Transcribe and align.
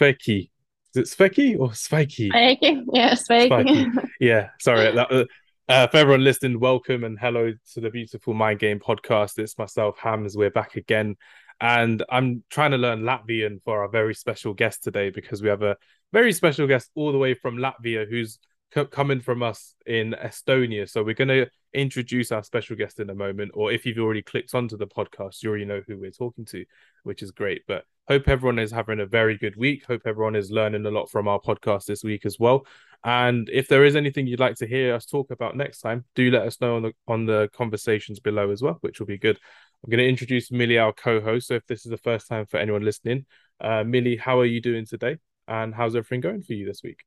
Sveki. 0.00 0.50
Is 0.94 0.96
it 0.96 1.18
Sveki 1.18 1.58
or 1.58 1.70
Sveki? 1.70 2.30
Sveki, 2.30 2.84
yeah, 2.92 3.14
Sveki. 3.14 4.08
Yeah, 4.20 4.50
sorry. 4.60 4.92
That, 4.94 5.10
uh, 5.10 5.24
uh, 5.68 5.86
for 5.86 5.96
everyone 5.98 6.24
listening, 6.24 6.60
welcome 6.60 7.04
and 7.04 7.18
hello 7.18 7.52
to 7.74 7.80
the 7.80 7.90
Beautiful 7.90 8.34
Mind 8.34 8.58
Game 8.58 8.78
podcast. 8.78 9.38
It's 9.38 9.56
myself, 9.58 9.98
Hams. 9.98 10.36
We're 10.36 10.50
back 10.50 10.76
again. 10.76 11.16
And 11.60 12.04
I'm 12.10 12.44
trying 12.50 12.72
to 12.72 12.76
learn 12.78 13.02
Latvian 13.02 13.62
for 13.64 13.82
our 13.82 13.88
very 13.88 14.14
special 14.14 14.52
guest 14.52 14.84
today 14.84 15.08
because 15.10 15.40
we 15.40 15.48
have 15.48 15.62
a 15.62 15.76
very 16.12 16.32
special 16.32 16.66
guest 16.66 16.90
all 16.94 17.12
the 17.12 17.18
way 17.18 17.32
from 17.32 17.56
Latvia 17.56 18.08
who's 18.08 18.38
coming 18.70 19.20
from 19.20 19.42
us 19.42 19.74
in 19.86 20.14
Estonia. 20.22 20.88
So 20.88 21.02
we're 21.02 21.14
going 21.14 21.28
to 21.28 21.48
introduce 21.72 22.32
our 22.32 22.42
special 22.42 22.76
guest 22.76 23.00
in 23.00 23.10
a 23.10 23.14
moment. 23.14 23.52
Or 23.54 23.72
if 23.72 23.86
you've 23.86 23.98
already 23.98 24.22
clicked 24.22 24.54
onto 24.54 24.76
the 24.76 24.86
podcast, 24.86 25.42
you 25.42 25.50
already 25.50 25.64
know 25.64 25.82
who 25.86 25.98
we're 25.98 26.10
talking 26.10 26.44
to, 26.46 26.64
which 27.04 27.22
is 27.22 27.30
great. 27.30 27.62
But 27.66 27.84
hope 28.08 28.28
everyone 28.28 28.58
is 28.58 28.70
having 28.70 29.00
a 29.00 29.06
very 29.06 29.36
good 29.36 29.56
week. 29.56 29.84
Hope 29.86 30.02
everyone 30.04 30.36
is 30.36 30.50
learning 30.50 30.84
a 30.86 30.90
lot 30.90 31.10
from 31.10 31.28
our 31.28 31.40
podcast 31.40 31.86
this 31.86 32.04
week 32.04 32.26
as 32.26 32.38
well. 32.38 32.66
And 33.04 33.48
if 33.52 33.68
there 33.68 33.84
is 33.84 33.94
anything 33.94 34.26
you'd 34.26 34.40
like 34.40 34.56
to 34.56 34.66
hear 34.66 34.94
us 34.94 35.06
talk 35.06 35.30
about 35.30 35.56
next 35.56 35.80
time, 35.80 36.04
do 36.14 36.30
let 36.30 36.46
us 36.46 36.60
know 36.60 36.76
on 36.76 36.82
the 36.82 36.92
on 37.06 37.26
the 37.26 37.48
conversations 37.54 38.20
below 38.20 38.50
as 38.50 38.62
well, 38.62 38.78
which 38.80 38.98
will 38.98 39.06
be 39.06 39.18
good. 39.18 39.38
I'm 39.84 39.90
going 39.90 39.98
to 39.98 40.08
introduce 40.08 40.50
Millie, 40.50 40.78
our 40.78 40.92
co-host. 40.92 41.48
So 41.48 41.54
if 41.54 41.66
this 41.66 41.84
is 41.84 41.90
the 41.90 41.98
first 41.98 42.26
time 42.26 42.46
for 42.46 42.56
anyone 42.56 42.82
listening, 42.82 43.26
uh, 43.60 43.84
Millie, 43.84 44.16
how 44.16 44.40
are 44.40 44.46
you 44.46 44.60
doing 44.60 44.86
today? 44.86 45.18
And 45.46 45.74
how's 45.74 45.94
everything 45.94 46.22
going 46.22 46.42
for 46.42 46.54
you 46.54 46.66
this 46.66 46.82
week? 46.82 47.04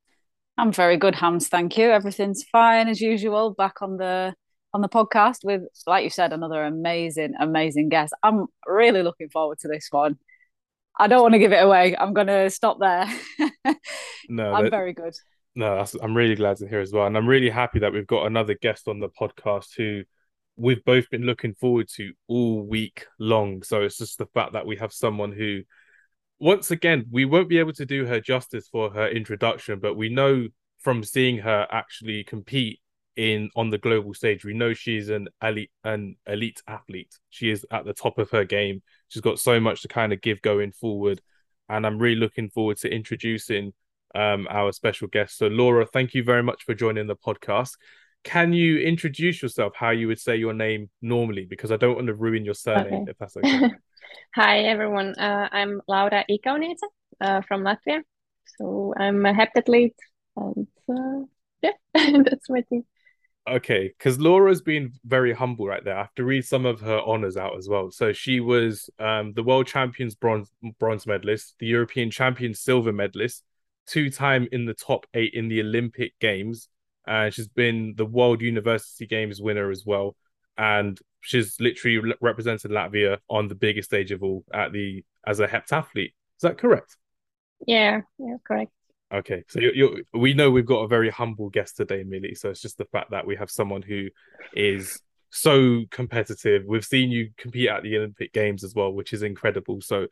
I'm 0.59 0.73
very 0.73 0.98
good, 0.98 1.16
Hams. 1.16 1.48
Thank 1.48 1.77
you. 1.77 1.90
Everything's 1.90 2.44
fine 2.44 2.90
as 2.90 3.00
usual. 3.00 3.52
Back 3.52 3.81
on 3.81 3.95
the 3.95 4.36
on 4.73 4.81
the 4.81 4.90
podcast 4.90 5.45
with, 5.45 5.62
like 5.88 6.04
you 6.04 6.09
said, 6.09 6.34
another 6.34 6.63
amazing, 6.63 7.34
amazing 7.40 7.88
guest. 7.88 8.13
I'm 8.22 8.45
really 8.67 9.02
looking 9.02 9.30
forward 9.30 9.59
to 9.59 9.70
this 9.70 9.88
one. 9.90 10.17
I 11.00 11.08
don't 11.08 11.22
want 11.22 11.34
to 11.34 11.40
give 11.40 11.53
it 11.53 11.64
away. 11.64 11.95
I'm 11.98 12.14
going 12.14 12.27
to 12.27 12.50
stop 12.50 12.77
there. 12.77 13.08
no, 14.30 14.53
I'm 14.53 14.66
that, 14.66 14.72
very 14.72 14.91
good. 14.91 15.16
No, 15.55 15.84
I'm 16.03 16.16
really 16.16 16.36
glad 16.36 16.58
to 16.58 16.67
hear 16.67 16.81
as 16.81 16.91
well, 16.91 17.08
and 17.08 17.16
I'm 17.16 17.28
really 17.28 17.50
happy 17.50 17.80
that 17.80 17.94
we've 17.94 18.06
got 18.06 18.28
another 18.28 18.53
guest 18.53 18.89
on 18.89 19.00
the 19.00 19.09
podcast 19.09 19.69
who 19.78 20.03
we've 20.58 20.84
both 20.84 21.09
been 21.09 21.23
looking 21.23 21.53
forward 21.53 21.88
to 21.95 22.12
all 22.28 22.62
week 22.64 23.06
long. 23.17 23.64
So 23.64 23.84
it's 23.84 23.97
just 23.97 24.17
the 24.17 24.28
fact 24.34 24.53
that 24.53 24.67
we 24.67 24.75
have 24.75 24.91
someone 24.91 25.31
who 25.31 25.62
once 26.40 26.72
again, 26.72 27.06
we 27.12 27.26
won't 27.26 27.50
be 27.50 27.59
able 27.59 27.73
to 27.73 27.86
do 27.86 28.06
her 28.06 28.20
justice 28.20 28.68
for 28.68 28.90
her 28.92 29.08
introduction, 29.08 29.80
but 29.80 29.95
we 29.95 30.09
know 30.09 30.48
from 30.80 31.04
seeing 31.04 31.38
her 31.40 31.68
actually 31.70 32.23
compete 32.23 32.80
in 33.16 33.50
on 33.56 33.70
the 33.70 33.78
global 33.78 34.14
stage, 34.14 34.46
we 34.46 34.54
know 34.54 34.73
she's 34.73 35.09
an 35.09 35.28
elite 35.44 35.72
an 35.84 36.16
elite 36.26 36.62
athlete. 36.68 37.14
She 37.30 37.50
is 37.50 37.66
at 37.70 37.84
the 37.84 37.94
top 37.94 38.18
of 38.18 38.30
her 38.31 38.46
game. 38.46 38.81
She's 39.09 39.22
got 39.22 39.40
so 39.40 39.59
much 39.59 39.81
to 39.81 39.90
kind 39.90 40.14
of 40.14 40.22
give 40.22 40.42
going 40.42 40.72
forward, 40.72 41.22
and 41.68 41.86
I'm 41.86 42.00
really 42.00 42.16
looking 42.16 42.50
forward 42.50 42.78
to 42.78 42.90
introducing 42.90 43.74
um, 44.16 44.48
our 44.50 44.72
special 44.72 45.09
guest. 45.09 45.38
So, 45.38 45.48
Laura, 45.48 45.86
thank 45.86 46.14
you 46.14 46.24
very 46.24 46.44
much 46.44 46.64
for 46.64 46.74
joining 46.74 47.08
the 47.08 47.18
podcast. 47.18 47.72
Can 48.24 48.53
you 48.53 48.80
introduce 48.80 49.42
yourself 49.42 49.74
how 49.76 49.90
you 49.90 50.08
would 50.08 50.20
say 50.20 50.38
your 50.38 50.53
name 50.53 50.90
normally? 51.02 51.46
Because 51.46 51.72
I 51.74 51.78
don't 51.78 51.96
want 51.96 52.08
to 52.08 52.14
ruin 52.14 52.46
your 52.46 52.53
surname, 52.53 53.03
okay. 53.03 53.12
if 53.12 53.18
that's 53.18 53.36
okay. 53.36 53.72
Hi, 54.36 54.60
everyone. 54.60 55.16
Uh, 55.18 55.50
I'm 55.52 55.82
Laura 55.88 56.24
Ikauniece 56.30 56.78
uh, 57.22 57.42
from 57.42 57.64
Latvia. 57.64 58.02
So 58.58 58.94
I'm 58.98 59.26
a 59.26 59.34
heptathlete, 59.34 59.96
and 60.36 60.68
uh, 60.90 61.26
yeah, 61.62 61.72
that's 62.24 62.50
my 62.50 62.62
thing. 62.64 62.86
Okay, 63.48 63.88
because 63.98 64.20
Laura's 64.20 64.62
been 64.62 64.94
very 65.06 65.34
humble 65.34 65.68
right 65.68 65.84
there. 65.84 65.96
I 65.96 66.02
have 66.02 66.14
to 66.16 66.24
read 66.24 66.46
some 66.46 66.66
of 66.66 66.82
her 66.82 67.02
honors 67.06 67.38
out 67.38 67.58
as 67.58 67.68
well. 67.68 67.90
So 67.90 68.14
she 68.14 68.40
was 68.40 68.90
um, 69.00 69.34
the 69.34 69.44
world 69.44 69.68
champions 69.68 70.14
bronze 70.16 70.52
bronze 70.80 71.08
medalist, 71.08 71.56
the 71.60 71.66
European 71.66 72.12
champion 72.12 72.54
silver 72.54 72.94
medalist, 72.94 73.44
two 73.88 74.10
time 74.10 74.48
in 74.52 74.66
the 74.66 74.74
top 74.74 75.08
eight 75.14 75.34
in 75.34 75.48
the 75.48 75.62
Olympic 75.62 76.18
Games, 76.20 76.70
and 77.08 77.34
she's 77.34 77.48
been 77.48 77.96
the 77.98 78.06
World 78.06 78.42
University 78.42 79.08
Games 79.08 79.42
winner 79.42 79.72
as 79.72 79.84
well. 79.86 80.16
And 80.60 81.00
she's 81.22 81.59
literally 81.59 82.14
represented 82.22 82.70
Latvia 82.70 83.18
on 83.30 83.47
the 83.47 83.56
biggest 83.56 83.90
stage 83.90 84.12
of 84.12 84.22
all 84.22 84.44
at 84.53 84.74
the 84.74 85.03
as 85.25 85.40
a 85.40 85.47
heptathlete. 85.47 86.14
Is 86.14 86.42
that 86.42 86.58
correct? 86.58 86.97
Yeah, 87.66 88.02
yeah, 88.20 88.36
correct. 88.46 88.72
Okay, 89.12 89.44
so 89.48 89.59
you 89.59 89.72
you 89.74 90.03
we 90.14 90.34
know 90.34 90.52
we've 90.52 90.66
got 90.66 90.81
a 90.81 90.88
very 90.88 91.09
humble 91.09 91.50
guest 91.50 91.78
today, 91.78 92.03
Millie. 92.03 92.36
So 92.36 92.50
it's 92.50 92.62
just 92.62 92.78
the 92.78 92.86
fact 92.86 93.12
that 93.12 93.25
we 93.25 93.36
have 93.38 93.50
someone 93.50 93.81
who 93.81 94.09
is 94.53 95.02
so 95.31 95.86
competitive. 95.90 96.64
We've 96.68 96.86
seen 96.86 97.09
you 97.09 97.31
compete 97.38 97.69
at 97.69 97.84
the 97.84 97.98
Olympic 97.98 98.34
Games 98.34 98.64
as 98.64 98.75
well, 98.75 98.92
which 98.92 99.14
is 99.14 99.24
incredible. 99.24 99.81
So 99.81 100.08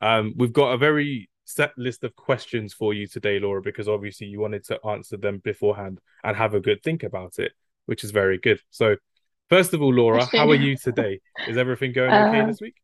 um, 0.00 0.34
we've 0.36 0.52
got 0.52 0.72
a 0.72 0.78
very 0.78 1.30
set 1.44 1.72
list 1.76 2.04
of 2.04 2.14
questions 2.16 2.72
for 2.72 2.94
you 2.94 3.06
today, 3.06 3.38
Laura, 3.38 3.62
because 3.62 3.88
obviously 3.88 4.26
you 4.26 4.40
wanted 4.40 4.64
to 4.64 4.78
answer 4.86 5.16
them 5.16 5.38
beforehand 5.38 6.00
and 6.24 6.36
have 6.36 6.54
a 6.54 6.60
good 6.60 6.82
think 6.82 7.02
about 7.02 7.38
it, 7.38 7.52
which 7.86 8.04
is 8.04 8.10
very 8.10 8.38
good. 8.38 8.60
So, 8.70 8.96
first 9.48 9.74
of 9.74 9.82
all, 9.82 9.92
Laura, 9.92 10.24
how 10.26 10.50
are 10.50 10.54
you 10.54 10.76
today? 10.76 11.20
Is 11.48 11.56
everything 11.56 11.92
going 11.92 12.12
okay 12.12 12.40
uh, 12.40 12.46
this 12.46 12.60
week? 12.60 12.74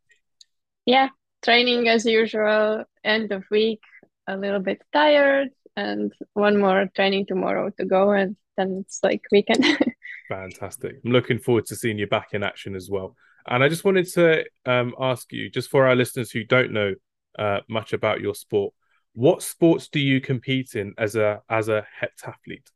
Yeah, 0.84 1.08
training 1.42 1.88
as 1.88 2.04
usual, 2.04 2.84
end 3.04 3.32
of 3.32 3.44
week, 3.50 3.82
a 4.26 4.36
little 4.36 4.60
bit 4.60 4.80
tired, 4.92 5.50
and 5.76 6.12
one 6.34 6.58
more 6.58 6.88
training 6.94 7.26
tomorrow 7.26 7.70
to 7.78 7.84
go, 7.84 8.10
and 8.10 8.36
then 8.56 8.82
it's 8.84 9.00
like 9.02 9.22
weekend. 9.30 9.64
Fantastic. 10.28 10.96
I'm 11.04 11.12
looking 11.12 11.38
forward 11.38 11.66
to 11.66 11.76
seeing 11.76 11.98
you 11.98 12.06
back 12.06 12.28
in 12.32 12.42
action 12.42 12.74
as 12.74 12.90
well. 12.90 13.16
And 13.46 13.64
I 13.64 13.68
just 13.68 13.84
wanted 13.84 14.06
to 14.12 14.44
um, 14.66 14.94
ask 15.00 15.32
you, 15.32 15.48
just 15.50 15.70
for 15.70 15.86
our 15.86 15.96
listeners 15.96 16.30
who 16.30 16.44
don't 16.44 16.72
know 16.72 16.94
uh, 17.38 17.60
much 17.68 17.92
about 17.92 18.20
your 18.20 18.34
sport. 18.34 18.74
What 19.14 19.42
sports 19.42 19.88
do 19.88 20.00
you 20.00 20.20
compete 20.20 20.74
in 20.74 20.94
as 20.98 21.16
a 21.16 21.42
as 21.48 21.68
a 21.68 21.86
heptathlete? 22.00 22.70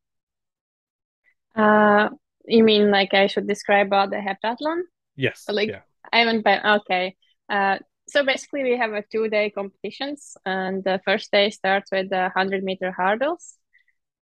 Uh, 1.55 2.09
you 2.47 2.65
mean 2.65 2.91
like 2.91 3.15
I 3.15 3.27
should 3.27 3.47
describe 3.47 3.89
about 3.89 4.11
the 4.11 4.17
heptathlon? 4.17 4.83
Yes. 5.17 5.45
Like 5.49 5.69
yeah. 5.69 5.83
I 6.13 6.19
haven't 6.21 6.45
been 6.45 6.61
okay. 6.65 7.17
Uh, 7.49 7.79
so 8.09 8.25
basically, 8.25 8.63
we 8.63 8.77
have 8.77 8.93
a 8.93 9.05
two 9.11 9.29
day 9.29 9.51
competitions, 9.51 10.37
and 10.45 10.83
the 10.85 11.01
first 11.05 11.31
day 11.31 11.51
starts 11.51 11.91
with 11.93 12.11
the 12.11 12.31
hundred 12.31 12.65
meter 12.65 12.93
hurdles, 12.93 13.57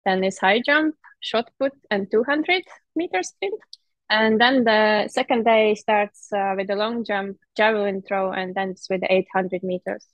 then 0.05 0.23
is 0.23 0.39
high 0.39 0.61
jump, 0.65 0.95
shot 1.21 1.51
put, 1.59 1.73
and 1.91 2.11
two 2.11 2.25
hundred 2.25 2.63
meter 2.95 3.23
sprint. 3.23 3.61
And 4.11 4.41
then 4.41 4.65
the 4.65 5.07
second 5.09 5.45
day 5.45 5.77
starts 5.77 6.33
uh, 6.33 6.55
with 6.57 6.67
the 6.67 6.75
long 6.75 7.05
jump, 7.05 7.37
javelin 7.57 8.03
throw, 8.03 8.33
and 8.33 8.53
then 8.57 8.71
it's 8.71 8.91
with 8.91 9.03
800 9.09 9.63
meters. 9.63 10.05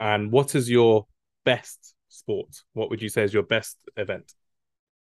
And 0.00 0.32
what 0.32 0.56
is 0.56 0.68
your 0.68 1.06
best 1.44 1.94
sport? 2.08 2.48
What 2.72 2.90
would 2.90 3.00
you 3.00 3.08
say 3.08 3.22
is 3.22 3.32
your 3.32 3.44
best 3.44 3.76
event? 3.96 4.32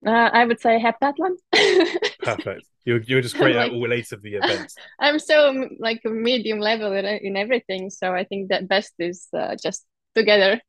Uh, 0.07 0.31
I 0.33 0.47
would 0.47 0.59
say 0.59 0.81
heptathlon. 0.81 1.37
Perfect. 2.25 2.67
You're, 2.85 3.01
you're 3.03 3.21
just 3.21 3.37
great 3.39 3.57
like, 3.57 3.71
at 3.71 3.75
all 3.75 3.93
eight 3.93 4.13
of 4.13 4.23
the 4.23 4.35
events. 4.35 4.75
I'm 5.01 5.19
so 5.19 5.69
like 5.79 6.01
a 6.05 6.11
medium 6.11 6.59
level 6.59 6.93
in, 6.93 7.05
in 7.05 7.37
everything. 7.37 7.91
So 7.91 8.13
I 8.13 8.25
think 8.25 8.49
that 8.49 8.69
best 8.69 8.93
is 8.99 9.29
uh, 9.37 9.57
just 9.63 9.85
together. 10.15 10.61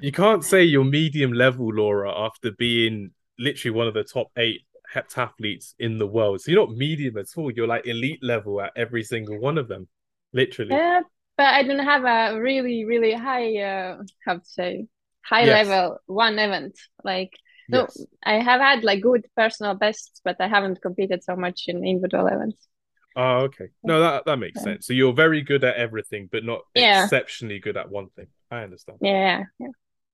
you 0.00 0.12
can't 0.12 0.44
say 0.44 0.62
you're 0.62 0.84
medium 0.84 1.32
level, 1.32 1.68
Laura, 1.72 2.12
after 2.14 2.50
being 2.52 3.10
literally 3.38 3.76
one 3.76 3.86
of 3.86 3.94
the 3.94 4.04
top 4.04 4.28
eight 4.36 4.62
heptathletes 4.92 5.74
in 5.78 5.98
the 5.98 6.06
world. 6.06 6.40
So 6.40 6.50
you're 6.50 6.66
not 6.66 6.76
medium 6.76 7.16
at 7.16 7.26
all. 7.36 7.50
You're 7.50 7.66
like 7.66 7.86
elite 7.86 8.22
level 8.22 8.60
at 8.60 8.72
every 8.76 9.02
single 9.02 9.38
one 9.38 9.58
of 9.58 9.68
them, 9.68 9.88
literally. 10.32 10.72
Yeah, 10.72 11.00
but 11.36 11.46
I 11.46 11.62
don't 11.62 11.84
have 11.84 12.04
a 12.04 12.40
really 12.40 12.84
really 12.84 13.12
high 13.12 13.56
uh, 13.58 14.02
how 14.24 14.34
to 14.34 14.44
say 14.44 14.86
high 15.24 15.44
yes. 15.44 15.66
level 15.66 15.98
one 16.06 16.38
event 16.38 16.78
like 17.04 17.32
no 17.72 17.80
yes. 17.80 18.04
I 18.24 18.34
have 18.34 18.60
had 18.60 18.84
like 18.84 19.00
good 19.00 19.26
personal 19.36 19.74
bests 19.74 20.20
but 20.24 20.36
I 20.40 20.48
haven't 20.48 20.80
competed 20.82 21.24
so 21.24 21.34
much 21.36 21.64
in 21.68 21.84
individual 21.84 22.26
events. 22.26 22.68
Oh, 23.14 23.40
okay. 23.40 23.68
No, 23.82 24.00
that 24.00 24.24
that 24.24 24.38
makes 24.38 24.58
yeah. 24.60 24.64
sense. 24.64 24.86
So 24.86 24.92
you're 24.92 25.12
very 25.12 25.42
good 25.42 25.64
at 25.64 25.76
everything, 25.76 26.28
but 26.32 26.44
not 26.44 26.60
yeah. 26.74 27.04
exceptionally 27.04 27.58
good 27.58 27.76
at 27.76 27.90
one 27.90 28.08
thing. 28.16 28.28
I 28.50 28.62
understand. 28.62 28.98
Yeah, 29.00 29.44
yeah. 29.58 29.68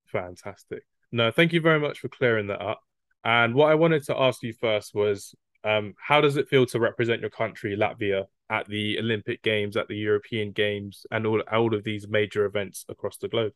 Fantastic. 0.06 0.82
No, 1.12 1.30
thank 1.30 1.53
you 1.53 1.60
very 1.60 1.80
much 1.80 2.00
for 2.00 2.09
clearing 2.09 2.48
that 2.48 2.60
up. 2.60 2.80
And 3.24 3.54
what 3.54 3.71
I 3.71 3.74
wanted 3.74 4.04
to 4.06 4.18
ask 4.18 4.42
you 4.42 4.53
first 4.53 4.94
was, 4.94 5.34
um, 5.65 5.94
how 5.98 6.21
does 6.21 6.36
it 6.36 6.48
feel 6.48 6.66
to 6.66 6.80
represent 6.80 7.21
your 7.21 7.30
country, 7.30 7.77
Latvia, 7.77 8.27
at 8.50 8.66
the 8.68 8.98
Olympic 8.98 9.42
Games, 9.42 9.77
at 9.77 9.88
the 9.88 9.97
European 9.97 10.53
Games, 10.53 11.06
and 11.10 11.27
all 11.27 11.42
all 11.53 11.74
of 11.74 11.84
these 11.84 12.09
major 12.09 12.44
events 12.47 12.84
across 12.88 13.16
the 13.18 13.28
globe? 13.28 13.53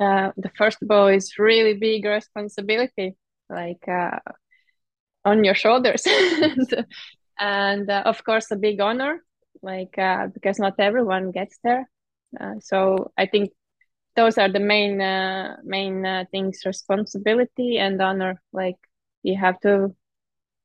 Uh, 0.00 0.32
the 0.36 0.50
first 0.56 0.82
of 0.82 0.90
all 0.90 1.08
is 1.08 1.38
really 1.38 1.74
big 1.74 2.04
responsibility, 2.04 3.14
like 3.50 3.86
uh, 3.88 4.18
on 5.24 5.44
your 5.44 5.54
shoulders, 5.54 6.02
and, 7.38 7.90
uh, 7.90 8.02
of 8.06 8.24
course 8.24 8.50
a 8.50 8.56
big 8.56 8.80
honor, 8.80 9.22
like 9.62 9.96
uh, 9.98 10.28
because 10.28 10.58
not 10.58 10.74
everyone 10.78 11.30
gets 11.30 11.58
there. 11.62 11.88
Uh, 12.40 12.54
so 12.60 13.12
I 13.18 13.26
think 13.26 13.50
those 14.16 14.38
are 14.38 14.50
the 14.50 14.60
main 14.60 15.00
uh, 15.00 15.56
main 15.62 16.26
things: 16.30 16.62
responsibility 16.64 17.78
and 17.78 18.00
honor. 18.00 18.40
Like 18.52 18.76
you 19.22 19.36
have 19.36 19.60
to 19.60 19.94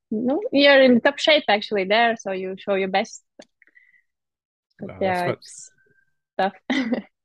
no, 0.10 0.42
you're 0.52 0.82
in 0.82 1.02
top 1.02 1.20
shape 1.20 1.44
actually 1.50 1.84
there, 1.84 2.16
so 2.18 2.32
you 2.32 2.56
show 2.58 2.76
your 2.76 2.88
best. 2.88 3.24
But 4.80 4.96
yeah, 5.02 5.32
it's 5.32 5.72
tough. 6.38 6.54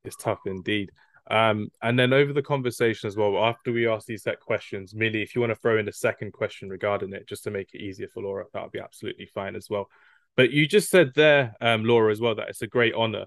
it's 0.05 0.17
tough 0.17 0.41
indeed. 0.47 0.91
Um, 1.33 1.71
and 1.81 1.99
then 1.99 2.13
over 2.13 2.35
the 2.35 2.43
conversation 2.43 3.09
as 3.09 3.17
well, 3.17 3.43
after 3.43 3.73
we 3.73 3.89
ask 3.89 4.07
these 4.07 4.23
set 4.23 4.39
questions, 4.39 4.95
Millie, 4.95 5.23
if 5.23 5.35
you 5.35 5.41
want 5.41 5.51
to 5.51 5.57
throw 5.57 5.79
in 5.79 5.89
a 5.89 5.93
second 5.93 6.33
question 6.35 6.69
regarding 6.69 7.15
it, 7.15 7.27
just 7.27 7.45
to 7.45 7.51
make 7.51 7.73
it 7.73 7.81
easier 7.81 8.07
for 8.07 8.23
Laura, 8.23 8.45
that 8.53 8.63
would 8.63 8.71
be 8.71 8.81
absolutely 8.81 9.25
fine 9.25 9.57
as 9.57 9.71
well. 9.71 9.89
But 10.37 10.51
you 10.51 10.69
just 10.69 10.91
said 10.91 11.13
there, 11.15 11.55
um, 11.63 11.85
Laura, 11.87 12.13
as 12.13 12.21
well, 12.21 12.35
that 12.35 12.51
it's 12.51 12.61
a 12.61 12.67
great 12.67 12.93
honor. 12.93 13.25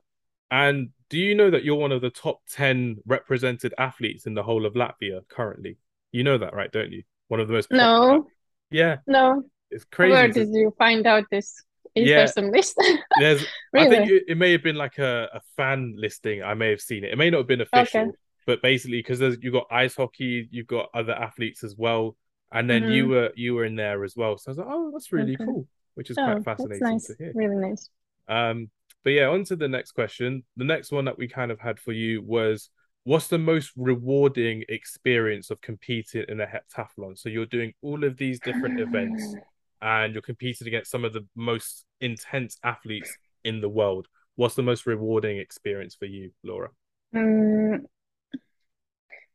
And 0.51 0.89
do 1.09 1.17
you 1.17 1.33
know 1.33 1.49
that 1.49 1.63
you're 1.63 1.75
one 1.75 1.91
of 1.91 2.01
the 2.01 2.11
top 2.11 2.41
10 2.51 2.97
represented 3.07 3.73
athletes 3.79 4.27
in 4.27 4.35
the 4.35 4.43
whole 4.43 4.67
of 4.67 4.75
Latvia 4.75 5.27
currently? 5.27 5.77
You 6.11 6.23
know 6.23 6.37
that, 6.37 6.53
right? 6.53 6.71
Don't 6.71 6.91
you? 6.91 7.01
One 7.27 7.39
of 7.39 7.47
the 7.47 7.55
most. 7.55 7.71
No. 7.71 8.27
Yeah. 8.69 8.97
No. 9.07 9.43
It's 9.71 9.85
crazy. 9.85 10.11
Where 10.11 10.27
did 10.27 10.49
you 10.49 10.73
find 10.77 11.07
out 11.07 11.25
this? 11.31 11.63
Is 11.95 12.09
Yeah. 12.09 12.31
list? 12.41 12.75
There's, 13.19 13.45
really? 13.73 13.87
I 13.87 13.89
think 13.89 14.09
it, 14.09 14.23
it 14.27 14.37
may 14.37 14.51
have 14.51 14.63
been 14.63 14.75
like 14.75 14.97
a, 14.97 15.29
a 15.33 15.41
fan 15.55 15.95
listing. 15.97 16.43
I 16.43 16.53
may 16.53 16.69
have 16.69 16.81
seen 16.81 17.03
it. 17.03 17.11
It 17.13 17.17
may 17.17 17.29
not 17.29 17.39
have 17.39 17.47
been 17.47 17.61
official, 17.61 18.01
Okay. 18.01 18.11
but 18.45 18.61
basically, 18.61 18.99
because 18.99 19.19
there's 19.19 19.37
you've 19.41 19.53
got 19.53 19.67
ice 19.71 19.95
hockey, 19.95 20.47
you've 20.51 20.67
got 20.67 20.89
other 20.93 21.13
athletes 21.13 21.63
as 21.63 21.75
well, 21.77 22.15
and 22.51 22.69
then 22.69 22.83
you 22.83 23.05
Mhm. 23.05 23.09
were 23.09 23.31
you 23.35 23.53
were 23.55 23.65
in 23.65 23.75
there 23.75 24.03
as 24.03 24.15
well. 24.15 24.37
So 24.37 24.49
I 24.49 24.51
was 24.51 24.57
like, 24.57 24.67
oh, 24.69 24.91
that's 24.91 25.11
really 25.11 25.33
Okay. 25.35 25.45
cool, 25.45 25.67
which 25.95 26.09
is 26.09 26.17
oh, 26.17 26.25
quite 26.25 26.43
fascinating 26.43 26.81
nice. 26.81 27.07
to 27.07 27.15
hear. 27.17 27.31
Really 27.33 27.55
nice. 27.55 27.89
Um, 28.27 28.69
but 29.03 29.11
yeah, 29.11 29.27
on 29.27 29.43
to 29.45 29.55
the 29.55 29.67
next 29.67 29.91
question. 29.91 30.43
The 30.57 30.65
next 30.65 30.91
one 30.91 31.05
that 31.05 31.17
we 31.17 31.27
kind 31.27 31.51
of 31.51 31.59
had 31.59 31.79
for 31.79 31.91
you 31.93 32.21
was 32.21 32.69
what's 33.03 33.27
the 33.27 33.37
most 33.37 33.71
rewarding 33.77 34.63
experience 34.67 35.51
of 35.51 35.61
competing 35.61 36.25
in 36.27 36.41
a 36.41 36.47
heptathlon? 36.47 37.17
So 37.17 37.29
you're 37.29 37.45
doing 37.45 37.73
all 37.81 38.03
of 38.03 38.17
these 38.17 38.39
different 38.39 38.79
events 38.79 39.37
and 39.85 40.13
you're 40.13 40.21
competing 40.23 40.67
against 40.67 40.89
some 40.89 41.05
of 41.05 41.13
the 41.13 41.25
most 41.35 41.85
intense 42.01 42.57
athletes 42.63 43.15
in 43.43 43.61
the 43.61 43.69
world. 43.69 44.07
What's 44.35 44.55
the 44.55 44.63
most 44.63 44.87
rewarding 44.87 45.37
experience 45.37 45.93
for 45.95 46.05
you, 46.05 46.31
Laura? 46.43 46.69
Mm, 47.13 47.85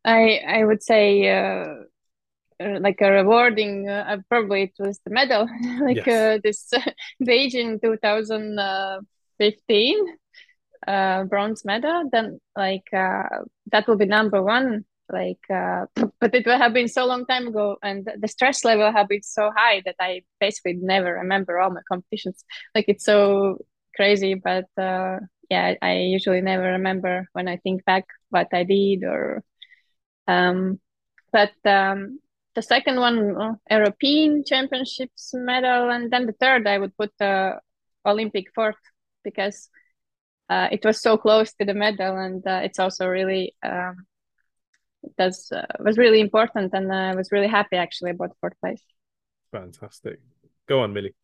I 0.05 0.41
I 0.47 0.65
would 0.65 0.83
say 0.83 1.29
uh, 1.31 1.75
uh, 2.61 2.81
like 2.81 3.01
a 3.01 3.13
rewarding. 3.13 3.89
Uh, 3.89 4.05
uh, 4.09 4.17
probably 4.29 4.65
it 4.65 4.75
was 4.79 4.99
the 5.05 5.11
medal, 5.11 5.49
like 5.83 6.05
Yes. 6.05 6.09
uh, 6.09 6.39
this 6.43 6.69
Beijing 7.23 7.81
2015 7.81 10.17
uh, 10.89 11.25
bronze 11.25 11.65
medal. 11.65 12.09
Then 12.11 12.41
like 12.57 12.93
uh, 12.93 13.45
that 13.71 13.87
will 13.87 13.97
be 13.97 14.07
number 14.07 14.43
one. 14.43 14.85
Like, 15.13 15.41
uh, 15.51 15.87
but 16.21 16.35
it 16.35 16.47
have 16.47 16.73
been 16.75 16.89
so 16.89 17.07
long 17.07 17.27
time 17.27 17.49
ago, 17.49 17.77
and 17.83 18.09
the 18.19 18.29
stress 18.29 18.65
level 18.65 18.93
have 18.93 19.09
been 19.09 19.23
so 19.23 19.51
high 19.57 19.83
that 19.85 19.97
I 20.01 20.23
basically 20.41 20.75
never 20.75 21.15
remember 21.15 21.59
all 21.59 21.71
my 21.71 21.83
competitions. 21.91 22.45
Like 22.75 22.87
it's 22.89 23.05
so 23.05 23.59
crazy, 23.97 24.35
but 24.35 24.67
uh, 24.79 25.19
yeah, 25.51 25.75
I 25.83 25.99
usually 25.99 26.41
never 26.41 26.65
remember 26.79 27.29
when 27.33 27.49
I 27.49 27.57
think 27.59 27.85
back 27.85 28.07
what 28.31 28.49
I 28.53 28.65
did 28.65 29.05
or 29.05 29.43
um 30.29 30.79
but 31.33 31.53
um 31.65 32.21
the 32.55 32.63
second 32.63 32.99
one 33.01 33.37
uh, 33.41 33.55
European 33.71 34.45
Championships 34.45 35.31
medal 35.35 35.91
and 35.91 36.11
then 36.11 36.27
the 36.27 36.33
third 36.33 36.67
I 36.67 36.79
would 36.79 36.97
put 36.97 37.13
the 37.19 37.61
Olympic 38.07 38.47
fourth 38.55 38.81
because 39.25 39.69
uh, 40.51 40.69
it 40.73 40.85
was 40.85 41.01
so 41.01 41.17
close 41.17 41.53
to 41.55 41.65
the 41.65 41.75
medal 41.75 42.17
and 42.19 42.47
uh, 42.47 42.61
it's 42.65 42.79
also 42.79 43.07
really 43.07 43.55
um 43.65 44.07
it 45.03 45.17
does 45.17 45.51
uh, 45.53 45.67
was 45.79 45.99
really 45.99 46.21
important 46.21 46.73
and 46.75 46.93
I 46.93 47.15
was 47.15 47.33
really 47.33 47.49
happy 47.49 47.77
actually 47.77 48.11
about 48.11 48.37
fourth 48.41 48.59
place. 48.61 48.83
Fantastic. 49.53 50.21
Go 50.69 50.81
on, 50.81 50.93
Millie. 50.93 51.15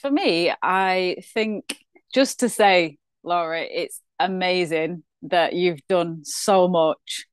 For 0.00 0.10
me, 0.10 0.52
I 0.62 1.16
think 1.32 1.78
just 2.12 2.40
to 2.40 2.48
say, 2.48 2.98
Laura, 3.22 3.60
it's 3.62 4.00
amazing 4.18 5.04
that 5.22 5.52
you've 5.54 5.86
done 5.88 6.24
so 6.24 6.68
much 6.68 7.26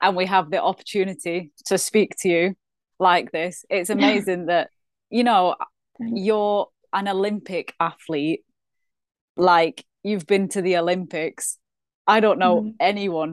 and 0.00 0.16
we 0.16 0.26
have 0.26 0.50
the 0.50 0.62
opportunity 0.62 1.52
to 1.66 1.78
speak 1.78 2.16
to 2.20 2.28
you 2.28 2.54
like 2.98 3.32
this. 3.32 3.64
It's 3.70 3.90
amazing 3.98 4.46
that, 4.46 4.70
you 5.10 5.24
know, 5.24 5.56
you're 5.98 6.68
an 6.92 7.08
Olympic 7.08 7.74
athlete, 7.78 8.44
like 9.36 9.84
you've 10.02 10.26
been 10.26 10.48
to 10.48 10.62
the 10.62 10.76
Olympics. 10.76 11.58
I 12.16 12.20
don't 12.20 12.38
know 12.38 12.56
Mhm. 12.62 12.74
anyone 12.80 13.32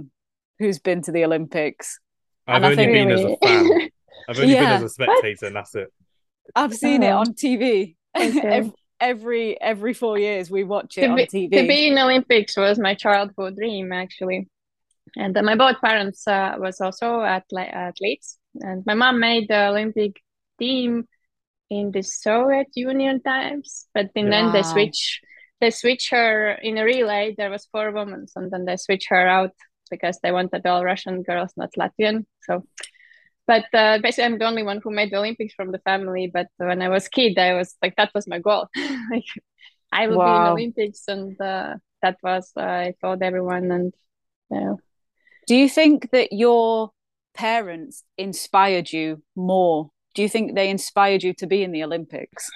who's 0.59 0.79
been 0.79 1.01
to 1.03 1.11
the 1.11 1.23
Olympics. 1.25 1.99
I've 2.47 2.55
And 2.57 2.65
only 2.65 2.75
think- 2.77 2.91
been 2.93 3.11
as 3.11 3.23
a 3.23 3.35
fan. 3.37 3.89
I've 4.29 4.39
only 4.39 4.53
been 4.53 4.63
as 4.79 4.83
a 4.83 4.89
spectator, 4.89 5.45
and 5.47 5.55
that's 5.55 5.73
it. 5.75 5.89
I've 6.55 6.73
seen 6.85 7.01
it 7.03 7.11
Oh. 7.11 7.19
on 7.23 7.33
TV. 7.33 7.95
Okay. 8.17 8.39
every, 8.59 8.71
every 8.99 9.45
every 9.61 9.93
four 9.93 10.17
years 10.17 10.49
we 10.49 10.63
watch 10.63 10.97
it 10.97 11.01
to 11.01 11.07
on 11.09 11.17
be, 11.17 11.25
TV. 11.27 11.51
to 11.61 11.67
be 11.67 11.87
in 11.89 11.97
Olympics 11.99 12.57
was 12.57 12.79
my 12.79 12.95
childhood 12.95 13.55
dream 13.55 13.91
actually, 14.03 14.47
and 15.23 15.37
uh, 15.37 15.43
my 15.43 15.55
both 15.63 15.79
parents 15.81 16.27
uh, 16.27 16.55
was 16.57 16.81
also 16.81 17.07
athle- 17.35 17.71
athletes, 17.87 18.39
and 18.67 18.83
my 18.89 18.95
mom 18.95 19.19
made 19.19 19.45
the 19.49 19.61
Olympic 19.71 20.13
team 20.59 21.07
in 21.69 21.91
the 21.91 22.01
Soviet 22.01 22.69
Union 22.75 23.21
times, 23.21 23.87
but 23.93 24.07
in 24.15 24.29
then 24.33 24.45
they 24.53 24.61
Wow. 24.65 24.73
switch 24.73 25.21
they 25.61 25.71
switch 25.71 26.09
her 26.11 26.51
in 26.53 26.77
a 26.77 26.83
relay. 26.85 27.35
There 27.37 27.49
was 27.49 27.67
four 27.71 27.91
women, 27.91 28.25
and 28.35 28.51
then 28.51 28.65
they 28.65 28.77
switch 28.77 29.07
her 29.09 29.27
out 29.27 29.51
because 29.89 30.19
they 30.21 30.31
wanted 30.31 30.65
all 30.65 30.83
Russian 30.83 31.23
girls, 31.23 31.53
not 31.57 31.71
Latvian. 31.77 32.25
So. 32.43 32.63
But 33.47 33.65
uh, 33.73 33.99
basically, 34.01 34.25
I'm 34.25 34.37
the 34.39 34.45
only 34.45 34.63
one 34.63 34.81
who 34.83 34.91
made 34.91 35.11
the 35.11 35.17
Olympics 35.17 35.53
from 35.53 35.71
the 35.71 35.79
family. 35.79 36.29
But 36.33 36.47
when 36.57 36.81
I 36.81 36.89
was 36.89 37.07
kid, 37.07 37.37
I 37.39 37.53
was 37.53 37.75
like, 37.81 37.95
that 37.95 38.11
was 38.13 38.27
my 38.27 38.39
goal. 38.39 38.67
like, 39.11 39.25
I 39.91 40.07
will 40.07 40.19
be 40.19 40.35
in 40.35 40.45
Wow. 40.45 40.51
Olympics, 40.51 41.03
and 41.07 41.39
uh, 41.41 41.75
that 42.01 42.17
was 42.21 42.51
uh, 42.57 42.61
I 42.61 42.93
told 43.01 43.23
everyone, 43.23 43.71
and 43.71 43.93
yeah. 44.49 44.73
Do 45.47 45.55
you 45.55 45.69
think 45.69 46.11
that 46.11 46.33
your 46.33 46.91
parents 47.33 48.03
inspired 48.17 48.91
you 48.91 49.23
more? 49.35 49.91
Do 50.13 50.21
you 50.21 50.29
think 50.29 50.55
they 50.55 50.69
inspired 50.69 51.23
you 51.23 51.33
to 51.35 51.47
be 51.47 51.63
in 51.63 51.71
the 51.71 51.83
Olympics? 51.83 52.49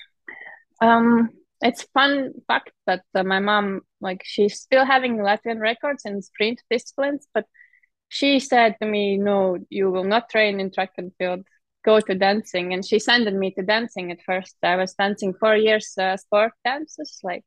Um, 0.81 1.29
it's 1.61 1.83
fun 1.93 2.33
fact 2.47 2.71
that 2.87 3.03
uh, 3.15 3.23
my 3.23 3.39
mom, 3.39 3.81
like, 3.99 4.21
she's 4.25 4.59
still 4.59 4.85
having 4.85 5.17
Latvian 5.17 5.59
records 5.59 6.05
in 6.05 6.21
sprint 6.21 6.61
disciplines, 6.69 7.27
but 7.33 7.45
she 8.09 8.39
said 8.39 8.75
to 8.81 8.87
me, 8.87 9.17
"No, 9.17 9.57
you 9.69 9.89
will 9.91 10.03
not 10.03 10.29
train 10.29 10.59
in 10.59 10.71
track 10.71 10.91
and 10.97 11.11
field. 11.17 11.45
Go 11.85 11.99
to 12.01 12.15
dancing." 12.15 12.73
And 12.73 12.85
she 12.85 12.99
sent 12.99 13.31
me 13.33 13.51
to 13.51 13.63
dancing 13.63 14.11
at 14.11 14.21
first. 14.23 14.55
I 14.63 14.75
was 14.75 14.93
dancing 14.93 15.33
four 15.33 15.55
years 15.55 15.93
uh, 15.97 16.17
sport 16.17 16.53
dances, 16.65 17.19
like 17.23 17.43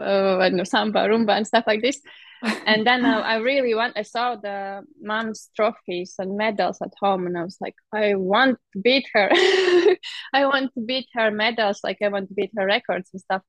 uh, 0.00 0.48
know 0.52 0.64
samba, 0.64 1.00
rumba, 1.08 1.36
and 1.36 1.46
stuff 1.46 1.64
like 1.66 1.82
this. 1.82 2.00
And 2.42 2.86
then 2.86 3.04
uh, 3.04 3.20
I 3.20 3.36
really 3.50 3.74
want. 3.74 3.96
I 3.96 4.02
saw 4.02 4.36
the 4.36 4.82
mom's 5.00 5.50
trophies 5.56 6.14
and 6.18 6.36
medals 6.36 6.78
at 6.82 6.92
home, 7.00 7.26
and 7.26 7.38
I 7.38 7.44
was 7.44 7.58
like, 7.60 7.74
I 7.92 8.14
want 8.14 8.58
to 8.72 8.80
beat 8.80 9.06
her. 9.12 9.28
I 10.32 10.46
want 10.46 10.72
to 10.74 10.80
beat 10.80 11.08
her 11.14 11.30
medals, 11.30 11.80
like 11.84 11.98
I 12.02 12.08
want 12.08 12.28
to 12.28 12.34
beat 12.34 12.50
her 12.56 12.66
records 12.66 13.10
and 13.12 13.20
stuff. 13.20 13.42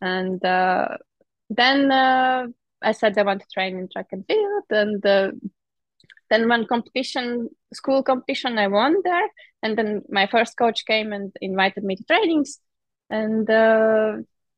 And 0.00 0.44
uh, 0.44 0.96
then 1.50 1.90
uh, 1.90 2.46
I 2.82 2.92
said 2.92 3.18
I 3.18 3.22
want 3.22 3.40
to 3.40 3.46
train 3.52 3.78
in 3.78 3.88
track 3.88 4.08
and 4.12 4.24
field, 4.26 4.64
and 4.70 5.04
uh, 5.04 5.32
then 6.30 6.48
one 6.48 6.66
competition, 6.66 7.48
school 7.74 8.02
competition, 8.02 8.58
I 8.58 8.68
won 8.68 8.96
there. 9.04 9.28
And 9.62 9.76
then 9.76 10.02
my 10.08 10.26
first 10.26 10.56
coach 10.56 10.86
came 10.86 11.12
and 11.12 11.32
invited 11.40 11.84
me 11.84 11.96
to 11.96 12.04
trainings, 12.04 12.58
and 13.10 13.48
uh, 13.50 14.16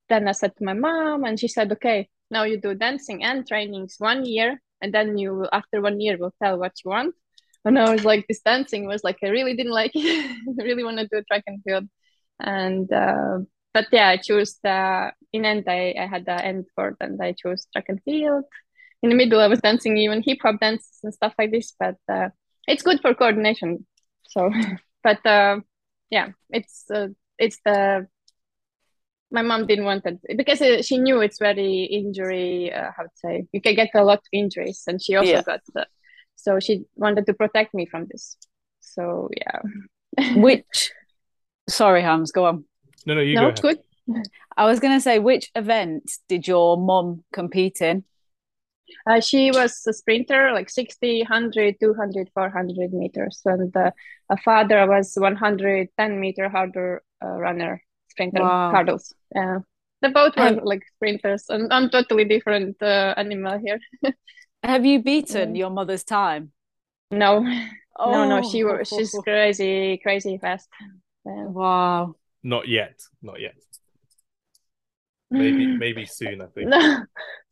then 0.09 0.29
I 0.29 0.33
said 0.33 0.57
to 0.57 0.65
my 0.65 0.75
mom, 0.75 1.25
and 1.25 1.39
she 1.39 1.49
said, 1.49 1.73
"Okay, 1.73 2.09
now 2.35 2.45
you 2.45 2.61
do 2.61 2.75
dancing 2.75 3.23
and 3.25 3.47
trainings 3.47 3.97
one 3.99 4.27
year, 4.27 4.61
and 4.83 4.93
then 4.93 5.17
you 5.17 5.47
after 5.53 5.81
one 5.81 6.01
year, 6.01 6.19
will 6.19 6.35
tell 6.43 6.59
what 6.59 6.73
you 6.85 6.91
want." 6.91 7.15
And 7.65 7.79
I 7.79 7.91
was 7.91 8.05
like, 8.05 8.27
this 8.29 8.43
dancing 8.43 8.87
was 8.87 9.03
like 9.03 9.19
I 9.23 9.29
really 9.29 9.55
didn't 9.57 9.73
like 9.73 9.93
it. 9.95 10.59
I 10.61 10.63
really 10.63 10.85
want 10.85 10.99
to 10.99 11.09
do 11.09 11.23
track 11.23 11.45
and 11.47 11.63
field, 11.65 11.87
and 12.41 12.93
uh, 12.93 13.39
but 13.73 13.87
yeah, 13.91 14.09
I 14.09 14.17
chose 14.19 14.59
the 14.63 15.13
in 15.33 15.45
end 15.45 15.65
I, 15.67 15.95
I 15.99 16.07
had 16.07 16.27
the 16.27 16.37
end 16.51 16.67
for 16.75 16.97
and 17.01 17.21
I 17.23 17.33
chose 17.33 17.67
track 17.73 17.87
and 17.89 18.03
field. 18.03 18.45
In 19.03 19.11
the 19.11 19.17
middle, 19.17 19.41
I 19.41 19.49
was 19.49 19.61
dancing 19.61 19.97
even 19.99 20.23
hip 20.23 20.39
hop 20.43 20.61
dances 20.61 21.01
and 21.03 21.13
stuff 21.13 21.35
like 21.39 21.51
this, 21.51 21.75
but 21.79 21.97
uh, 22.09 22.29
it's 22.67 22.83
good 22.83 23.01
for 23.01 23.15
coordination. 23.15 23.87
So, 24.29 24.51
but 25.05 25.25
uh, 25.27 25.61
yeah, 26.11 26.29
it's 26.51 26.85
uh, 26.91 27.09
it's 27.39 27.59
the 27.65 28.07
my 29.35 29.43
mom 29.43 29.67
didn't 29.67 29.85
want 29.85 30.07
it 30.07 30.19
because 30.37 30.63
uh, 30.63 30.83
she 30.83 30.99
knew 30.99 31.21
it's 31.21 31.39
very 31.39 31.85
injury. 31.85 32.73
Uh, 32.73 32.91
how 32.97 33.05
to 33.05 33.11
say 33.17 33.47
you 33.53 33.61
can 33.61 33.75
get 33.75 33.91
a 33.95 34.05
lot 34.05 34.19
of 34.19 34.25
injuries, 34.33 34.85
and 34.87 35.03
she 35.03 35.17
also 35.17 35.37
Yeah. 35.37 35.43
got 35.43 35.61
the, 35.75 35.87
so 36.37 36.61
she 36.61 36.85
wanted 36.97 37.27
to 37.27 37.35
protect 37.35 37.75
me 37.75 37.87
from 37.87 38.07
this. 38.11 38.37
So 38.81 39.29
yeah, 39.37 39.61
Which, 40.37 40.93
sorry, 41.69 42.03
Hams, 42.03 42.33
go 42.33 42.47
on. 42.47 42.65
No, 43.07 43.15
no, 43.15 43.21
you 43.21 43.37
no, 43.37 43.43
go 43.43 43.49
it's 43.49 43.61
ahead. 43.61 43.63
good. 43.63 43.79
I 44.57 44.67
was 44.67 44.81
going 44.81 44.97
to 44.97 45.01
say, 45.01 45.19
which 45.19 45.51
event 45.55 46.11
did 46.29 46.47
your 46.47 46.77
mom 46.79 47.25
compete 47.33 47.81
in? 47.81 48.05
Uh, 49.09 49.21
she 49.21 49.51
was 49.51 49.83
a 49.87 49.93
sprinter, 49.93 50.53
like 50.53 50.71
60, 50.71 51.21
100, 51.21 51.77
200, 51.81 52.31
400 52.35 52.93
meters. 52.93 53.41
And 53.45 53.75
uh, 53.77 53.91
her 54.31 54.37
father 54.37 54.87
was 54.87 55.15
110 55.17 56.21
meter 56.21 56.49
harder 56.49 57.03
uh, 57.23 57.29
runner, 57.29 57.83
sprinter, 58.15 58.43
Wow. 58.43 58.71
hurdles. 58.71 59.15
Uh, 59.37 59.59
the 60.03 60.11
both 60.11 60.37
were 60.37 60.61
like 60.63 60.83
sprinters, 60.95 61.47
and 61.49 61.73
I'm 61.73 61.91
totally 61.91 62.25
different 62.25 62.77
uh, 62.83 63.15
animal 63.17 63.59
here. 63.59 63.81
Have 64.63 64.87
you 64.87 65.03
beaten 65.03 65.55
your 65.57 65.71
mother's 65.71 66.05
time? 66.05 66.53
No, 67.11 67.45
oh. 67.99 68.13
no, 68.13 68.29
no. 68.29 68.49
She 68.49 68.65
was 68.65 68.89
she's 68.89 69.11
crazy, 69.25 69.99
crazy 70.03 70.39
fast. 70.39 70.69
Yeah. 71.27 71.47
Wow. 71.47 72.15
Not 72.43 72.69
yet. 72.69 73.01
Not 73.23 73.41
yet. 73.41 73.55
Maybe, 75.31 75.67
maybe 75.67 76.07
soon. 76.07 76.41
I 76.43 76.47
think. 76.47 76.69
No, 76.69 77.03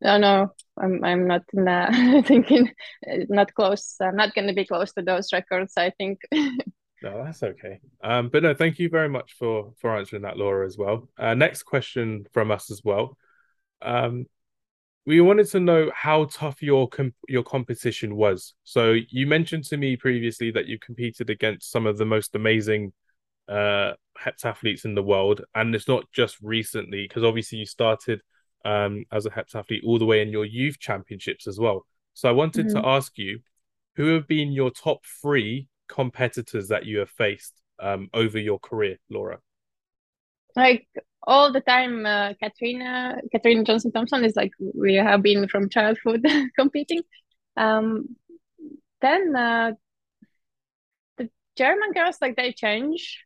no, 0.00 0.18
no. 0.18 0.52
I'm, 0.78 1.02
I'm 1.02 1.26
not 1.26 1.42
in 1.52 1.64
that. 1.64 1.90
thinking 2.26 2.70
not 3.28 3.52
close. 3.54 3.96
I'm 4.00 4.14
not 4.14 4.34
going 4.34 4.46
to 4.46 4.54
be 4.54 4.64
close 4.64 4.92
to 4.92 5.02
those 5.02 5.32
records. 5.32 5.72
I 5.76 5.90
think. 5.90 6.20
No, 7.02 7.24
that's 7.24 7.42
okay. 7.42 7.80
Um, 8.02 8.28
but 8.28 8.42
no, 8.42 8.54
thank 8.54 8.78
you 8.78 8.88
very 8.88 9.08
much 9.08 9.34
for 9.38 9.72
for 9.80 9.96
answering 9.96 10.22
that, 10.22 10.36
Laura, 10.36 10.66
as 10.66 10.78
well. 10.78 11.08
Uh, 11.18 11.34
next 11.34 11.64
question 11.64 12.26
from 12.32 12.50
us 12.50 12.70
as 12.70 12.82
well. 12.84 13.16
Um, 13.80 14.26
we 15.04 15.20
wanted 15.20 15.48
to 15.48 15.60
know 15.60 15.90
how 15.94 16.26
tough 16.26 16.62
your 16.62 16.88
com- 16.88 17.14
your 17.28 17.42
competition 17.42 18.14
was. 18.14 18.54
So 18.64 18.96
you 19.08 19.26
mentioned 19.26 19.64
to 19.64 19.76
me 19.76 19.96
previously 19.96 20.52
that 20.52 20.66
you 20.66 20.78
competed 20.78 21.28
against 21.28 21.70
some 21.70 21.86
of 21.86 21.98
the 21.98 22.06
most 22.06 22.34
amazing 22.34 22.92
uh 23.48 23.92
heptathletes 24.20 24.84
in 24.84 24.94
the 24.94 25.02
world, 25.02 25.42
and 25.54 25.74
it's 25.74 25.88
not 25.88 26.04
just 26.12 26.36
recently 26.40 27.06
because 27.08 27.24
obviously 27.24 27.58
you 27.58 27.66
started 27.66 28.20
um 28.64 29.04
as 29.10 29.26
a 29.26 29.30
heptathlete 29.30 29.84
all 29.84 29.98
the 29.98 30.04
way 30.06 30.22
in 30.22 30.28
your 30.28 30.44
youth 30.44 30.78
championships 30.78 31.48
as 31.48 31.58
well. 31.58 31.84
So 32.14 32.28
I 32.28 32.32
wanted 32.32 32.66
mm-hmm. 32.66 32.80
to 32.80 32.86
ask 32.86 33.18
you, 33.18 33.40
who 33.96 34.14
have 34.14 34.28
been 34.28 34.52
your 34.52 34.70
top 34.70 35.04
three 35.20 35.68
competitors 35.92 36.68
that 36.68 36.86
you 36.86 36.98
have 37.00 37.10
faced 37.10 37.52
um, 37.78 38.08
over 38.14 38.38
your 38.38 38.58
career, 38.58 38.96
Laura? 39.10 39.38
Like 40.56 40.86
all 41.22 41.52
the 41.52 41.60
time, 41.60 42.06
uh, 42.06 42.32
Katrina, 42.42 43.20
Katrina 43.30 43.62
Johnson 43.64 43.92
Thompson 43.92 44.24
is 44.24 44.34
like 44.34 44.52
we 44.58 44.94
have 44.94 45.22
been 45.22 45.48
from 45.48 45.68
childhood 45.68 46.26
competing. 46.58 47.02
Um, 47.56 48.16
then 49.00 49.36
uh, 49.36 49.72
the 51.18 51.28
German 51.56 51.92
girls, 51.92 52.16
like 52.20 52.36
they 52.36 52.52
change. 52.52 53.24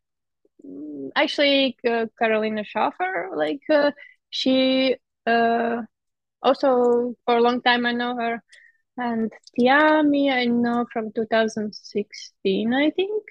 Mm, 0.66 1.10
actually, 1.14 1.76
uh, 1.88 2.06
Carolina 2.18 2.64
Schäfer, 2.64 3.36
like 3.36 3.62
uh, 3.70 3.92
she 4.30 4.96
uh, 5.26 5.82
also 6.42 7.14
for 7.24 7.36
a 7.36 7.40
long 7.40 7.62
time 7.62 7.86
I 7.86 7.92
know 7.92 8.16
her 8.16 8.42
and 8.96 9.32
Tiami, 9.58 10.32
I 10.32 10.46
know 10.46 10.86
from 10.92 11.12
2016, 11.12 12.74
I 12.74 12.90
think 12.90 13.22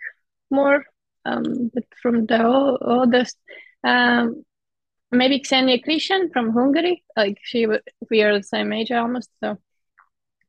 more, 0.51 0.85
um, 1.25 1.71
but 1.73 1.83
from 2.01 2.25
the 2.25 2.45
oldest, 2.81 3.37
um, 3.83 4.43
maybe 5.11 5.43
Xenia 5.43 5.81
Krizsán 5.81 6.31
from 6.31 6.51
Hungary. 6.51 7.03
Like 7.15 7.39
she, 7.41 7.67
we 8.09 8.21
are 8.21 8.37
the 8.37 8.43
same 8.43 8.73
age 8.73 8.91
almost, 8.91 9.29
so 9.43 9.57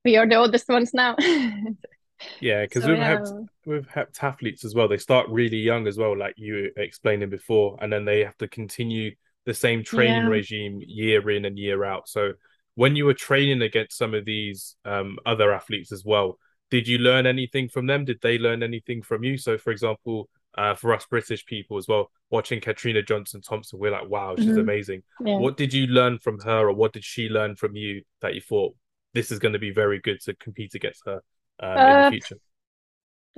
we 0.05 0.17
are 0.17 0.29
the 0.29 0.37
oldest 0.37 0.69
ones 0.69 0.93
now. 0.93 1.17
yeah, 2.41 2.63
because 2.63 2.83
so, 2.83 2.91
we've 2.91 2.99
yeah. 2.99 3.19
had 3.19 3.29
we've 3.65 3.89
had 3.89 4.09
athletes 4.21 4.65
as 4.65 4.75
well. 4.75 4.89
They 4.89 4.99
start 4.99 5.29
really 5.29 5.59
young 5.59 5.87
as 5.87 5.99
well, 5.99 6.17
like 6.17 6.35
you 6.37 6.71
explaining 6.77 7.31
before, 7.31 7.79
and 7.81 7.93
then 7.93 8.05
they 8.05 8.25
have 8.25 8.37
to 8.39 8.49
continue 8.49 9.15
the 9.47 9.55
same 9.55 9.83
training 9.83 10.25
yeah. 10.25 10.29
regime 10.29 10.81
year 10.85 11.31
in 11.31 11.45
and 11.45 11.59
year 11.59 11.85
out. 11.85 12.09
So 12.09 12.33
when 12.77 12.95
you 12.95 13.07
were 13.07 13.15
training 13.15 13.63
against 13.63 13.99
some 13.99 14.15
of 14.15 14.25
these 14.25 14.77
um, 14.85 15.19
other 15.27 15.53
athletes 15.53 15.91
as 15.93 16.05
well, 16.05 16.39
did 16.71 16.87
you 16.87 16.99
learn 16.99 17.27
anything 17.27 17.69
from 17.69 17.87
them? 17.87 18.05
Did 18.05 18.21
they 18.23 18.39
learn 18.39 18.63
anything 18.63 19.03
from 19.03 19.25
you? 19.25 19.39
So, 19.39 19.57
for 19.57 19.71
example, 19.71 20.29
uh, 20.57 20.75
for 20.75 20.95
us 20.95 21.07
British 21.07 21.45
people 21.47 21.79
as 21.79 21.89
well, 21.89 22.11
watching 22.31 22.61
Katrina 22.61 23.03
Johnson 23.03 23.41
Thompson, 23.41 23.79
we're 23.79 23.91
like, 23.91 24.09
wow, 24.09 24.37
she's 24.37 24.47
mm-hmm. 24.47 24.59
amazing. 24.59 25.03
Yeah. 25.25 25.39
What 25.39 25.57
did 25.57 25.73
you 25.73 25.87
learn 25.87 26.19
from 26.19 26.39
her, 26.41 26.69
or 26.69 26.73
what 26.73 26.93
did 26.93 27.05
she 27.05 27.29
learn 27.29 27.57
from 27.57 27.77
you 27.77 28.03
that 28.21 28.35
you 28.35 28.41
thought 28.41 28.75
this 29.15 29.31
is 29.31 29.39
going 29.39 29.55
to 29.55 29.59
be 29.59 29.71
very 29.71 30.01
good 30.01 30.21
to 30.23 30.35
compete 30.35 30.75
against 30.75 31.03
her 31.07 31.23
um, 31.61 31.71
uh, 31.71 31.73
in 31.73 31.77
the 31.77 32.07
uh, 32.07 32.11
future? 32.11 32.39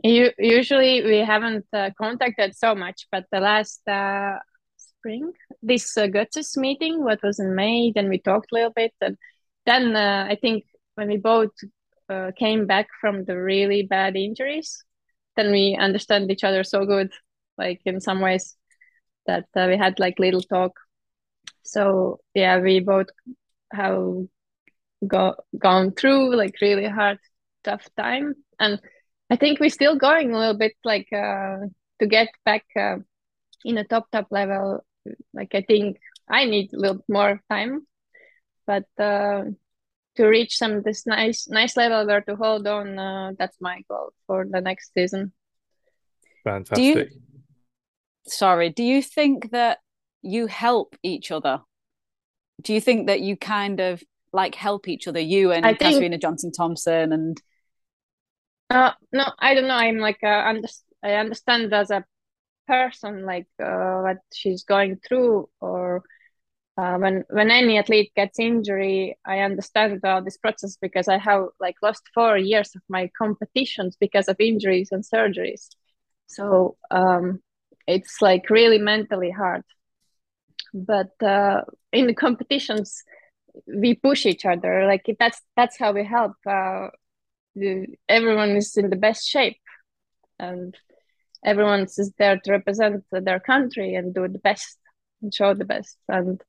You, 0.02 0.30
usually 0.38 1.04
we 1.04 1.18
haven't 1.18 1.66
uh, 1.73 1.90
contacted 1.97 2.57
so 2.57 2.75
much, 2.75 3.07
but 3.12 3.26
the 3.30 3.40
last 3.40 3.87
uh, 3.87 4.38
spring. 4.99 5.33
This 5.62 5.97
uh, 5.97 6.07
Götzis 6.07 6.57
meeting, 6.57 7.02
what 7.05 7.23
was 7.23 7.38
in 7.38 7.55
May, 7.55 7.93
then 7.95 8.09
we 8.09 8.19
talked 8.19 8.52
a 8.52 8.55
little 8.55 8.73
bit. 8.75 8.93
And 9.00 9.17
then 9.67 9.97
uh, 9.97 10.26
I 10.28 10.37
think 10.37 10.64
when 10.95 11.09
we 11.09 11.17
both 11.17 11.50
uh, 12.09 12.33
came 12.37 12.67
back 12.67 12.88
from 13.00 13.25
the 13.25 13.37
really 13.37 13.83
bad 13.83 14.17
injuries, 14.17 14.83
then 15.37 15.50
we 15.50 15.76
understand 15.78 16.31
each 16.31 16.45
other 16.45 16.64
so 16.64 16.85
good, 16.85 17.12
like 17.57 17.81
in 17.85 18.00
some 18.00 18.21
ways, 18.21 18.57
that 19.26 19.47
uh, 19.55 19.67
we 19.69 19.76
had 19.76 19.99
like 19.99 20.19
little 20.19 20.43
talk. 20.43 20.73
So 21.64 22.21
yeah, 22.35 22.59
we 22.61 22.81
both 22.81 23.09
have 23.73 24.26
go 25.07 25.35
gone 25.57 25.93
through 25.93 26.35
like 26.35 26.57
really 26.61 26.87
hard, 26.87 27.19
tough 27.62 27.87
time, 27.97 28.35
and 28.59 28.81
I 29.31 29.37
think 29.37 29.61
we're 29.61 29.69
still 29.71 29.97
going 29.97 30.33
a 30.33 30.38
little 30.38 30.57
bit 30.57 30.73
like 30.85 31.09
uh, 31.12 31.59
to 32.00 32.07
get 32.07 32.28
back 32.45 32.64
uh, 32.75 32.97
in 33.64 33.76
a 33.76 33.85
top 33.85 34.11
top 34.11 34.28
level 34.31 34.83
like 35.33 35.55
I 35.55 35.62
think 35.62 35.99
I 36.29 36.45
need 36.45 36.73
a 36.73 36.79
little 36.79 37.05
more 37.09 37.41
time, 37.50 37.87
but 38.67 38.85
uh, 38.99 39.45
to 40.17 40.27
reach 40.27 40.57
some 40.57 40.83
this 40.83 41.07
nice 41.07 41.49
nice 41.49 41.77
level 41.77 42.07
where 42.07 42.23
to 42.23 42.37
hold 42.37 42.67
on, 42.67 42.99
uh, 42.99 43.33
that's 43.38 43.57
my 43.61 43.83
goal 43.88 44.12
for 44.27 44.47
the 44.49 44.61
next 44.61 44.93
season. 44.95 45.33
Fantastic. 46.45 46.77
Do 46.77 46.83
you, 46.83 47.07
sorry, 48.27 48.71
do 48.71 48.83
you 48.83 49.03
think 49.03 49.50
that 49.50 49.79
you 50.23 50.47
help 50.47 50.97
each 51.03 51.31
other? 51.31 51.61
Do 52.62 52.75
you 52.75 52.81
think 52.81 53.07
that 53.07 53.21
you 53.21 53.37
kind 53.37 53.81
of 53.81 54.03
like 54.33 54.55
help 54.55 54.88
each 54.88 55.09
other, 55.09 55.21
you 55.21 55.53
and 55.53 55.65
I 55.65 55.75
Katarina 55.75 56.19
Johnson 56.19 56.53
Thompson 56.53 57.12
and? 57.12 57.43
Uh, 58.71 58.93
no, 59.12 59.25
I 59.38 59.55
don't 59.55 59.69
know. 59.69 59.75
I'm 59.75 59.99
like 59.99 60.19
uh, 60.23 60.43
under- 60.45 60.69
I 61.03 61.15
understand 61.15 61.73
as 61.73 61.91
a 61.91 62.05
person 62.69 63.27
like 63.27 63.49
uh, 63.63 64.01
what 64.05 64.19
she's 64.35 64.65
going 64.65 64.99
through 65.09 65.49
or 65.61 66.05
uh, 66.79 66.97
when 66.99 67.25
when 67.31 67.51
any 67.51 67.79
athlete 67.79 68.13
gets 68.17 68.39
injury 68.39 69.17
i 69.27 69.41
understand 69.41 69.93
about 69.95 70.25
this 70.25 70.39
process 70.39 70.77
because 70.81 71.09
i 71.09 71.19
have 71.19 71.45
like 71.61 71.77
lost 71.83 72.03
four 72.15 72.39
years 72.39 72.75
of 72.77 72.83
my 72.89 73.11
competitions 73.19 73.97
because 74.01 74.29
of 74.29 74.37
injuries 74.41 74.91
and 74.93 75.05
surgeries. 75.05 75.69
So 76.27 76.77
um, 76.91 77.41
it's 77.87 78.23
like 78.23 78.51
really 78.51 78.79
mentally 78.79 79.31
hard. 79.31 79.65
But 80.75 81.13
uh, 81.23 81.63
in 81.93 82.07
the 82.07 82.15
competitions 82.15 83.03
we 83.67 83.95
push 83.95 84.27
each 84.27 84.45
other. 84.47 84.87
Like 84.87 85.05
that's 85.19 85.41
that's 85.57 85.79
how 85.79 85.93
we 85.93 86.05
help 86.05 86.35
uh, 86.47 86.89
everyone 88.09 88.51
is 88.57 88.77
in 88.77 88.91
the 88.91 88.97
best 88.97 89.29
shape. 89.29 89.59
And 90.39 90.77
everyone 91.45 91.83
is 91.83 92.12
there 92.18 92.38
to 92.45 92.52
represent 92.52 93.04
their 93.11 93.40
country 93.40 93.95
and 93.95 94.14
do 94.14 94.28
the 94.28 94.38
best 94.38 94.78
and 95.23 95.35
show 95.35 95.54
the 95.54 95.64
best. 95.64 95.97
And 96.09 96.42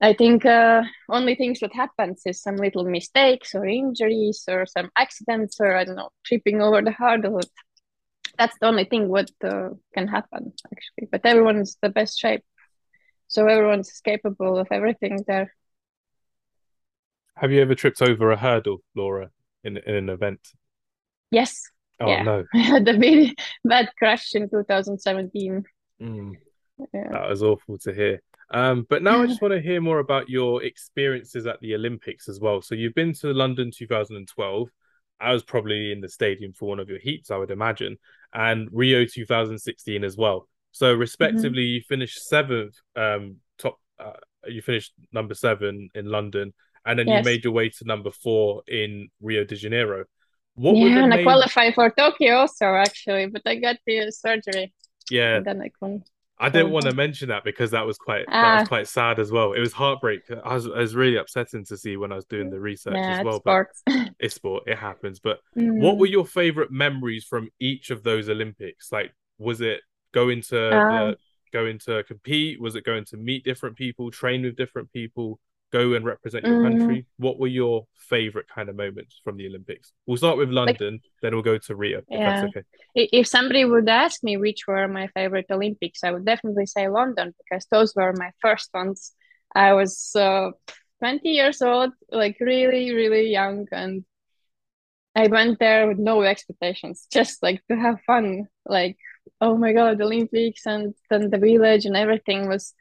i 0.00 0.12
think 0.12 0.44
uh, 0.44 0.82
only 1.08 1.34
things 1.34 1.60
that 1.60 1.72
happens 1.72 2.22
is 2.26 2.42
some 2.42 2.56
little 2.56 2.84
mistakes 2.84 3.54
or 3.54 3.64
injuries 3.64 4.44
or 4.48 4.66
some 4.66 4.90
accidents 4.98 5.60
or 5.60 5.76
i 5.76 5.84
don't 5.84 5.96
know 5.96 6.10
tripping 6.26 6.60
over 6.60 6.82
the 6.82 6.90
hurdle. 6.90 7.40
That's 8.36 8.58
the 8.60 8.66
only 8.66 8.84
thing 8.84 9.08
what 9.08 9.30
uh, 9.44 9.70
can 9.94 10.08
happen 10.08 10.52
actually. 10.72 11.08
But 11.12 11.24
everyone's 11.24 11.78
the 11.80 11.88
best 11.88 12.18
shape. 12.18 12.42
So 13.28 13.46
everyone's 13.46 14.00
capable 14.00 14.58
of 14.58 14.66
everything 14.72 15.24
there. 15.26 15.54
Have 17.36 17.52
you 17.52 17.62
ever 17.62 17.76
tripped 17.76 18.02
over 18.02 18.32
a 18.32 18.36
hurdle 18.36 18.78
laura 18.96 19.30
in, 19.62 19.76
in 19.76 19.94
an 19.94 20.08
event? 20.08 20.40
Yes 21.30 21.70
Oh 22.00 22.08
yeah. 22.08 22.22
no! 22.22 22.44
I 22.54 22.58
had 22.58 22.88
a 22.88 22.98
very 22.98 23.34
bad 23.64 23.90
crash 23.98 24.34
in 24.34 24.48
2017. 24.48 25.64
Mm. 26.02 26.32
Yeah. 26.92 27.08
That 27.10 27.28
was 27.28 27.42
awful 27.42 27.78
to 27.78 27.94
hear. 27.94 28.20
Um, 28.50 28.86
but 28.88 29.02
now 29.02 29.22
I 29.22 29.26
just 29.26 29.42
want 29.42 29.54
to 29.54 29.60
hear 29.60 29.80
more 29.80 29.98
about 29.98 30.28
your 30.28 30.62
experiences 30.62 31.46
at 31.46 31.60
the 31.60 31.74
Olympics 31.74 32.28
as 32.28 32.40
well. 32.40 32.62
So 32.62 32.74
you've 32.74 32.94
been 32.94 33.14
to 33.14 33.32
London 33.32 33.70
2012. 33.74 34.68
I 35.20 35.32
was 35.32 35.42
probably 35.42 35.92
in 35.92 36.00
the 36.00 36.08
stadium 36.08 36.52
for 36.52 36.68
one 36.68 36.80
of 36.80 36.88
your 36.88 36.98
heats, 36.98 37.30
I 37.30 37.36
would 37.36 37.50
imagine, 37.50 37.98
and 38.32 38.68
Rio 38.72 39.04
2016 39.06 40.04
as 40.04 40.16
well. 40.16 40.48
So 40.72 40.92
respectively, 40.92 41.62
mm-hmm. 41.62 41.74
you 41.74 41.82
finished 41.88 42.26
seventh, 42.26 42.74
um, 42.96 43.36
top. 43.58 43.78
Uh, 43.98 44.12
you 44.46 44.60
finished 44.60 44.92
number 45.12 45.34
seven 45.34 45.88
in 45.94 46.06
London, 46.06 46.52
and 46.84 46.98
then 46.98 47.06
yes. 47.06 47.24
you 47.24 47.30
made 47.30 47.44
your 47.44 47.52
way 47.52 47.68
to 47.68 47.84
number 47.84 48.10
four 48.10 48.62
in 48.66 49.08
Rio 49.22 49.44
de 49.44 49.54
Janeiro. 49.54 50.04
What 50.54 50.76
yeah, 50.76 51.00
and 51.00 51.10
main... 51.10 51.20
I 51.20 51.22
qualified 51.22 51.74
for 51.74 51.90
Tokyo 51.90 52.36
also 52.36 52.66
actually, 52.66 53.26
but 53.26 53.42
I 53.46 53.56
got 53.56 53.76
the 53.86 54.10
surgery. 54.10 54.72
Yeah. 55.10 55.36
And 55.36 55.46
then 55.46 55.60
I 55.60 55.68
couldn't. 55.68 56.08
I 56.38 56.48
didn't 56.48 56.72
want 56.72 56.84
to 56.86 56.94
mention 56.94 57.28
that 57.28 57.44
because 57.44 57.70
that 57.70 57.86
was 57.86 57.96
quite 57.96 58.26
that 58.26 58.56
was 58.56 58.64
ah. 58.64 58.66
quite 58.66 58.88
sad 58.88 59.20
as 59.20 59.30
well. 59.30 59.52
It 59.52 59.60
was 59.60 59.72
heartbreak. 59.72 60.22
I 60.44 60.54
was, 60.54 60.66
it 60.66 60.76
was 60.76 60.94
really 60.94 61.16
upsetting 61.16 61.64
to 61.66 61.76
see 61.76 61.96
when 61.96 62.10
I 62.10 62.16
was 62.16 62.24
doing 62.24 62.50
the 62.50 62.58
research 62.58 62.96
yeah, 62.96 63.18
as 63.18 63.24
well. 63.24 63.38
Sports. 63.38 63.82
But 63.86 64.10
it's 64.18 64.34
sport. 64.34 64.64
It 64.66 64.76
happens. 64.76 65.20
But 65.20 65.38
mm. 65.56 65.80
what 65.80 65.96
were 65.96 66.06
your 66.06 66.26
favorite 66.26 66.72
memories 66.72 67.24
from 67.24 67.50
each 67.60 67.90
of 67.90 68.02
those 68.02 68.28
Olympics? 68.28 68.90
Like, 68.90 69.12
was 69.38 69.60
it 69.60 69.80
going 70.12 70.42
to 70.42 70.76
um, 70.76 71.10
the 71.10 71.16
going 71.52 71.78
to 71.78 72.02
compete? 72.02 72.60
Was 72.60 72.74
it 72.74 72.84
going 72.84 73.04
to 73.06 73.16
meet 73.16 73.44
different 73.44 73.76
people, 73.76 74.10
train 74.10 74.42
with 74.42 74.56
different 74.56 74.92
people, 74.92 75.38
go 75.74 75.94
and 75.94 76.04
represent 76.04 76.46
your 76.46 76.60
mm. 76.60 76.78
country? 76.78 77.06
What 77.18 77.38
were 77.38 77.48
your 77.48 77.86
favorite 77.96 78.46
kind 78.48 78.68
of 78.68 78.76
moments 78.76 79.20
from 79.24 79.36
the 79.36 79.46
Olympics? 79.46 79.92
We'll 80.06 80.16
start 80.16 80.38
with 80.38 80.50
London, 80.50 80.94
like, 80.94 81.02
then 81.20 81.34
we'll 81.34 81.42
go 81.42 81.58
to 81.58 81.76
Rio. 81.76 82.02
Yeah. 82.08 82.46
okay. 82.48 82.62
If 82.94 83.26
somebody 83.26 83.64
would 83.64 83.88
ask 83.88 84.22
me 84.22 84.36
which 84.36 84.66
were 84.68 84.86
my 84.86 85.08
favorite 85.08 85.46
Olympics, 85.50 86.04
I 86.04 86.12
would 86.12 86.24
definitely 86.24 86.66
say 86.66 86.88
London 86.88 87.34
because 87.38 87.66
those 87.70 87.92
were 87.96 88.12
my 88.16 88.30
first 88.40 88.70
ones. 88.72 89.12
I 89.54 89.72
was 89.72 90.14
uh, 90.14 90.50
20 91.00 91.28
years 91.28 91.60
old, 91.60 91.92
like 92.10 92.36
really, 92.40 92.92
really 92.94 93.30
young, 93.30 93.66
and 93.72 94.04
I 95.16 95.26
went 95.26 95.58
there 95.58 95.88
with 95.88 95.98
no 95.98 96.22
expectations, 96.22 97.06
just 97.12 97.42
like 97.42 97.62
to 97.68 97.76
have 97.76 98.00
fun. 98.06 98.46
Like, 98.64 98.96
oh 99.40 99.56
my 99.56 99.72
god, 99.72 99.98
the 99.98 100.04
Olympics 100.04 100.66
and 100.66 100.94
then 101.10 101.30
the 101.30 101.38
village 101.38 101.84
and 101.84 101.96
everything 101.96 102.48
was 102.48 102.74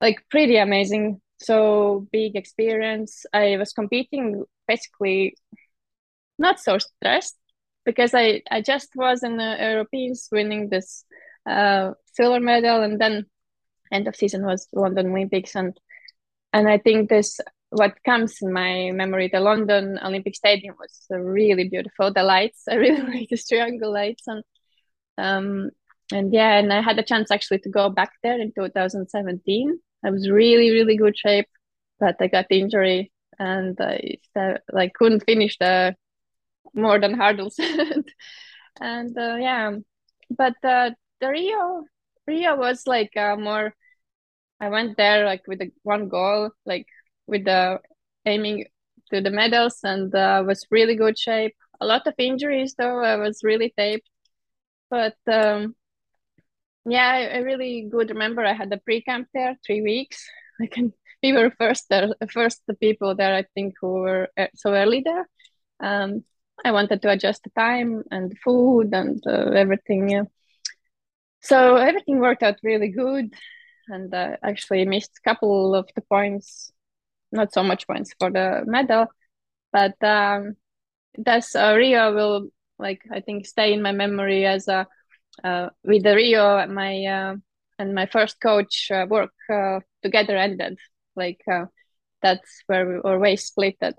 like 0.00 0.24
pretty 0.30 0.56
amazing. 0.56 1.20
So 1.40 2.06
big 2.12 2.36
experience. 2.36 3.24
I 3.32 3.56
was 3.56 3.72
competing 3.72 4.44
basically 4.68 5.36
not 6.38 6.60
so 6.60 6.78
stressed 6.78 7.36
because 7.84 8.14
I, 8.14 8.42
I 8.50 8.60
just 8.60 8.90
was 8.94 9.22
in 9.22 9.36
the 9.36 9.56
Europeans 9.58 10.28
winning 10.30 10.68
this 10.68 11.04
uh, 11.48 11.92
silver 12.12 12.40
medal 12.40 12.82
and 12.82 13.00
then 13.00 13.26
end 13.90 14.06
of 14.06 14.16
season 14.16 14.44
was 14.44 14.68
London 14.72 15.10
Olympics 15.10 15.54
and 15.56 15.78
and 16.52 16.68
I 16.68 16.78
think 16.78 17.08
this 17.08 17.40
what 17.70 18.02
comes 18.04 18.36
in 18.42 18.52
my 18.52 18.90
memory 18.92 19.28
the 19.28 19.40
London 19.40 19.98
Olympic 20.02 20.36
Stadium 20.36 20.74
was 20.78 21.06
really 21.10 21.68
beautiful 21.68 22.12
the 22.12 22.22
lights 22.22 22.64
I 22.70 22.74
really 22.74 23.02
like 23.02 23.28
the 23.30 23.36
triangle 23.36 23.92
lights 23.92 24.24
and 24.26 24.44
um 25.18 25.70
and 26.12 26.32
yeah 26.32 26.58
and 26.58 26.72
I 26.72 26.82
had 26.82 26.98
a 26.98 27.02
chance 27.02 27.30
actually 27.30 27.60
to 27.60 27.68
go 27.68 27.88
back 27.88 28.12
there 28.22 28.40
in 28.40 28.52
2017 28.52 29.80
I 30.04 30.10
was 30.10 30.30
really, 30.30 30.70
really 30.70 30.96
good 30.96 31.16
shape, 31.16 31.48
but 31.98 32.16
I 32.20 32.28
got 32.28 32.46
injury 32.50 33.12
and 33.38 33.76
I 33.80 34.18
like 34.72 34.94
couldn't 34.94 35.24
finish 35.24 35.56
the 35.58 35.96
more 36.74 36.98
than 37.00 37.14
hurdles. 37.14 37.56
and 38.80 39.16
uh, 39.18 39.36
yeah, 39.36 39.72
but 40.30 40.54
uh, 40.64 40.90
the 41.20 41.28
Rio, 41.28 41.84
Rio 42.26 42.56
was 42.56 42.86
like 42.86 43.16
uh, 43.16 43.36
more. 43.36 43.74
I 44.60 44.68
went 44.68 44.96
there 44.96 45.24
like 45.24 45.42
with 45.46 45.60
the 45.60 45.72
one 45.82 46.08
goal, 46.08 46.50
like 46.66 46.86
with 47.26 47.44
the 47.44 47.80
aiming 48.26 48.66
to 49.12 49.20
the 49.20 49.30
medals, 49.30 49.80
and 49.84 50.14
uh, 50.14 50.42
was 50.46 50.66
really 50.70 50.96
good 50.96 51.18
shape. 51.18 51.54
A 51.80 51.86
lot 51.86 52.06
of 52.06 52.14
injuries 52.18 52.74
though. 52.76 53.02
I 53.02 53.16
was 53.16 53.40
really 53.42 53.72
taped, 53.76 54.08
but 54.90 55.16
um, 55.32 55.74
yeah, 56.86 57.08
I, 57.08 57.36
I 57.36 57.38
really 57.38 57.88
good 57.90 58.10
remember 58.10 58.44
I 58.44 58.52
had 58.52 58.70
the 58.70 58.78
pre-camp 58.78 59.28
there, 59.34 59.56
three 59.64 59.82
weeks. 59.82 60.24
I 60.60 60.66
can 60.66 60.92
we 61.22 61.32
were 61.32 61.52
first 61.58 61.86
there, 61.90 62.08
first 62.30 62.62
the 62.66 62.74
people 62.74 63.14
there 63.14 63.34
I 63.34 63.44
think 63.54 63.74
who 63.80 63.92
were 63.92 64.28
uh, 64.38 64.46
so 64.54 64.72
early 64.72 65.02
there. 65.04 65.28
Um, 65.80 66.24
I 66.64 66.72
wanted 66.72 67.02
to 67.02 67.10
adjust 67.10 67.44
the 67.44 67.50
time 67.50 68.04
and 68.10 68.36
food 68.44 68.92
and 68.92 69.22
uh, 69.26 69.50
everything. 69.50 70.10
Yeah. 70.10 70.24
So 71.40 71.76
everything 71.76 72.20
worked 72.20 72.42
out 72.42 72.58
really 72.62 72.88
good, 72.88 73.34
and 73.88 74.12
uh, 74.14 74.36
actually 74.42 74.84
missed 74.84 75.12
a 75.18 75.28
couple 75.28 75.74
of 75.74 75.88
the 75.94 76.02
points, 76.02 76.72
not 77.32 77.52
so 77.52 77.62
much 77.62 77.86
points 77.86 78.14
for 78.18 78.30
the 78.30 78.62
medal, 78.66 79.06
but 79.72 80.02
um, 80.02 80.56
that's 81.16 81.54
uh, 81.54 81.74
Rio 81.76 82.14
will 82.14 82.48
like 82.78 83.02
I 83.10 83.20
think 83.20 83.46
stay 83.46 83.72
in 83.72 83.82
my 83.82 83.92
memory 83.92 84.46
as 84.46 84.68
a 84.68 84.86
with 85.84 86.02
the 86.02 86.14
Rio, 86.14 86.66
my 86.66 87.04
uh, 87.04 87.36
and 87.78 87.94
my 87.94 88.06
first 88.06 88.40
coach 88.40 88.90
uh, 88.90 89.06
work 89.08 89.32
together 90.02 90.36
ended. 90.36 90.78
Like 91.16 91.40
that's 92.22 92.62
where 92.66 92.86
we 92.86 93.00
were 93.00 93.18
way 93.18 93.36
splitted. 93.36 93.94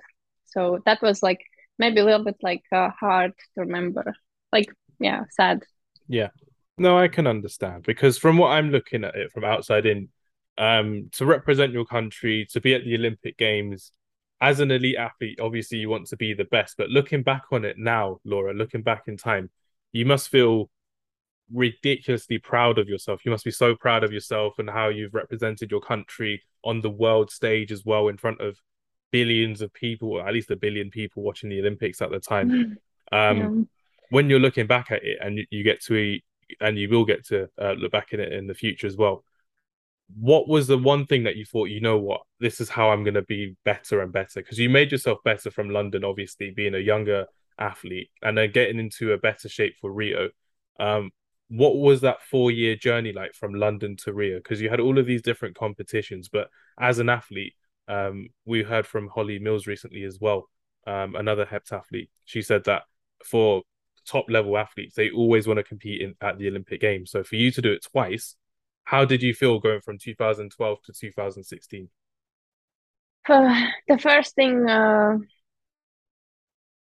So 0.46 0.80
that 0.86 1.02
was 1.02 1.24
like 1.24 1.42
maybe 1.78 2.00
a 2.00 2.06
little 2.06 2.24
bit 2.24 2.38
like 2.42 2.64
hard 2.72 3.34
to 3.56 3.62
remember. 3.62 4.14
Like 4.52 4.68
yeah, 5.00 5.24
sad. 5.32 5.64
Yeah. 6.08 6.30
No, 6.78 6.98
I 6.98 7.08
can 7.08 7.28
understand 7.28 7.84
because 7.84 8.18
from 8.18 8.38
what 8.38 8.50
I'm 8.50 8.72
looking 8.72 9.04
at 9.04 9.16
it 9.16 9.32
from 9.32 9.44
outside 9.44 9.86
in, 9.86 10.10
um, 10.58 11.10
to 11.14 11.26
represent 11.26 11.74
your 11.74 11.86
country, 11.86 12.48
to 12.52 12.62
be 12.62 12.74
at 12.74 12.84
the 12.84 12.96
Olympic 12.96 13.38
Games, 13.38 13.92
as 14.42 14.60
an 14.60 14.72
elite 14.72 14.98
athlete, 14.98 15.40
obviously 15.40 15.78
you 15.78 15.90
want 15.90 16.08
to 16.08 16.18
be 16.18 16.34
the 16.34 16.46
best. 16.46 16.76
But 16.78 16.90
looking 16.90 17.24
back 17.24 17.44
on 17.52 17.66
it 17.66 17.78
now, 17.78 18.20
Laura, 18.26 18.54
looking 18.54 18.82
back 18.82 19.04
in 19.08 19.18
time, 19.18 19.50
you 19.92 20.06
must 20.06 20.30
feel 20.30 20.70
ridiculously 21.54 22.38
proud 22.38 22.78
of 22.78 22.88
yourself. 22.88 23.26
You 23.26 23.32
must 23.32 23.46
be 23.46 23.52
so 23.52 23.76
proud 23.76 24.04
of 24.04 24.12
yourself 24.12 24.60
and 24.60 24.70
how 24.70 24.90
you've 24.90 25.14
represented 25.14 25.72
your 25.72 25.82
country 25.82 26.44
on 26.64 26.82
the 26.82 26.90
world 26.90 27.32
stage 27.32 27.72
as 27.72 27.86
well 27.86 28.08
in 28.08 28.18
front 28.18 28.42
of 28.42 28.58
billions 29.12 29.62
of 29.62 29.74
people, 29.74 30.10
or 30.14 30.28
at 30.28 30.34
least 30.34 30.52
a 30.52 30.56
billion 30.56 30.90
people 30.90 31.24
watching 31.24 31.50
the 31.50 31.60
Olympics 31.60 32.02
at 32.02 32.12
the 32.12 32.20
time. 32.20 32.50
Mm-hmm. 32.50 33.16
Um, 33.16 33.38
yeah. 33.38 33.66
When 34.10 34.30
you're 34.30 34.40
looking 34.40 34.68
back 34.68 34.92
at 34.92 35.04
it 35.04 35.18
and 35.22 35.40
you 35.50 35.64
get 35.64 35.82
to, 35.84 36.20
and 36.60 36.78
you 36.78 36.90
will 36.90 37.06
get 37.06 37.26
to 37.28 37.50
uh, 37.62 37.74
look 37.74 37.92
back 37.92 38.10
at 38.14 38.20
it 38.20 38.34
in 38.34 38.48
the 38.48 38.54
future 38.54 38.88
as 38.88 38.98
well. 38.98 39.24
What 40.20 40.50
was 40.50 40.68
the 40.68 40.78
one 40.78 41.06
thing 41.06 41.24
that 41.24 41.38
you 41.38 41.46
thought, 41.46 41.70
you 41.70 41.80
know 41.80 41.98
what, 41.98 42.22
this 42.42 42.60
is 42.60 42.68
how 42.68 42.92
I'm 42.92 43.04
going 43.04 43.14
to 43.14 43.22
be 43.22 43.56
better 43.64 44.02
and 44.02 44.12
better? 44.12 44.42
Because 44.42 44.60
you 44.60 44.70
made 44.70 44.92
yourself 44.92 45.20
better 45.24 45.50
from 45.50 45.70
London, 45.70 46.04
obviously, 46.04 46.52
being 46.52 46.76
a 46.76 46.80
younger 46.80 47.28
athlete 47.58 48.10
and 48.22 48.38
then 48.38 48.52
getting 48.52 48.80
into 48.80 49.14
a 49.14 49.18
better 49.18 49.48
shape 49.48 49.76
for 49.80 49.92
Rio. 49.92 50.30
Um, 50.80 51.12
what 51.52 51.76
was 51.76 52.00
that 52.00 52.22
four 52.22 52.50
year 52.50 52.78
journey 52.78 53.12
like 53.12 53.34
from 53.34 53.54
London 53.54 53.98
to 53.98 54.14
Rio? 54.14 54.38
Because 54.38 54.62
you 54.62 54.70
had 54.70 54.80
all 54.80 54.98
of 54.98 55.06
these 55.06 55.22
different 55.22 55.58
competitions, 55.58 56.30
but 56.30 56.50
as 56.80 57.00
an 57.00 57.10
athlete, 57.10 57.56
um, 57.90 58.30
we 58.46 58.64
heard 58.64 58.88
from 58.88 59.10
Holly 59.10 59.38
Mills 59.38 59.68
recently 59.68 60.04
as 60.06 60.18
well, 60.22 60.50
um, 60.88 61.16
another 61.16 61.46
heptathlete. 61.46 62.08
She 62.24 62.42
said 62.42 62.64
that 62.66 62.84
for 63.26 63.64
top 64.08 64.28
level 64.30 64.58
athletes, 64.58 64.96
they 64.96 65.10
always 65.10 65.46
want 65.46 65.58
to 65.58 65.64
compete 65.64 66.02
in, 66.02 66.16
at 66.22 66.38
the 66.38 66.48
Olympic 66.48 66.80
Games. 66.80 67.12
So 67.12 67.22
for 67.22 67.36
you 67.36 67.52
to 67.52 67.62
do 67.62 67.74
it 67.74 67.86
twice, 67.92 68.38
how 68.86 69.04
did 69.04 69.22
you 69.22 69.34
feel 69.34 69.60
going 69.60 69.82
from 69.82 69.98
2012 69.98 70.82
to 70.84 70.94
2016? 70.94 71.90
Uh, 73.28 73.66
the 73.90 73.98
first 73.98 74.36
thing 74.36 74.70
uh, 74.70 75.18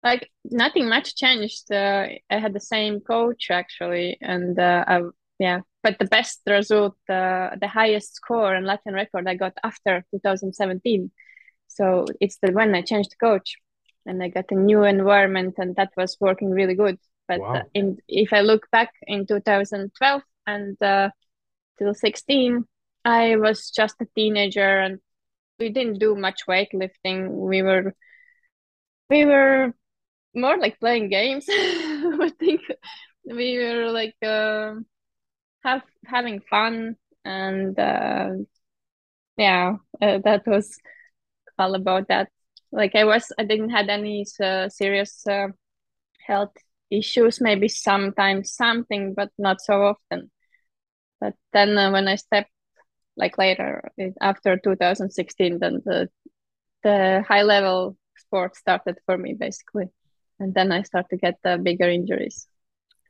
like 0.03 0.29
nothing 0.45 0.87
much 0.87 1.15
changed. 1.15 1.71
Uh, 1.71 2.07
I 2.29 2.39
had 2.39 2.53
the 2.53 2.59
same 2.59 3.01
coach 3.01 3.47
actually, 3.51 4.17
and 4.21 4.57
uh, 4.57 4.85
I, 4.87 5.01
yeah, 5.39 5.61
but 5.83 5.99
the 5.99 6.05
best 6.05 6.41
result, 6.47 6.95
uh, 7.09 7.55
the 7.59 7.67
highest 7.67 8.15
score 8.15 8.53
and 8.53 8.65
Latin 8.65 8.93
record 8.93 9.27
I 9.27 9.35
got 9.35 9.53
after 9.63 10.05
2017. 10.11 11.11
So 11.67 12.05
it's 12.19 12.37
the 12.41 12.51
when 12.51 12.73
I 12.75 12.81
changed 12.81 13.15
coach, 13.19 13.55
and 14.05 14.23
I 14.23 14.29
got 14.29 14.51
a 14.51 14.55
new 14.55 14.83
environment, 14.83 15.55
and 15.57 15.75
that 15.75 15.91
was 15.97 16.17
working 16.19 16.51
really 16.51 16.75
good. 16.75 16.97
But 17.27 17.39
wow. 17.41 17.61
in 17.73 17.97
if 18.07 18.33
I 18.33 18.41
look 18.41 18.69
back 18.71 18.91
in 19.05 19.27
2012 19.27 20.21
and 20.47 20.81
uh, 20.81 21.09
till 21.77 21.93
16, 21.93 22.65
I 23.05 23.35
was 23.35 23.69
just 23.69 23.95
a 24.01 24.07
teenager, 24.15 24.79
and 24.79 24.99
we 25.59 25.69
didn't 25.69 25.99
do 25.99 26.15
much 26.15 26.41
weightlifting. 26.47 27.29
We 27.29 27.61
were 27.61 27.93
we 29.09 29.25
were 29.25 29.73
more 30.35 30.57
like 30.57 30.79
playing 30.79 31.09
games. 31.09 31.45
I 31.49 32.31
think 32.39 32.61
we 33.25 33.57
were 33.57 33.91
like 33.91 34.15
uh, 34.23 34.75
have 35.63 35.83
having 36.05 36.41
fun 36.41 36.97
and 37.25 37.77
uh, 37.79 38.31
yeah, 39.37 39.75
uh, 40.01 40.19
that 40.23 40.45
was 40.47 40.77
all 41.57 41.75
about 41.75 42.07
that. 42.09 42.29
Like 42.71 42.95
I 42.95 43.05
was, 43.05 43.31
I 43.39 43.43
didn't 43.43 43.69
had 43.71 43.89
any 43.89 44.25
uh, 44.43 44.69
serious 44.69 45.25
uh, 45.27 45.49
health 46.25 46.53
issues. 46.91 47.41
Maybe 47.41 47.67
sometimes 47.67 48.53
something, 48.53 49.13
but 49.15 49.29
not 49.39 49.61
so 49.61 49.83
often. 49.83 50.31
But 51.21 51.35
then 51.53 51.77
uh, 51.77 51.91
when 51.91 52.07
I 52.07 52.15
stepped 52.15 52.51
like 53.17 53.37
later 53.37 53.91
after 54.21 54.57
2016, 54.57 55.59
then 55.59 55.81
the 55.85 56.09
the 56.83 57.23
high 57.27 57.43
level 57.43 57.97
sport 58.17 58.55
started 58.55 58.97
for 59.05 59.17
me 59.17 59.33
basically 59.33 59.87
and 60.39 60.53
then 60.53 60.71
I 60.71 60.83
start 60.83 61.07
to 61.09 61.17
get 61.17 61.35
the 61.43 61.57
bigger 61.57 61.89
injuries. 61.89 62.47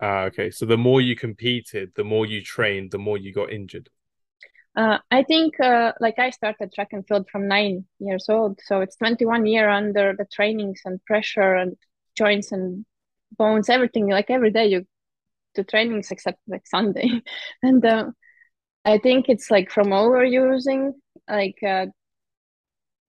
Ah, 0.02 0.24
okay. 0.24 0.50
So 0.50 0.66
the 0.66 0.78
more 0.78 1.02
you 1.02 1.16
competed, 1.16 1.92
the 1.96 2.04
more 2.04 2.26
you 2.26 2.42
trained, 2.42 2.92
the 2.92 2.98
more 2.98 3.18
you 3.18 3.34
got 3.34 3.52
injured. 3.52 3.90
Uh, 4.76 5.00
I 5.12 5.24
think 5.24 5.60
uh, 5.60 5.94
like 6.00 6.20
I 6.20 6.30
started 6.30 6.72
track 6.72 6.90
and 6.92 7.06
field 7.08 7.28
from 7.30 7.48
nine 7.48 7.86
years 8.00 8.28
old, 8.30 8.60
so 8.64 8.82
it's 8.82 8.96
21 8.96 9.46
year 9.46 9.68
under 9.70 10.14
the 10.18 10.26
trainings 10.32 10.82
and 10.86 11.04
pressure 11.06 11.56
and 11.56 11.76
joints 12.18 12.52
and 12.52 12.86
bones, 13.38 13.68
everything. 13.68 14.08
Like 14.08 14.30
every 14.30 14.52
day 14.52 14.68
you 14.68 14.86
do 15.56 15.64
trainings 15.64 16.12
except 16.12 16.40
like 16.48 16.66
Sunday, 16.68 17.10
and 17.64 17.84
uh, 17.84 18.06
I 18.86 19.00
think 19.00 19.28
it's 19.28 19.52
like 19.52 19.72
from 19.72 19.88
overusing 19.88 20.94
like 21.30 21.58
uh, 21.64 21.88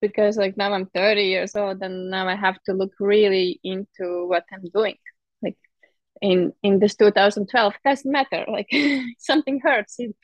because 0.00 0.36
like 0.36 0.56
now 0.56 0.72
I'm 0.72 0.86
30 0.86 1.22
years 1.22 1.56
old 1.56 1.82
and 1.82 2.10
now 2.10 2.28
I 2.28 2.36
have 2.36 2.62
to 2.64 2.72
look 2.72 2.92
really 3.00 3.60
into 3.62 4.26
what 4.26 4.44
I'm 4.52 4.64
doing. 4.74 4.96
Like 5.42 5.56
in 6.20 6.52
in 6.62 6.78
this 6.78 6.96
2012, 6.96 7.74
doesn't 7.84 8.10
matter. 8.10 8.44
Like 8.48 8.70
something 9.18 9.60
hurts. 9.60 9.96
It, 9.98 10.16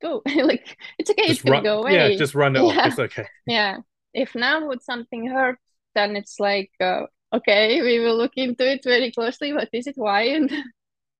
go 0.00 0.22
like 0.42 0.76
it's 0.98 1.10
okay 1.10 1.28
just 1.28 1.40
it's 1.40 1.42
gonna 1.42 1.62
go 1.62 1.80
away 1.80 1.94
yeah 1.94 2.16
just 2.16 2.34
run 2.34 2.56
it 2.56 2.62
yeah. 2.62 2.80
off 2.80 2.86
it's 2.86 2.98
okay 2.98 3.26
yeah 3.46 3.78
if 4.14 4.34
now 4.34 4.66
would 4.66 4.82
something 4.82 5.26
hurt 5.26 5.58
then 5.94 6.16
it's 6.16 6.40
like 6.40 6.70
uh, 6.80 7.02
okay 7.32 7.82
we 7.82 7.98
will 8.00 8.16
look 8.16 8.32
into 8.36 8.70
it 8.70 8.80
very 8.82 9.12
closely 9.12 9.52
what 9.52 9.68
is 9.72 9.86
it 9.86 9.96
why 9.96 10.22
and 10.22 10.50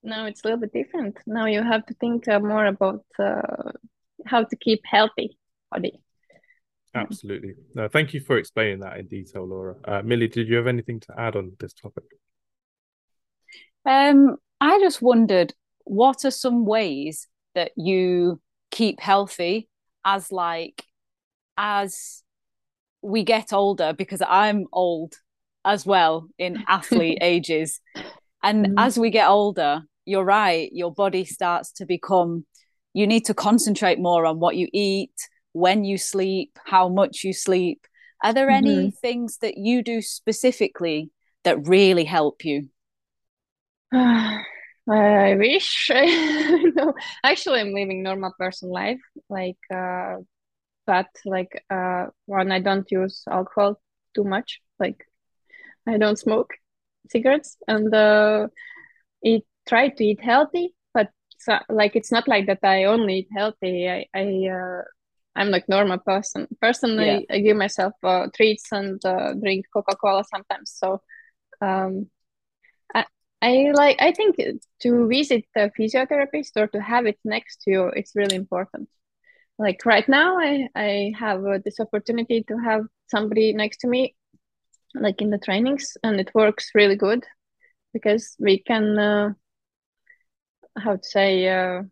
now 0.02 0.24
it's 0.26 0.42
a 0.42 0.46
little 0.46 0.60
bit 0.60 0.72
different 0.72 1.18
now 1.26 1.46
you 1.46 1.62
have 1.62 1.84
to 1.86 1.94
think 1.94 2.26
uh, 2.28 2.40
more 2.40 2.66
about 2.66 3.04
uh, 3.18 3.70
how 4.26 4.42
to 4.42 4.56
keep 4.56 4.80
healthy 4.84 5.38
body 5.70 6.00
absolutely. 6.94 7.54
No 7.74 7.88
thank 7.88 8.14
you 8.14 8.20
for 8.20 8.38
explaining 8.38 8.80
that 8.80 8.98
in 8.98 9.06
detail 9.06 9.46
laura. 9.46 9.76
Uh, 9.84 10.02
millie 10.02 10.28
did 10.28 10.48
you 10.48 10.56
have 10.56 10.66
anything 10.66 11.00
to 11.00 11.14
add 11.18 11.36
on 11.36 11.52
this 11.58 11.72
topic? 11.72 12.04
Um 13.86 14.36
i 14.60 14.78
just 14.80 15.00
wondered 15.00 15.54
what 15.84 16.24
are 16.24 16.30
some 16.30 16.66
ways 16.66 17.26
that 17.54 17.72
you 17.76 18.40
keep 18.70 19.00
healthy 19.00 19.68
as 20.04 20.30
like 20.30 20.84
as 21.56 22.22
we 23.02 23.24
get 23.24 23.52
older 23.52 23.92
because 23.92 24.22
i'm 24.26 24.66
old 24.72 25.14
as 25.64 25.84
well 25.86 26.28
in 26.38 26.62
athlete 26.68 27.18
ages. 27.20 27.80
And 28.42 28.68
mm. 28.68 28.74
as 28.78 28.98
we 28.98 29.10
get 29.10 29.28
older 29.28 29.82
you're 30.06 30.24
right 30.24 30.70
your 30.72 30.92
body 30.92 31.24
starts 31.24 31.72
to 31.72 31.86
become 31.86 32.44
you 32.94 33.06
need 33.06 33.24
to 33.26 33.34
concentrate 33.34 33.98
more 33.98 34.26
on 34.26 34.40
what 34.40 34.56
you 34.56 34.68
eat 34.72 35.14
when 35.52 35.84
you 35.84 35.98
sleep 35.98 36.58
how 36.64 36.88
much 36.88 37.24
you 37.24 37.32
sleep 37.32 37.86
are 38.22 38.32
there 38.32 38.48
mm-hmm. 38.48 38.66
any 38.66 38.90
things 38.90 39.38
that 39.38 39.56
you 39.56 39.82
do 39.82 40.00
specifically 40.02 41.10
that 41.44 41.66
really 41.66 42.04
help 42.04 42.44
you 42.44 42.68
I 44.88 45.36
wish. 45.36 45.90
no, 45.94 46.94
actually, 47.22 47.60
I'm 47.60 47.72
living 47.72 48.02
normal 48.02 48.32
person 48.38 48.70
life. 48.70 49.00
Like, 49.28 49.58
uh, 49.72 50.16
but 50.86 51.06
like, 51.24 51.64
uh, 51.70 52.06
when 52.26 52.50
I 52.50 52.60
don't 52.60 52.90
use 52.90 53.22
alcohol 53.30 53.80
too 54.14 54.24
much, 54.24 54.60
like, 54.78 55.06
I 55.86 55.98
don't 55.98 56.18
smoke 56.18 56.54
cigarettes, 57.08 57.56
and 57.68 57.92
uh, 57.94 58.48
eat 59.24 59.44
try 59.68 59.88
to 59.88 60.04
eat 60.04 60.20
healthy. 60.20 60.74
But 60.92 61.10
so, 61.38 61.58
like, 61.68 61.94
it's 61.94 62.12
not 62.12 62.26
like 62.26 62.46
that. 62.46 62.60
I 62.62 62.84
only 62.84 63.18
eat 63.20 63.28
healthy. 63.34 63.88
I, 63.88 64.06
I, 64.14 64.48
uh, 64.48 64.82
I'm 65.36 65.50
like 65.50 65.68
normal 65.68 65.98
person. 65.98 66.48
Personally, 66.60 67.06
yeah. 67.06 67.20
I, 67.30 67.36
I 67.36 67.40
give 67.40 67.56
myself 67.56 67.92
uh, 68.02 68.26
treats 68.34 68.72
and 68.72 69.02
uh, 69.04 69.34
drink 69.34 69.66
Coca 69.72 69.96
Cola 69.96 70.24
sometimes. 70.24 70.72
So, 70.76 71.00
um, 71.60 72.10
I 73.42 73.70
like 73.72 73.96
I 74.00 74.12
think 74.12 74.36
to 74.82 75.08
visit 75.08 75.44
a 75.56 75.70
physiotherapist 75.70 76.50
or 76.56 76.66
to 76.68 76.80
have 76.80 77.06
it 77.06 77.18
next 77.24 77.62
to 77.62 77.70
you 77.70 77.84
it's 77.96 78.14
really 78.14 78.36
important. 78.36 78.88
Like 79.58 79.84
right 79.86 80.06
now 80.08 80.38
I 80.38 80.68
I 80.74 81.12
have 81.18 81.44
uh, 81.44 81.58
this 81.64 81.80
opportunity 81.80 82.44
to 82.48 82.56
have 82.58 82.82
somebody 83.08 83.52
next 83.52 83.78
to 83.78 83.88
me 83.88 84.14
like 84.94 85.22
in 85.22 85.30
the 85.30 85.38
trainings 85.38 85.96
and 86.02 86.20
it 86.20 86.30
works 86.34 86.70
really 86.74 86.96
good 86.96 87.24
because 87.94 88.36
we 88.38 88.58
can 88.58 88.98
uh, 88.98 89.32
how 90.76 90.96
to 90.96 91.04
say 91.04 91.48
uh, 91.48 91.82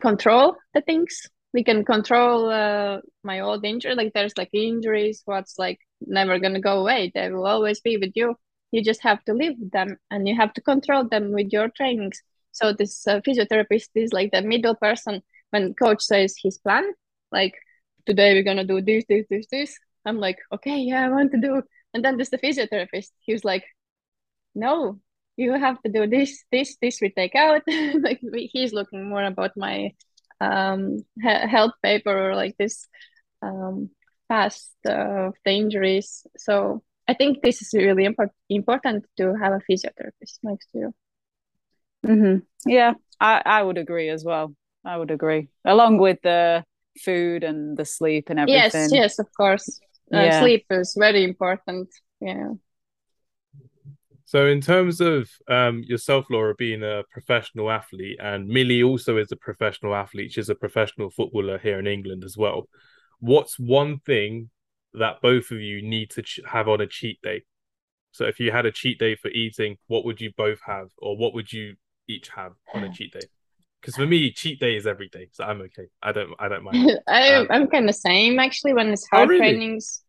control 0.00 0.56
the 0.74 0.80
things. 0.80 1.28
We 1.52 1.64
can 1.64 1.84
control 1.84 2.48
uh, 2.50 2.98
my 3.22 3.40
old 3.40 3.64
injury 3.64 3.94
like 3.94 4.12
there's 4.14 4.36
like 4.38 4.48
injuries 4.52 5.22
what's 5.26 5.58
like 5.58 5.78
never 6.00 6.38
gonna 6.38 6.60
go 6.60 6.80
away. 6.80 7.12
They 7.14 7.30
will 7.30 7.46
always 7.46 7.80
be 7.80 7.96
with 7.96 8.12
you. 8.14 8.36
You 8.70 8.82
just 8.82 9.02
have 9.02 9.22
to 9.24 9.34
live 9.34 9.54
with 9.58 9.70
them 9.70 9.98
and 10.10 10.26
you 10.26 10.34
have 10.36 10.54
to 10.54 10.62
control 10.62 11.08
them 11.08 11.32
with 11.32 11.48
your 11.52 11.68
trainings. 11.68 12.22
So 12.52 12.72
this 12.72 13.06
uh, 13.06 13.20
physiotherapist 13.20 13.88
is 13.94 14.12
like 14.12 14.32
the 14.32 14.42
middle 14.42 14.74
person 14.74 15.22
when 15.50 15.74
coach 15.74 16.02
says 16.02 16.34
his 16.42 16.56
plan 16.58 16.84
like 17.30 17.54
today 18.06 18.32
we're 18.32 18.42
gonna 18.42 18.64
do 18.64 18.80
this 18.80 19.04
this 19.08 19.26
this 19.28 19.46
this. 19.50 19.78
I'm 20.06 20.18
like 20.18 20.38
okay 20.52 20.78
yeah 20.78 21.04
i 21.04 21.08
want 21.10 21.32
to 21.32 21.38
do. 21.40 21.62
And 21.94 22.02
then 22.02 22.16
there's 22.16 22.30
the 22.30 22.38
physiotherapist. 22.38 23.10
He's 23.20 23.44
like 23.44 23.64
no 24.54 25.00
you 25.36 25.52
have 25.52 25.80
to 25.82 25.90
do 25.90 26.06
this 26.06 26.44
this 26.52 26.76
this 26.80 27.00
we 27.00 27.10
take 27.10 27.34
out 27.34 27.62
like 28.00 28.20
he's 28.52 28.72
looking 28.72 29.08
more 29.08 29.24
about 29.24 29.52
my 29.56 29.90
um 30.40 30.98
health 31.22 31.72
paper 31.82 32.30
or 32.30 32.34
like 32.36 32.56
this 32.58 32.86
um 33.42 33.90
past 34.28 34.72
uh, 34.86 35.28
of 35.28 35.34
the 35.44 35.52
injuries 35.52 36.26
so 36.36 36.82
I 37.08 37.14
think 37.14 37.42
this 37.42 37.60
is 37.62 37.74
really 37.74 38.04
important 38.04 38.34
important 38.48 39.04
to 39.18 39.34
have 39.34 39.52
a 39.52 39.60
physiotherapist 39.70 40.38
next 40.42 40.70
to 40.72 40.78
you. 40.78 40.94
Mm-hmm. 42.06 42.70
Yeah, 42.70 42.94
I, 43.20 43.42
I 43.44 43.62
would 43.62 43.78
agree 43.78 44.08
as 44.08 44.24
well. 44.24 44.54
I 44.84 44.96
would 44.96 45.10
agree, 45.10 45.48
along 45.64 45.98
with 45.98 46.18
the 46.22 46.64
food 47.04 47.44
and 47.44 47.76
the 47.76 47.84
sleep 47.84 48.30
and 48.30 48.38
everything. 48.38 48.88
Yes, 48.88 48.92
yes, 48.92 49.18
of 49.18 49.26
course. 49.36 49.80
Uh, 50.12 50.22
yeah. 50.22 50.40
Sleep 50.40 50.64
is 50.70 50.96
very 50.98 51.24
important. 51.24 51.88
Yeah. 52.20 52.52
So, 54.32 54.46
in 54.46 54.62
terms 54.62 55.02
of 55.02 55.28
um, 55.46 55.82
yourself, 55.86 56.24
Laura, 56.30 56.54
being 56.54 56.82
a 56.82 57.02
professional 57.10 57.70
athlete, 57.70 58.18
and 58.18 58.48
Millie 58.48 58.82
also 58.82 59.18
is 59.18 59.30
a 59.30 59.36
professional 59.36 59.94
athlete, 59.94 60.32
she's 60.32 60.48
a 60.48 60.54
professional 60.54 61.10
footballer 61.10 61.58
here 61.58 61.78
in 61.78 61.86
England 61.86 62.24
as 62.24 62.34
well. 62.34 62.66
What's 63.20 63.58
one 63.58 63.98
thing 63.98 64.48
that 64.94 65.20
both 65.20 65.50
of 65.50 65.60
you 65.60 65.82
need 65.82 66.08
to 66.12 66.22
ch- 66.22 66.40
have 66.46 66.66
on 66.66 66.80
a 66.80 66.86
cheat 66.86 67.20
day. 67.20 67.42
So 68.12 68.24
if 68.24 68.40
you 68.40 68.52
had 68.52 68.64
a 68.64 68.72
cheat 68.72 68.98
day 68.98 69.16
for 69.16 69.28
eating, 69.28 69.76
what 69.88 70.06
would 70.06 70.18
you 70.18 70.32
both 70.34 70.60
have, 70.64 70.88
or 70.96 71.14
what 71.14 71.34
would 71.34 71.52
you 71.52 71.74
each 72.08 72.30
have 72.30 72.52
on 72.74 72.84
a 72.84 72.90
cheat 72.90 73.12
day? 73.12 73.26
Because 73.82 73.96
for 73.96 74.06
me, 74.06 74.32
cheat 74.32 74.58
day 74.58 74.76
is 74.76 74.86
every 74.86 75.10
day, 75.10 75.28
so 75.32 75.44
I'm 75.44 75.60
okay. 75.60 75.88
I 76.02 76.12
don't, 76.12 76.30
I 76.38 76.48
don't 76.48 76.64
mind. 76.64 76.90
I, 77.06 77.34
um, 77.34 77.48
I'm 77.50 77.66
kind 77.66 77.84
of 77.84 77.94
the 77.94 78.00
same 78.00 78.38
actually. 78.38 78.72
When 78.72 78.88
it's 78.94 79.06
oh, 79.12 79.18
hard 79.18 79.28
oh, 79.28 79.32
really? 79.32 79.40
trainings, 79.40 80.02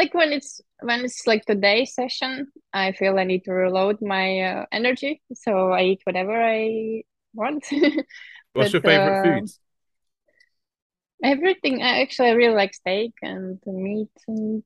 like 0.00 0.14
when 0.14 0.32
it's 0.32 0.62
when 0.80 1.04
it's 1.04 1.26
like 1.26 1.44
the 1.44 1.54
day 1.54 1.84
session, 1.84 2.48
I 2.72 2.92
feel 2.92 3.18
I 3.18 3.24
need 3.24 3.44
to 3.44 3.52
reload 3.52 4.00
my 4.00 4.40
uh, 4.40 4.66
energy, 4.72 5.20
so 5.34 5.72
I 5.72 5.82
eat 5.82 6.00
whatever 6.04 6.32
I 6.32 7.02
want. 7.34 7.66
What's 8.54 8.72
but, 8.72 8.72
your 8.72 8.82
favorite 8.82 9.20
uh, 9.20 9.24
foods? 9.24 9.60
Everything. 11.22 11.82
I 11.82 12.00
actually, 12.00 12.30
I 12.30 12.32
really 12.32 12.54
like 12.54 12.72
steak 12.72 13.12
and 13.20 13.60
meat 13.66 14.16
and 14.26 14.62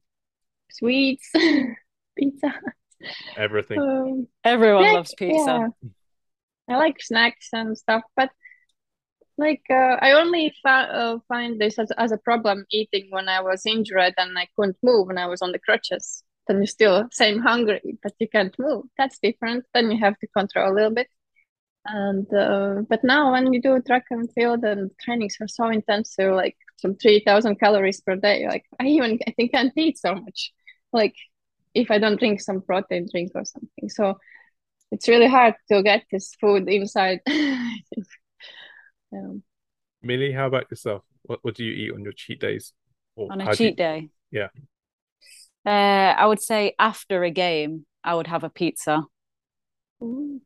sweets, 0.71 1.29
pizza. 2.17 2.55
Everything. 3.37 3.81
Um, 3.81 4.29
Everyone 4.45 4.85
snack, 4.85 4.95
loves 4.95 5.15
pizza. 5.19 5.69
Yeah. 5.83 6.75
I 6.77 6.79
like 6.79 7.03
snacks 7.03 7.49
and 7.53 7.77
stuff, 7.77 8.03
but 8.15 8.31
like 9.37 9.63
uh, 9.71 9.97
I 10.01 10.13
only 10.13 10.55
uh, 10.65 11.19
find 11.29 11.61
this 11.61 11.79
as, 11.79 11.91
as 11.99 12.13
a 12.13 12.19
problem 12.19 12.65
eating 12.71 13.07
when 13.11 13.29
I 13.29 13.41
was 13.41 13.67
injured 13.67 14.15
and 14.17 14.39
I 14.39 14.49
couldn't 14.57 14.77
move 14.83 15.11
and 15.11 15.19
I 15.19 15.27
was 15.27 15.43
on 15.43 15.53
the 15.53 15.59
crutches. 15.59 16.23
Then 16.47 16.61
you 16.61 16.67
still 16.67 17.09
same 17.11 17.41
hungry, 17.41 17.99
but 18.03 18.13
you 18.19 18.29
can't 18.29 18.55
move. 18.59 18.85
That's 18.99 19.19
different. 19.19 19.65
Then 19.75 19.91
you 19.91 19.99
have 19.99 20.19
to 20.19 20.27
control 20.29 20.73
a 20.73 20.75
little 20.75 20.91
bit 20.95 21.09
and 21.87 22.33
uh, 22.33 22.83
but 22.89 23.05
now 23.05 23.33
when 23.33 23.53
you 23.53 23.61
do 23.61 23.81
track 23.83 24.05
and 24.11 24.31
field 24.33 24.65
and 24.65 24.91
trainings 25.01 25.37
are 25.41 25.49
so 25.49 25.69
intensive 25.69 26.33
like 26.33 26.57
some 26.77 26.95
3000 26.97 27.57
calories 27.61 28.01
per 28.01 28.17
day 28.17 28.47
like 28.49 28.65
i 28.81 28.87
even 28.87 29.19
i 29.27 29.31
think 29.33 29.53
can't 29.53 29.73
eat 29.77 29.99
so 29.99 30.15
much 30.15 30.53
like 30.93 31.15
if 31.75 31.91
i 31.91 31.99
don't 31.99 32.19
drink 32.19 32.41
some 32.41 32.63
protein 32.63 33.07
drink 33.11 33.33
or 33.35 33.45
something 33.45 33.89
so 33.89 34.19
it's 34.93 35.09
really 35.09 35.29
hard 35.29 35.55
to 35.71 35.83
get 35.83 36.05
this 36.11 36.35
food 36.41 36.69
inside 36.69 37.21
yeah. 39.15 39.41
millie 40.03 40.33
how 40.33 40.47
about 40.47 40.71
yourself 40.71 41.03
what, 41.23 41.39
what 41.43 41.55
do 41.55 41.65
you 41.65 41.73
eat 41.73 41.93
on 41.95 42.03
your 42.03 42.13
cheat 42.13 42.41
days 42.41 42.73
or 43.17 43.33
on 43.33 43.41
a 43.41 43.55
cheat 43.55 43.71
you... 43.71 43.77
day 43.77 44.09
yeah 44.31 44.49
uh, 45.67 46.15
i 46.19 46.27
would 46.27 46.41
say 46.41 46.75
after 46.79 47.25
a 47.25 47.31
game 47.31 47.87
i 48.03 48.15
would 48.15 48.27
have 48.27 48.45
a 48.45 48.51
pizza 48.51 49.03
Ooh 50.03 50.41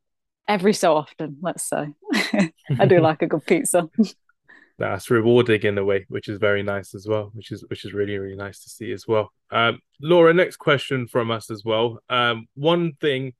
every 0.48 0.72
so 0.72 0.96
often, 0.96 1.36
let's 1.42 1.68
say. 1.68 1.88
I 2.78 2.86
do 2.86 3.00
like 3.00 3.22
a 3.22 3.26
good 3.26 3.46
pizza. 3.46 3.88
That's 4.78 5.10
rewarding 5.10 5.62
in 5.62 5.76
a 5.76 5.84
way, 5.84 6.06
which 6.08 6.28
is 6.28 6.38
very 6.38 6.62
nice 6.62 6.94
as 6.94 7.06
well, 7.06 7.30
which 7.34 7.50
is 7.50 7.64
which 7.66 7.84
is 7.84 7.92
really, 7.92 8.16
really 8.16 8.36
nice 8.36 8.62
to 8.62 8.70
see 8.70 8.92
as 8.92 9.08
well. 9.08 9.32
Um, 9.50 9.80
Laura, 10.00 10.32
next 10.32 10.56
question 10.56 11.08
from 11.08 11.32
us 11.32 11.50
as 11.50 11.64
well. 11.64 11.98
Um, 12.08 12.46
one 12.54 12.92
thing 13.00 13.32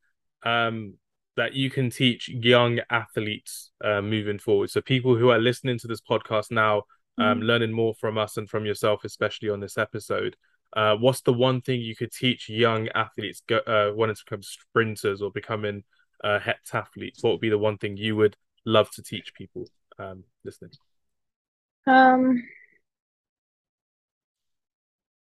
um, 0.43 0.95
that 1.39 1.55
you 1.55 1.71
can 1.71 1.89
teach 1.89 2.29
young 2.29 2.81
athletes 2.91 3.71
uh, 3.85 4.03
moving 4.03 4.41
forward. 4.41 4.71
So 4.71 4.81
people 4.81 5.17
who 5.17 5.31
are 5.31 5.39
listening 5.39 5.79
to 5.79 5.87
this 5.87 6.01
podcast 6.01 6.51
now, 6.51 6.83
um, 7.17 7.41
mm. 7.41 7.45
learning 7.45 7.73
more 7.73 7.95
from 7.95 8.19
us 8.19 8.37
and 8.37 8.51
from 8.51 8.67
yourself, 8.67 9.05
especially 9.05 9.49
on 9.49 9.61
this 9.61 9.79
episode. 9.79 10.37
Uh, 10.77 10.97
what's 10.97 11.21
the 11.21 11.33
one 11.33 11.61
thing 11.61 11.81
you 11.81 11.95
could 11.95 12.13
teach 12.13 12.49
young 12.49 12.89
athletes 12.89 13.41
go, 13.47 13.59
uh, 13.59 13.93
wanting 13.95 14.17
to 14.17 14.23
become 14.27 14.43
sprinters 14.43 15.23
or 15.23 15.31
becoming 15.31 15.85
uh, 16.25 16.41
heptathletes, 16.41 17.23
what 17.23 17.31
would 17.31 17.41
be 17.41 17.51
the 17.51 17.57
one 17.59 17.79
thing 17.79 17.97
you 17.97 18.17
would 18.17 18.37
love 18.65 18.91
to 18.91 19.03
teach 19.03 19.33
people 19.33 19.69
um, 19.99 20.25
listening? 20.45 20.73
Um, 21.87 22.43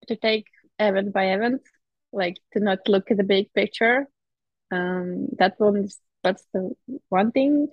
to 0.08 0.16
take 0.16 0.48
event 0.80 1.14
by 1.14 1.34
event, 1.34 1.62
like 2.12 2.38
to 2.54 2.60
not 2.60 2.80
look 2.88 3.12
at 3.12 3.18
the 3.18 3.24
big 3.24 3.54
picture. 3.54 4.08
Um, 4.72 5.28
that 5.38 5.54
one 5.60 5.78
is 5.78 6.00
that's 6.24 6.46
the 6.54 6.76
one 7.10 7.32
thing. 7.32 7.68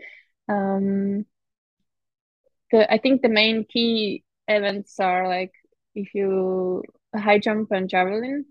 Um, 0.48 1.26
the 2.70 2.92
I 2.92 2.98
think 2.98 3.22
the 3.22 3.28
main 3.28 3.64
key 3.64 4.24
events 4.48 4.98
are 5.00 5.28
like 5.28 5.52
if 5.94 6.14
you 6.14 6.83
high 7.14 7.38
jump 7.38 7.70
and 7.72 7.88
javelin. 7.88 8.46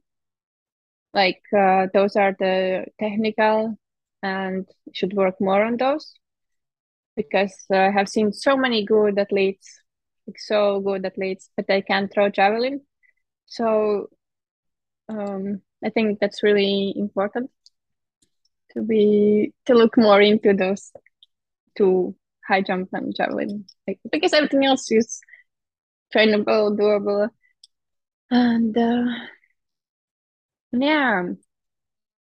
Like 1.13 1.41
uh, 1.56 1.88
those 1.93 2.15
are 2.15 2.36
the 2.39 2.86
technical 2.99 3.77
and 4.23 4.67
should 4.93 5.13
work 5.13 5.36
more 5.39 5.63
on 5.63 5.77
those 5.77 6.13
because 7.15 7.53
I 7.71 7.91
have 7.91 8.10
seen 8.10 8.34
so 8.34 8.58
many 8.58 8.84
good 8.86 9.19
athletes, 9.19 9.79
like 10.27 10.39
so 10.39 10.79
good 10.79 11.06
athletes, 11.06 11.49
but 11.56 11.67
they 11.67 11.82
can't 11.84 12.12
throw 12.12 12.29
javelin. 12.29 12.82
So 13.45 14.10
um, 15.10 15.62
I 15.84 15.89
think 15.89 16.19
that's 16.19 16.43
really 16.43 16.93
important 16.97 17.51
to 18.74 18.82
be 18.82 19.54
to 19.66 19.74
look 19.74 19.98
more 19.98 20.22
into 20.22 20.54
those 20.54 20.92
two 21.78 22.16
high 22.48 22.62
jump 22.62 22.90
and 22.94 23.16
javelin. 23.16 23.66
Like, 23.88 24.00
because 24.12 24.34
everything 24.34 24.66
else 24.66 24.92
is 24.92 25.20
trainable, 26.14 26.78
doable, 26.78 27.30
and 28.30 28.78
uh, 28.78 29.06
yeah. 30.72 31.24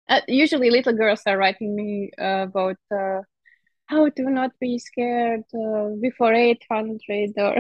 Uh, 0.10 0.22
usually, 0.28 0.70
little 0.70 0.94
girls 0.94 1.22
are 1.28 1.38
writing 1.38 1.76
me 1.76 2.12
uh, 2.18 2.46
about 2.48 2.78
uh, 2.92 3.22
how 3.88 4.10
to 4.10 4.24
not 4.30 4.52
be 4.60 4.80
scared 4.80 5.44
uh, 5.54 5.90
before 6.02 6.34
800 6.34 7.34
or 7.38 7.56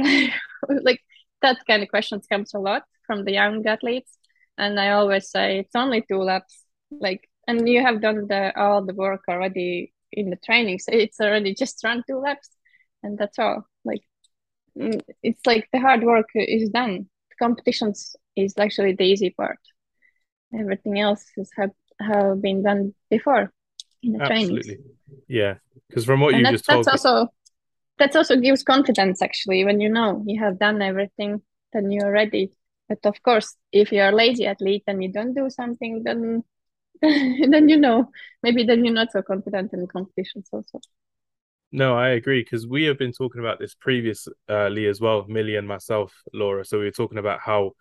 like 0.81 1.01
that 1.41 1.57
kind 1.67 1.83
of 1.83 1.89
questions 1.89 2.25
comes 2.27 2.53
a 2.53 2.59
lot 2.59 2.83
from 3.05 3.25
the 3.25 3.33
young 3.33 3.65
athletes. 3.65 4.17
And 4.57 4.79
i 4.79 4.91
always 4.91 5.29
say 5.29 5.59
it's 5.59 5.75
only 5.75 6.03
two 6.07 6.19
laps. 6.19 6.63
Like 6.89 7.29
and 7.47 7.67
you 7.67 7.81
have 7.81 8.01
done 8.01 8.27
the 8.27 8.57
all 8.59 8.83
the 8.83 8.93
work 8.93 9.21
already 9.29 9.93
in 10.11 10.29
the 10.29 10.37
training 10.37 10.79
so 10.79 10.91
it's 10.91 11.19
already 11.19 11.53
just 11.53 11.83
run 11.83 12.03
two 12.07 12.19
laps 12.19 12.49
and 13.03 13.17
that's 13.17 13.39
all 13.39 13.65
like 13.85 14.03
mm, 14.77 14.99
it's 15.23 15.45
like 15.45 15.67
the 15.71 15.79
hard 15.79 16.03
work 16.03 16.27
is 16.35 16.69
done 16.69 17.07
the 17.29 17.35
competitions 17.39 18.15
is 18.35 18.53
actually 18.57 18.93
the 18.93 19.03
easy 19.03 19.29
part 19.29 19.59
everything 20.57 20.99
else 20.99 21.25
has 21.35 21.49
have, 21.57 21.71
have 21.99 22.41
been 22.41 22.63
done 22.63 22.93
before 23.09 23.51
in 24.03 24.13
the 24.13 24.19
training. 24.19 24.57
Absolutely. 24.57 24.75
trainings 24.75 24.97
Yeah. 25.27 25.55
Because 25.87 26.05
from 26.05 26.21
what 26.21 26.33
and 26.33 26.39
you 26.39 26.45
that, 26.45 26.51
just 26.51 26.65
told 26.65 26.85
that's 26.85 27.03
me, 27.03 27.09
also 27.09 27.31
that 27.99 28.15
also 28.15 28.35
gives 28.35 28.63
confidence 28.63 29.21
actually 29.21 29.65
when 29.65 29.79
you 29.79 29.89
know 29.89 30.23
you 30.25 30.39
have 30.39 30.59
done 30.59 30.81
everything 30.81 31.41
then 31.73 31.91
you're 31.91 32.11
ready 32.11 32.51
but 32.89 32.99
of 33.05 33.21
course 33.23 33.55
if 33.71 33.91
you're 33.91 34.09
a 34.09 34.15
lazy 34.15 34.45
athlete 34.45 34.83
and 34.87 35.01
you 35.01 35.11
don't 35.11 35.33
do 35.33 35.49
something 35.49 36.03
then 36.03 36.43
then 37.51 37.69
you 37.69 37.77
know. 37.77 38.09
Maybe 38.43 38.63
then 38.63 38.85
you're 38.85 38.93
not 38.93 39.11
so 39.11 39.21
confident 39.21 39.73
in 39.73 39.87
competitions 39.87 40.47
also. 40.51 40.79
No, 41.71 41.97
I 41.97 42.09
agree 42.09 42.41
because 42.43 42.65
we 42.65 42.85
have 42.85 42.97
been 42.97 43.11
talking 43.11 43.41
about 43.41 43.59
this 43.59 43.75
previously 43.75 44.33
uh, 44.47 44.69
as 44.89 45.01
well, 45.01 45.25
Millie 45.27 45.57
and 45.57 45.67
myself, 45.67 46.13
Laura. 46.33 46.63
So 46.63 46.79
we 46.79 46.85
were 46.85 46.91
talking 46.91 47.17
about 47.17 47.41
how 47.41 47.71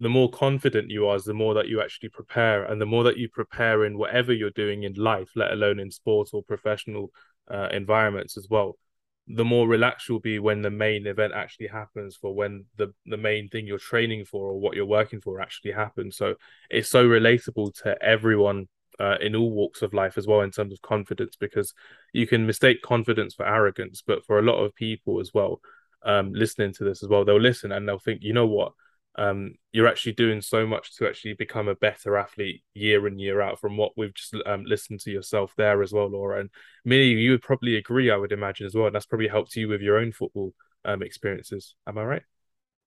the 0.00 0.08
more 0.08 0.30
confident 0.30 0.90
you 0.90 1.06
are, 1.08 1.16
is 1.16 1.24
the 1.24 1.34
more 1.34 1.54
that 1.54 1.68
you 1.68 1.80
actually 1.80 2.10
prepare, 2.10 2.64
and 2.64 2.80
the 2.80 2.86
more 2.86 3.04
that 3.04 3.16
you 3.16 3.28
prepare 3.28 3.84
in 3.84 3.98
whatever 3.98 4.32
you're 4.32 4.50
doing 4.50 4.84
in 4.84 4.94
life, 4.94 5.30
let 5.34 5.52
alone 5.52 5.80
in 5.80 5.90
sports 5.90 6.32
or 6.32 6.42
professional 6.42 7.10
uh, 7.50 7.68
environments 7.72 8.36
as 8.36 8.48
well, 8.48 8.76
the 9.26 9.44
more 9.44 9.66
relaxed 9.66 10.08
you'll 10.08 10.20
be 10.20 10.38
when 10.38 10.60
the 10.62 10.70
main 10.70 11.06
event 11.06 11.32
actually 11.34 11.68
happens, 11.68 12.16
for 12.16 12.34
when 12.34 12.64
the 12.76 12.92
the 13.06 13.16
main 13.16 13.48
thing 13.48 13.66
you're 13.66 13.78
training 13.78 14.24
for 14.24 14.50
or 14.50 14.60
what 14.60 14.76
you're 14.76 14.86
working 14.86 15.20
for 15.20 15.40
actually 15.40 15.72
happens. 15.72 16.16
So 16.16 16.34
it's 16.70 16.90
so 16.90 17.06
relatable 17.06 17.74
to 17.82 17.96
everyone 18.02 18.68
uh, 19.00 19.16
in 19.20 19.34
all 19.34 19.50
walks 19.50 19.82
of 19.82 19.94
life 19.94 20.16
as 20.18 20.26
well 20.26 20.42
in 20.42 20.50
terms 20.50 20.72
of 20.72 20.82
confidence 20.82 21.36
because 21.36 21.74
you 22.12 22.26
can 22.26 22.46
mistake 22.46 22.82
confidence 22.82 23.34
for 23.34 23.46
arrogance 23.46 24.02
but 24.06 24.24
for 24.24 24.38
a 24.38 24.42
lot 24.42 24.62
of 24.62 24.74
people 24.74 25.20
as 25.20 25.32
well 25.34 25.60
um 26.04 26.32
listening 26.32 26.72
to 26.72 26.84
this 26.84 27.02
as 27.02 27.08
well 27.08 27.24
they'll 27.24 27.40
listen 27.40 27.72
and 27.72 27.88
they'll 27.88 27.98
think 27.98 28.22
you 28.22 28.32
know 28.32 28.46
what 28.46 28.72
um 29.16 29.54
you're 29.72 29.86
actually 29.86 30.12
doing 30.12 30.40
so 30.40 30.66
much 30.66 30.96
to 30.96 31.06
actually 31.06 31.34
become 31.34 31.68
a 31.68 31.74
better 31.74 32.16
athlete 32.16 32.62
year 32.74 33.06
in 33.06 33.18
year 33.18 33.40
out 33.40 33.60
from 33.60 33.76
what 33.76 33.92
we've 33.96 34.14
just 34.14 34.34
um, 34.46 34.64
listened 34.64 35.00
to 35.00 35.10
yourself 35.10 35.52
there 35.56 35.82
as 35.82 35.92
well 35.92 36.08
Laura. 36.08 36.40
And 36.40 36.50
me 36.84 37.06
you 37.08 37.30
would 37.32 37.42
probably 37.42 37.76
agree 37.76 38.10
I 38.10 38.16
would 38.16 38.32
imagine 38.32 38.66
as 38.66 38.74
well 38.74 38.86
and 38.86 38.94
that's 38.94 39.06
probably 39.06 39.28
helped 39.28 39.54
you 39.56 39.68
with 39.68 39.80
your 39.80 39.98
own 39.98 40.12
football 40.12 40.52
um 40.84 41.02
experiences. 41.02 41.74
Am 41.86 41.98
I 41.98 42.04
right? 42.04 42.22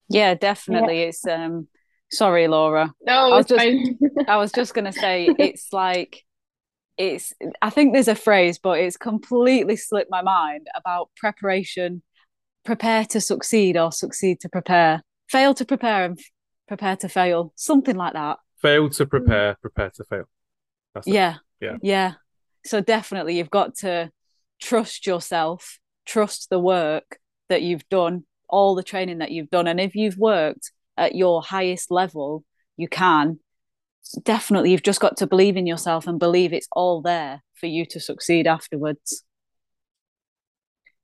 Yeah, 0.09 0.33
definitely. 0.33 1.03
It's 1.03 1.25
um 1.25 1.67
sorry, 2.11 2.47
Laura. 2.47 2.93
no 3.05 3.33
I 3.33 3.37
was 3.37 3.45
just 3.45 3.65
I 4.27 4.37
was 4.37 4.51
just 4.51 4.73
gonna 4.73 4.93
say 4.93 5.29
it's 5.37 5.67
like 5.71 6.23
it's 6.97 7.33
I 7.61 7.69
think 7.69 7.93
there's 7.93 8.07
a 8.07 8.15
phrase, 8.15 8.59
but 8.59 8.79
it's 8.79 8.97
completely 8.97 9.75
slipped 9.75 10.11
my 10.11 10.21
mind 10.21 10.67
about 10.75 11.09
preparation, 11.15 12.01
prepare 12.65 13.05
to 13.05 13.21
succeed 13.21 13.77
or 13.77 13.91
succeed 13.91 14.39
to 14.41 14.49
prepare, 14.49 15.03
fail 15.27 15.53
to 15.53 15.65
prepare 15.65 16.05
and 16.05 16.19
f- 16.19 16.25
prepare 16.67 16.95
to 16.97 17.09
fail, 17.09 17.53
something 17.55 17.95
like 17.95 18.13
that. 18.13 18.37
fail 18.61 18.89
to 18.89 19.05
prepare 19.05 19.55
prepare 19.61 19.89
to 19.91 20.03
fail 20.03 20.25
that's 20.93 21.07
it. 21.07 21.13
Yeah. 21.13 21.35
Yeah. 21.61 21.77
Yeah. 21.81 22.13
So 22.65 22.81
definitely 22.81 23.37
you've 23.37 23.49
got 23.49 23.75
to 23.77 24.11
trust 24.59 25.05
yourself, 25.05 25.79
trust 26.05 26.49
the 26.49 26.59
work 26.59 27.19
that 27.49 27.61
you've 27.61 27.87
done, 27.89 28.23
all 28.49 28.75
the 28.75 28.83
training 28.83 29.19
that 29.19 29.31
you've 29.31 29.49
done. 29.49 29.67
And 29.67 29.79
if 29.79 29.95
you've 29.95 30.17
worked 30.17 30.71
at 30.97 31.15
your 31.15 31.41
highest 31.41 31.91
level, 31.91 32.43
you 32.75 32.87
can. 32.87 33.39
Definitely 34.23 34.71
you've 34.71 34.83
just 34.83 35.01
got 35.01 35.17
to 35.17 35.27
believe 35.27 35.57
in 35.57 35.67
yourself 35.67 36.07
and 36.07 36.19
believe 36.19 36.53
it's 36.53 36.67
all 36.71 37.01
there 37.01 37.43
for 37.53 37.67
you 37.67 37.85
to 37.87 37.99
succeed 37.99 38.47
afterwards. 38.47 39.23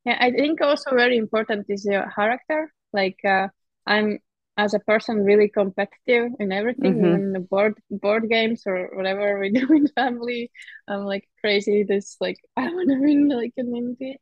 Yeah, 0.06 0.18
I 0.20 0.32
think 0.32 0.62
also 0.62 0.92
very 0.96 1.18
important 1.18 1.66
is 1.70 1.86
your 1.86 2.10
character. 2.16 2.74
Like 2.92 3.20
uh, 3.28 3.48
I'm 3.86 4.20
as 4.58 4.74
a 4.76 4.80
person 4.80 5.24
really 5.24 5.50
competitive 5.50 6.32
in 6.40 6.52
everything, 6.52 6.96
Mhm. 6.96 7.08
even 7.08 7.34
the 7.34 7.40
board 7.40 7.74
board 7.90 8.30
games 8.30 8.64
or 8.68 8.92
whatever 8.96 9.40
we 9.40 9.50
do 9.60 9.68
in 9.74 9.88
family. 9.88 10.52
I'm 10.88 11.06
like 11.06 11.28
crazy. 11.42 11.84
This 11.84 12.18
like 12.22 12.38
I 12.58 12.68
want 12.70 12.90
to 12.90 13.00
win 13.00 13.30
like 13.30 13.54
an 13.58 13.70
Olympiad. 13.70 14.18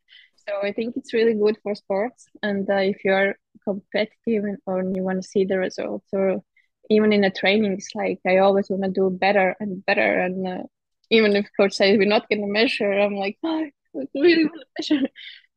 So 0.48 0.62
I 0.64 0.72
think 0.72 0.96
it's 0.98 1.14
really 1.14 1.36
good 1.36 1.58
for 1.64 1.76
sports. 1.76 2.28
And 2.42 2.70
uh, 2.70 2.76
if 2.94 3.04
you're 3.06 3.36
competitive 3.64 4.44
and, 4.46 4.58
or 4.66 4.84
you 4.84 5.04
want 5.04 5.22
to 5.22 5.28
see 5.28 5.46
the 5.46 5.58
results, 5.60 6.08
or 6.14 6.42
even 6.90 7.14
in 7.14 7.22
the 7.22 7.30
trainings, 7.30 7.88
like 7.94 8.20
I 8.26 8.38
always 8.38 8.70
want 8.70 8.84
to 8.84 8.90
do 8.90 9.10
better 9.10 9.56
and 9.60 9.86
better. 9.86 10.20
And 10.20 10.48
uh, 10.48 10.64
even 11.10 11.36
if 11.36 11.48
coach 11.58 11.74
says 11.74 11.98
we're 11.98 12.08
not 12.08 12.28
going 12.30 12.42
to 12.42 12.48
measure, 12.48 12.92
I'm 12.92 13.16
like, 13.16 13.38
oh, 13.44 13.66
I 13.66 13.72
really 14.16 14.46
want 14.46 14.62
to 14.62 14.96
measure. 14.96 15.08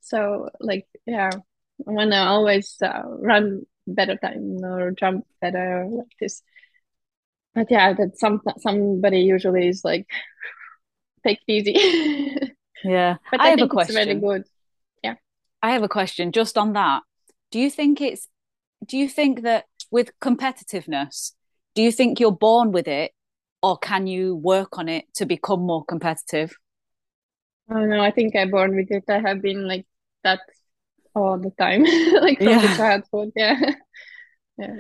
So 0.01 0.51
like 0.61 0.87
yeah, 1.07 1.31
I 1.89 1.91
want 1.91 2.11
to 2.11 2.19
always 2.19 2.77
uh, 2.83 3.03
run 3.07 3.63
better 3.87 4.17
time 4.17 4.65
or 4.65 4.91
jump 4.93 5.27
better 5.41 5.87
like 5.91 6.13
this. 6.21 6.43
But 7.55 7.71
yeah, 7.71 7.93
that 7.93 8.19
some 8.19 8.41
somebody 8.59 9.21
usually 9.21 9.69
is 9.69 9.85
like 9.85 10.07
take 11.25 11.41
it 11.47 11.53
easy. 11.53 12.53
Yeah. 12.85 13.17
but 13.31 13.41
I 13.41 13.45
I, 13.45 13.49
have 13.51 13.63
a 13.63 13.69
think 13.69 13.73
it's 13.81 13.93
very 13.95 14.19
question. 14.19 14.21
good. 14.21 14.45
I 15.65 15.71
have 15.71 15.83
a 15.83 15.89
question 15.89 16.31
just 16.31 16.59
on 16.59 16.75
that. 16.75 17.05
Do 17.51 17.59
you 17.59 17.71
think 17.71 18.03
it's 18.03 18.29
do 18.85 18.99
you 18.99 19.09
think 19.09 19.41
that 19.41 19.65
with 19.91 20.11
competitiveness, 20.21 21.33
do 21.75 21.81
you 21.81 21.91
think 21.91 22.21
you're 22.21 22.37
born 22.37 22.71
with 22.71 22.87
it 22.87 23.13
or 23.63 23.79
can 23.79 24.07
you 24.07 24.37
work 24.37 24.77
on 24.77 24.91
it 24.91 25.07
to 25.15 25.25
become 25.25 25.61
more 25.61 25.83
competitive? 25.83 26.55
Don't 27.71 27.89
know. 27.89 28.03
I 28.03 28.11
think 28.11 28.37
I'm 28.37 28.51
born 28.51 28.77
with 28.77 28.91
it. 28.91 29.05
I 29.09 29.21
have 29.21 29.41
been 29.41 29.67
like 29.67 29.87
that 30.23 30.41
all 31.15 31.39
the 31.39 31.51
time, 31.59 31.85
like 32.23 32.39
from 32.43 32.61
the 32.61 32.69
Yeah. 32.69 32.77
childhood. 32.77 33.33
Yeah, 33.37 33.61
yeah. 34.59 34.77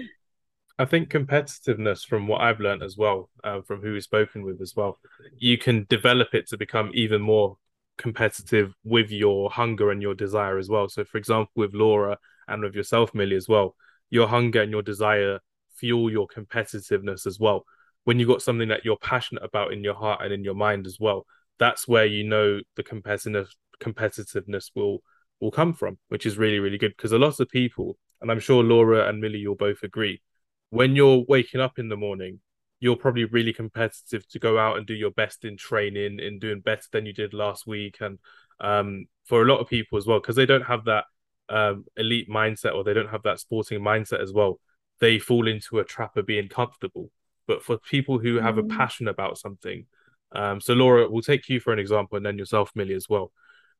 I 0.78 0.84
think 0.86 1.08
competitiveness, 1.08 2.04
from 2.04 2.26
what 2.26 2.40
I've 2.40 2.58
learned 2.60 2.82
as 2.82 2.96
well, 2.96 3.30
uh, 3.44 3.60
from 3.62 3.80
who 3.80 3.92
we've 3.92 4.02
spoken 4.02 4.42
with 4.44 4.60
as 4.60 4.74
well, 4.74 4.98
you 5.38 5.56
can 5.56 5.86
develop 5.88 6.34
it 6.34 6.48
to 6.48 6.56
become 6.56 6.90
even 6.94 7.22
more 7.22 7.58
competitive 7.96 8.74
with 8.82 9.10
your 9.10 9.50
hunger 9.50 9.90
and 9.90 10.02
your 10.02 10.14
desire 10.14 10.58
as 10.58 10.68
well. 10.68 10.88
So, 10.88 11.04
for 11.04 11.18
example, 11.18 11.52
with 11.54 11.74
Laura 11.74 12.18
and 12.48 12.62
with 12.62 12.74
yourself, 12.74 13.14
Millie, 13.14 13.36
as 13.36 13.48
well, 13.48 13.76
your 14.10 14.26
hunger 14.26 14.62
and 14.62 14.70
your 14.72 14.82
desire 14.82 15.38
fuel 15.76 16.10
your 16.10 16.26
competitiveness 16.26 17.26
as 17.26 17.38
well. 17.38 17.64
When 18.04 18.18
you've 18.18 18.28
got 18.28 18.42
something 18.42 18.68
that 18.68 18.84
you're 18.84 18.96
passionate 18.96 19.44
about 19.44 19.72
in 19.72 19.82
your 19.84 19.94
heart 19.94 20.20
and 20.22 20.32
in 20.32 20.44
your 20.44 20.54
mind 20.54 20.86
as 20.86 20.98
well, 21.00 21.26
that's 21.58 21.86
where 21.88 22.04
you 22.06 22.24
know 22.24 22.60
the 22.76 22.82
competitive 22.82 23.48
competitiveness 23.80 24.70
will 24.74 25.02
will 25.40 25.50
come 25.50 25.72
from, 25.72 25.98
which 26.08 26.26
is 26.26 26.38
really, 26.38 26.58
really 26.58 26.78
good. 26.78 26.94
Because 26.96 27.12
a 27.12 27.18
lot 27.18 27.40
of 27.40 27.48
people, 27.48 27.98
and 28.20 28.30
I'm 28.30 28.40
sure 28.40 28.62
Laura 28.62 29.08
and 29.08 29.20
Millie, 29.20 29.38
you'll 29.38 29.54
both 29.54 29.82
agree, 29.82 30.22
when 30.70 30.96
you're 30.96 31.24
waking 31.28 31.60
up 31.60 31.78
in 31.78 31.88
the 31.88 31.96
morning, 31.96 32.40
you're 32.80 32.96
probably 32.96 33.24
really 33.24 33.52
competitive 33.52 34.28
to 34.28 34.38
go 34.38 34.58
out 34.58 34.76
and 34.76 34.86
do 34.86 34.94
your 34.94 35.10
best 35.12 35.44
in 35.44 35.56
training 35.56 36.20
and 36.20 36.40
doing 36.40 36.60
better 36.60 36.86
than 36.92 37.06
you 37.06 37.12
did 37.12 37.32
last 37.32 37.66
week. 37.66 37.98
And 38.00 38.18
um, 38.60 39.06
for 39.24 39.42
a 39.42 39.46
lot 39.46 39.60
of 39.60 39.68
people 39.68 39.96
as 39.96 40.06
well, 40.06 40.20
because 40.20 40.36
they 40.36 40.46
don't 40.46 40.64
have 40.64 40.84
that 40.84 41.04
um, 41.48 41.84
elite 41.96 42.28
mindset 42.28 42.74
or 42.74 42.84
they 42.84 42.94
don't 42.94 43.10
have 43.10 43.22
that 43.22 43.40
sporting 43.40 43.80
mindset 43.80 44.20
as 44.20 44.32
well, 44.32 44.60
they 45.00 45.18
fall 45.18 45.48
into 45.48 45.78
a 45.78 45.84
trap 45.84 46.16
of 46.16 46.26
being 46.26 46.48
comfortable. 46.48 47.10
But 47.46 47.62
for 47.62 47.78
people 47.78 48.18
who 48.18 48.36
have 48.36 48.58
a 48.58 48.62
Mm. 48.62 48.76
passion 48.76 49.08
about 49.08 49.38
something, 49.38 49.86
um, 50.32 50.60
so 50.60 50.74
Laura, 50.74 51.08
we'll 51.08 51.22
take 51.22 51.48
you 51.48 51.60
for 51.60 51.72
an 51.72 51.78
example 51.78 52.16
and 52.16 52.26
then 52.26 52.38
yourself, 52.38 52.72
Millie, 52.74 52.94
as 52.94 53.08
well 53.08 53.32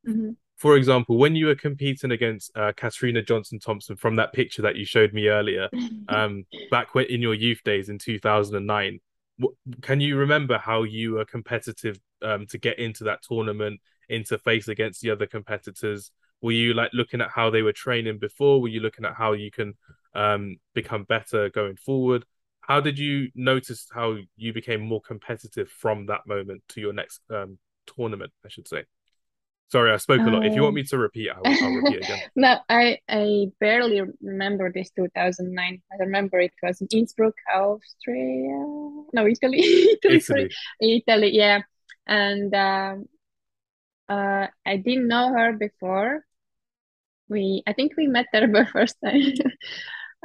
Mhm. 0.07 0.37
For 0.57 0.77
example, 0.77 1.19
when 1.19 1.35
you 1.35 1.47
were 1.47 1.55
competing 1.55 2.13
against 2.13 2.57
uh, 2.57 2.73
Katrina 2.77 3.23
Johnson 3.23 3.59
Thompson 3.59 3.97
from 3.97 4.17
that 4.17 4.33
picture 4.33 4.63
that 4.63 4.77
you 4.77 4.85
showed 4.85 5.13
me 5.13 5.29
earlier, 5.29 5.69
um, 6.09 6.45
back 6.71 6.95
when 6.95 7.07
in 7.07 7.21
your 7.21 7.35
youth 7.35 7.63
days 7.65 7.89
in 7.89 7.99
2009, 7.99 9.01
can 9.83 10.01
you 10.01 10.17
remember 10.17 10.59
how 10.59 10.85
you 10.85 11.15
were 11.15 11.25
competitive 11.25 11.99
um, 12.23 12.47
to 12.47 12.59
get 12.59 12.79
into 12.79 13.05
that 13.05 13.23
tournament, 13.23 13.81
interface 14.11 14.69
against 14.69 15.01
the 15.01 15.11
other 15.11 15.27
competitors? 15.27 16.13
Were 16.41 16.53
you 16.53 16.73
like 16.75 16.91
looking 16.93 17.21
at 17.21 17.31
how 17.31 17.51
they 17.51 17.63
were 17.63 17.73
training 17.73 18.19
before? 18.19 18.61
Were 18.61 18.69
you 18.69 18.81
looking 18.81 19.05
at 19.05 19.15
how 19.15 19.33
you 19.33 19.51
can 19.51 19.75
um, 20.15 20.57
become 20.75 21.05
better 21.05 21.51
going 21.51 21.77
forward? 21.77 22.25
How 22.61 22.81
did 22.81 22.99
you 22.99 23.31
notice 23.35 23.89
how 23.93 24.17
you 24.37 24.53
became 24.53 24.81
more 24.81 25.01
competitive 25.01 25.69
from 25.69 26.07
that 26.07 26.27
moment 26.27 26.63
to 26.71 26.81
your 26.81 26.93
next 26.93 27.21
um, 27.29 27.59
tournament? 27.87 28.33
I 28.45 28.49
should 28.49 28.69
say. 28.69 28.85
Sorry, 29.69 29.91
I 29.91 29.97
spoke 29.97 30.21
a 30.21 30.31
lot. 30.31 30.47
If 30.47 30.55
you 30.55 30.63
want 30.63 30.73
um, 30.73 30.75
me 30.75 30.83
to 30.85 30.99
repeat, 30.99 31.31
I'll, 31.31 31.43
I'll 31.45 31.73
repeat 31.73 32.05
again. 32.05 32.21
no, 32.37 32.59
I 32.69 32.99
I 33.09 33.47
barely 33.59 34.03
remember 34.21 34.71
this 34.73 34.91
2009. 34.91 35.83
I 35.93 35.97
remember 36.05 36.39
it 36.39 36.53
was 36.63 36.81
in 36.81 36.87
Innsbruck, 36.93 37.35
Austria. 37.53 38.57
No, 39.13 39.27
Italy. 39.27 39.61
Italy, 40.05 40.17
Italy. 40.17 40.51
Italy, 40.81 41.31
yeah. 41.33 41.63
And 42.07 42.55
um, 42.55 43.07
uh, 44.09 44.47
I 44.67 44.77
didn't 44.77 45.09
know 45.09 45.33
her 45.33 45.53
before. 45.55 46.25
We, 47.29 47.63
I 47.67 47.73
think 47.73 47.93
we 47.97 48.07
met 48.07 48.27
there 48.33 48.47
the 48.53 48.67
first 48.71 48.97
time, 49.03 49.33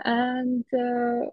and 0.03 0.65
uh, 0.73 1.29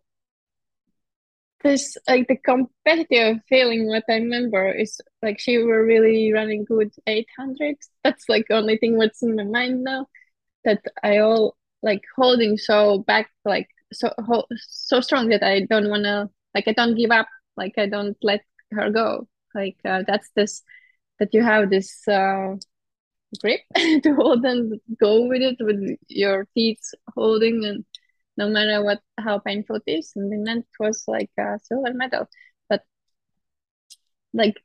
because 1.66 1.98
like 2.08 2.28
the 2.28 2.36
competitive 2.36 3.38
feeling 3.48 3.86
what 3.88 4.04
i 4.08 4.14
remember 4.14 4.70
is 4.70 5.00
like 5.22 5.38
she 5.38 5.58
were 5.58 5.84
really 5.84 6.32
running 6.32 6.64
good 6.64 6.92
800 7.06 7.76
that's 8.04 8.28
like 8.28 8.46
the 8.48 8.56
only 8.56 8.76
thing 8.76 8.96
what's 8.96 9.22
in 9.22 9.36
my 9.36 9.44
mind 9.44 9.84
now 9.84 10.06
that 10.64 10.80
i 11.02 11.18
all 11.18 11.56
like 11.82 12.02
holding 12.16 12.56
so 12.56 12.98
back 12.98 13.30
like 13.44 13.68
so 13.92 14.12
so 14.56 15.00
strong 15.00 15.28
that 15.28 15.42
i 15.42 15.60
don't 15.60 15.90
want 15.90 16.04
to 16.04 16.28
like 16.54 16.68
i 16.68 16.72
don't 16.72 16.96
give 16.96 17.10
up 17.10 17.28
like 17.56 17.74
i 17.78 17.86
don't 17.86 18.16
let 18.22 18.42
her 18.72 18.90
go. 18.90 19.28
Like 19.54 19.78
uh, 19.84 20.02
that's 20.06 20.30
this 20.34 20.62
that 21.18 21.32
you 21.32 21.42
have 21.42 21.70
this 21.70 22.06
uh, 22.08 22.56
grip 23.40 23.60
to 23.76 24.14
hold 24.14 24.44
and 24.44 24.80
go 25.00 25.26
with 25.26 25.42
it 25.42 25.56
with 25.60 25.96
your 26.08 26.46
teeth 26.54 26.82
holding 27.14 27.64
and 27.64 27.84
no 28.36 28.48
matter 28.48 28.82
what 28.82 29.00
how 29.18 29.38
painful 29.38 29.76
it 29.76 29.90
is. 29.90 30.12
And 30.16 30.46
then 30.46 30.58
it 30.58 30.66
was 30.78 31.04
like 31.06 31.30
a 31.38 31.58
silver 31.62 31.92
medal. 31.94 32.28
But 32.68 32.82
like 34.32 34.56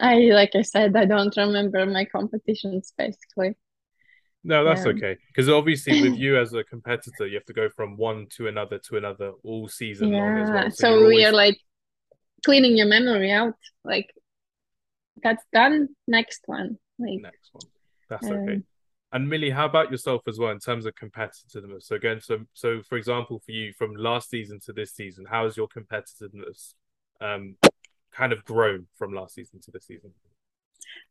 I 0.00 0.30
like 0.32 0.54
I 0.54 0.62
said, 0.62 0.96
I 0.96 1.04
don't 1.04 1.36
remember 1.36 1.84
my 1.86 2.04
competitions 2.04 2.92
basically. 2.96 3.56
No, 4.44 4.64
that's 4.64 4.86
um, 4.86 4.96
okay. 4.96 5.16
Because 5.28 5.48
obviously, 5.48 6.02
with 6.02 6.18
you 6.18 6.38
as 6.38 6.52
a 6.54 6.64
competitor, 6.64 7.26
you 7.26 7.34
have 7.34 7.44
to 7.46 7.52
go 7.52 7.68
from 7.68 7.96
one 7.96 8.26
to 8.36 8.46
another 8.46 8.78
to 8.88 8.96
another 8.96 9.32
all 9.42 9.68
season 9.68 10.08
yeah. 10.08 10.18
long 10.18 10.38
as 10.38 10.50
well. 10.50 10.70
So, 10.70 10.76
so 10.76 10.98
we 11.00 11.04
always... 11.04 11.26
are 11.26 11.32
like 11.32 11.58
cleaning 12.44 12.76
your 12.76 12.86
memory 12.86 13.30
out. 13.30 13.54
Like 13.84 14.12
that's 15.22 15.44
done. 15.52 15.88
Next 16.06 16.42
one. 16.46 16.78
Like 16.98 17.20
next 17.20 17.50
one. 17.52 17.70
That's 18.08 18.26
um, 18.26 18.32
okay. 18.32 18.62
And 19.10 19.28
Millie, 19.28 19.50
how 19.50 19.64
about 19.64 19.90
yourself 19.90 20.22
as 20.28 20.38
well 20.38 20.50
in 20.50 20.58
terms 20.58 20.84
of 20.84 20.94
competitiveness? 20.94 21.84
So 21.84 21.96
again, 21.96 22.20
so 22.20 22.40
so 22.52 22.82
for 22.82 22.98
example, 22.98 23.40
for 23.44 23.52
you 23.52 23.72
from 23.72 23.94
last 23.94 24.28
season 24.28 24.60
to 24.66 24.72
this 24.72 24.92
season, 24.92 25.24
how 25.28 25.44
has 25.44 25.56
your 25.56 25.68
competitiveness 25.68 26.74
um 27.20 27.56
kind 28.12 28.32
of 28.32 28.44
grown 28.44 28.86
from 28.96 29.12
last 29.14 29.34
season 29.34 29.60
to 29.62 29.70
this 29.70 29.86
season? 29.86 30.10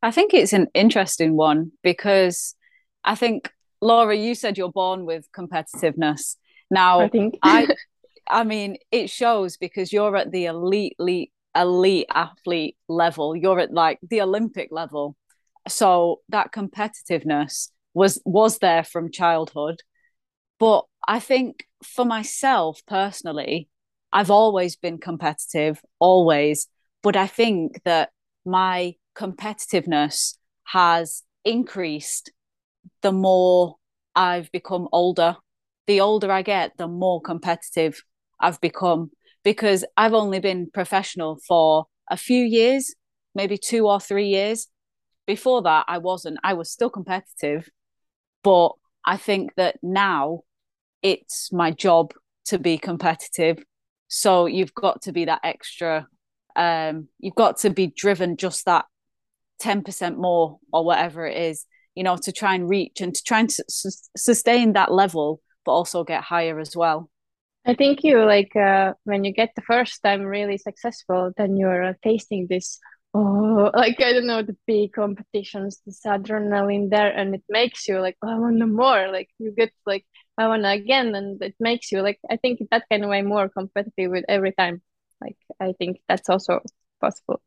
I 0.02 0.12
think 0.12 0.34
it's 0.34 0.54
an 0.54 0.68
interesting 0.74 1.36
one 1.36 1.72
because 1.82 2.56
I 3.04 3.16
think 3.16 3.52
Laura, 3.82 4.16
you 4.16 4.36
said 4.36 4.58
you're 4.58 4.72
born 4.72 5.06
with 5.06 5.32
competitiveness. 5.32 6.36
Now 6.70 7.00
I 7.00 7.10
think 7.10 7.40
I 7.42 7.68
I 8.30 8.44
mean 8.44 8.78
it 8.92 9.10
shows 9.10 9.58
because 9.58 9.92
you're 9.92 10.16
at 10.16 10.32
the 10.32 10.46
elite 10.46 10.96
elite 11.00 11.32
elite 11.56 12.08
athlete 12.14 12.78
level. 12.88 13.36
You're 13.36 13.60
at 13.60 13.74
like 13.74 13.98
the 14.08 14.22
Olympic 14.22 14.70
level. 14.72 15.16
So 15.68 16.22
that 16.30 16.54
competitiveness 16.54 17.72
was 17.98 18.22
was 18.26 18.60
there 18.60 18.84
from 18.84 19.12
childhood. 19.12 19.78
But 20.60 20.86
i 21.08 21.20
think 21.20 21.66
for 21.84 22.06
myself 22.06 22.82
personally 22.88 23.70
i've 24.12 24.32
always 24.32 24.76
been 24.76 25.00
competitive 25.00 25.82
always. 26.00 26.68
But 27.02 27.16
i 27.16 27.28
think 27.28 27.82
that 27.86 28.10
my 28.46 28.96
competitiveness 29.16 30.38
has 30.66 31.24
increased 31.44 32.32
the 33.02 33.12
more 33.12 33.76
i've 34.16 34.52
become 34.52 34.88
older. 34.92 35.38
The 35.88 36.02
older 36.02 36.32
i 36.32 36.42
get 36.44 36.78
the 36.78 36.88
more 36.88 37.22
competitive 37.22 38.04
i've 38.40 38.62
become. 38.62 39.10
Because 39.44 39.84
i've 39.96 40.14
only 40.14 40.40
been 40.40 40.70
professional 40.72 41.40
for 41.48 41.88
a 42.10 42.18
few 42.18 42.44
years 42.44 42.94
maybe 43.34 43.58
two 43.58 43.88
or 43.88 44.00
three 44.00 44.30
years. 44.38 44.68
Before 45.26 45.62
that 45.64 45.86
i 45.88 45.98
wasn't. 45.98 46.38
I 46.44 46.54
was 46.54 46.72
still 46.72 46.92
competitive 47.00 47.70
but 48.48 48.72
I 49.06 49.18
think 49.18 49.56
that 49.56 49.76
now 49.84 50.44
it's 51.04 51.52
my 51.52 51.72
job 51.72 52.14
to 52.46 52.58
be 52.58 52.78
competitive. 52.78 53.58
So 54.08 54.46
you've 54.46 54.74
got 54.74 55.02
to 55.02 55.12
be 55.12 55.26
that 55.26 55.42
extra, 55.44 56.08
um, 56.56 57.10
you've 57.20 57.36
got 57.36 57.58
to 57.58 57.70
be 57.72 57.88
driven 57.88 58.38
just 58.38 58.64
that 58.64 58.86
10% 59.62 60.16
more 60.16 60.60
or 60.72 60.86
whatever 60.86 61.28
it 61.28 61.36
is, 61.36 61.66
you 61.94 62.04
know, 62.04 62.16
to 62.16 62.32
try 62.32 62.56
and 62.56 62.70
reach 62.70 63.02
and 63.02 63.14
to 63.14 63.22
try 63.22 63.42
and 63.42 63.52
su- 63.52 63.90
sustain 64.16 64.72
that 64.74 64.94
level, 64.94 65.42
but 65.66 65.74
also 65.74 66.06
get 66.06 66.24
higher 66.24 66.58
as 66.58 66.74
well. 66.74 67.10
I 67.66 67.74
think 67.74 68.06
you 68.06 68.24
like 68.24 68.56
uh, 68.56 68.94
when 69.04 69.26
you 69.26 69.34
get 69.34 69.50
the 69.58 69.62
first 69.62 70.02
time 70.02 70.22
really 70.22 70.58
successful, 70.58 71.34
then 71.36 71.58
you're 71.58 71.98
tasting 72.02 72.48
this 72.50 72.80
oh 73.18 73.72
like 73.74 74.00
i 74.00 74.14
don't 74.14 74.28
know 74.28 74.44
the 74.44 74.56
big 74.68 74.94
competitions 74.94 75.82
this 75.86 76.02
adrenaline 76.06 76.90
there 76.90 77.12
and 77.12 77.34
it 77.34 77.44
makes 77.50 77.88
you 77.88 78.00
like 78.00 78.18
oh, 78.22 78.30
i 78.30 78.38
want 78.38 78.60
more. 78.70 79.12
Like 79.12 79.30
you 79.40 79.52
get 79.52 79.72
like 79.86 80.06
i 80.38 80.48
want 80.48 80.64
to 80.64 80.70
again 80.70 81.16
and 81.16 81.42
it 81.42 81.56
makes 81.60 81.92
you 81.92 82.02
like 82.02 82.20
i 82.30 82.38
think 82.38 82.62
that 82.72 82.86
kind 82.92 83.04
of 83.04 83.10
way 83.10 83.22
more 83.22 83.50
competitive 83.50 84.12
with 84.12 84.26
every 84.30 84.52
time. 84.52 84.82
Like 85.22 85.38
i 85.60 85.74
think 85.80 86.00
that's 86.08 86.30
also 86.30 86.62
possible. 87.02 87.42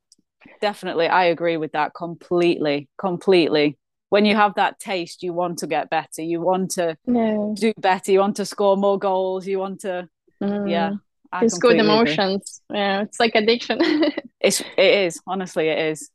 Definitely 0.60 1.08
i 1.08 1.24
agree 1.24 1.56
with 1.56 1.72
that 1.72 1.94
completely 1.94 2.88
completely. 2.98 3.78
When 4.08 4.24
you 4.24 4.34
have 4.34 4.54
that 4.56 4.80
taste 4.80 5.22
you 5.22 5.32
want 5.32 5.58
to 5.58 5.66
get 5.68 5.90
better. 5.90 6.22
You 6.22 6.40
want 6.40 6.72
to 6.72 6.96
yeah. 7.06 7.52
do 7.54 7.72
better. 7.78 8.10
You 8.10 8.20
want 8.20 8.36
to 8.36 8.44
score 8.44 8.76
more 8.76 8.98
goals. 8.98 9.46
You 9.46 9.58
want 9.60 9.80
to 9.80 10.08
mm. 10.42 10.70
yeah 10.70 10.94
I 11.32 11.44
it's 11.44 11.58
good 11.58 11.76
emotions 11.76 12.60
agree. 12.68 12.80
yeah 12.80 13.02
it's 13.02 13.20
like 13.20 13.34
addiction 13.34 13.78
It's 14.40 14.60
it 14.60 14.94
is 15.06 15.20
honestly 15.26 15.68
it 15.68 15.78
is. 15.78 16.10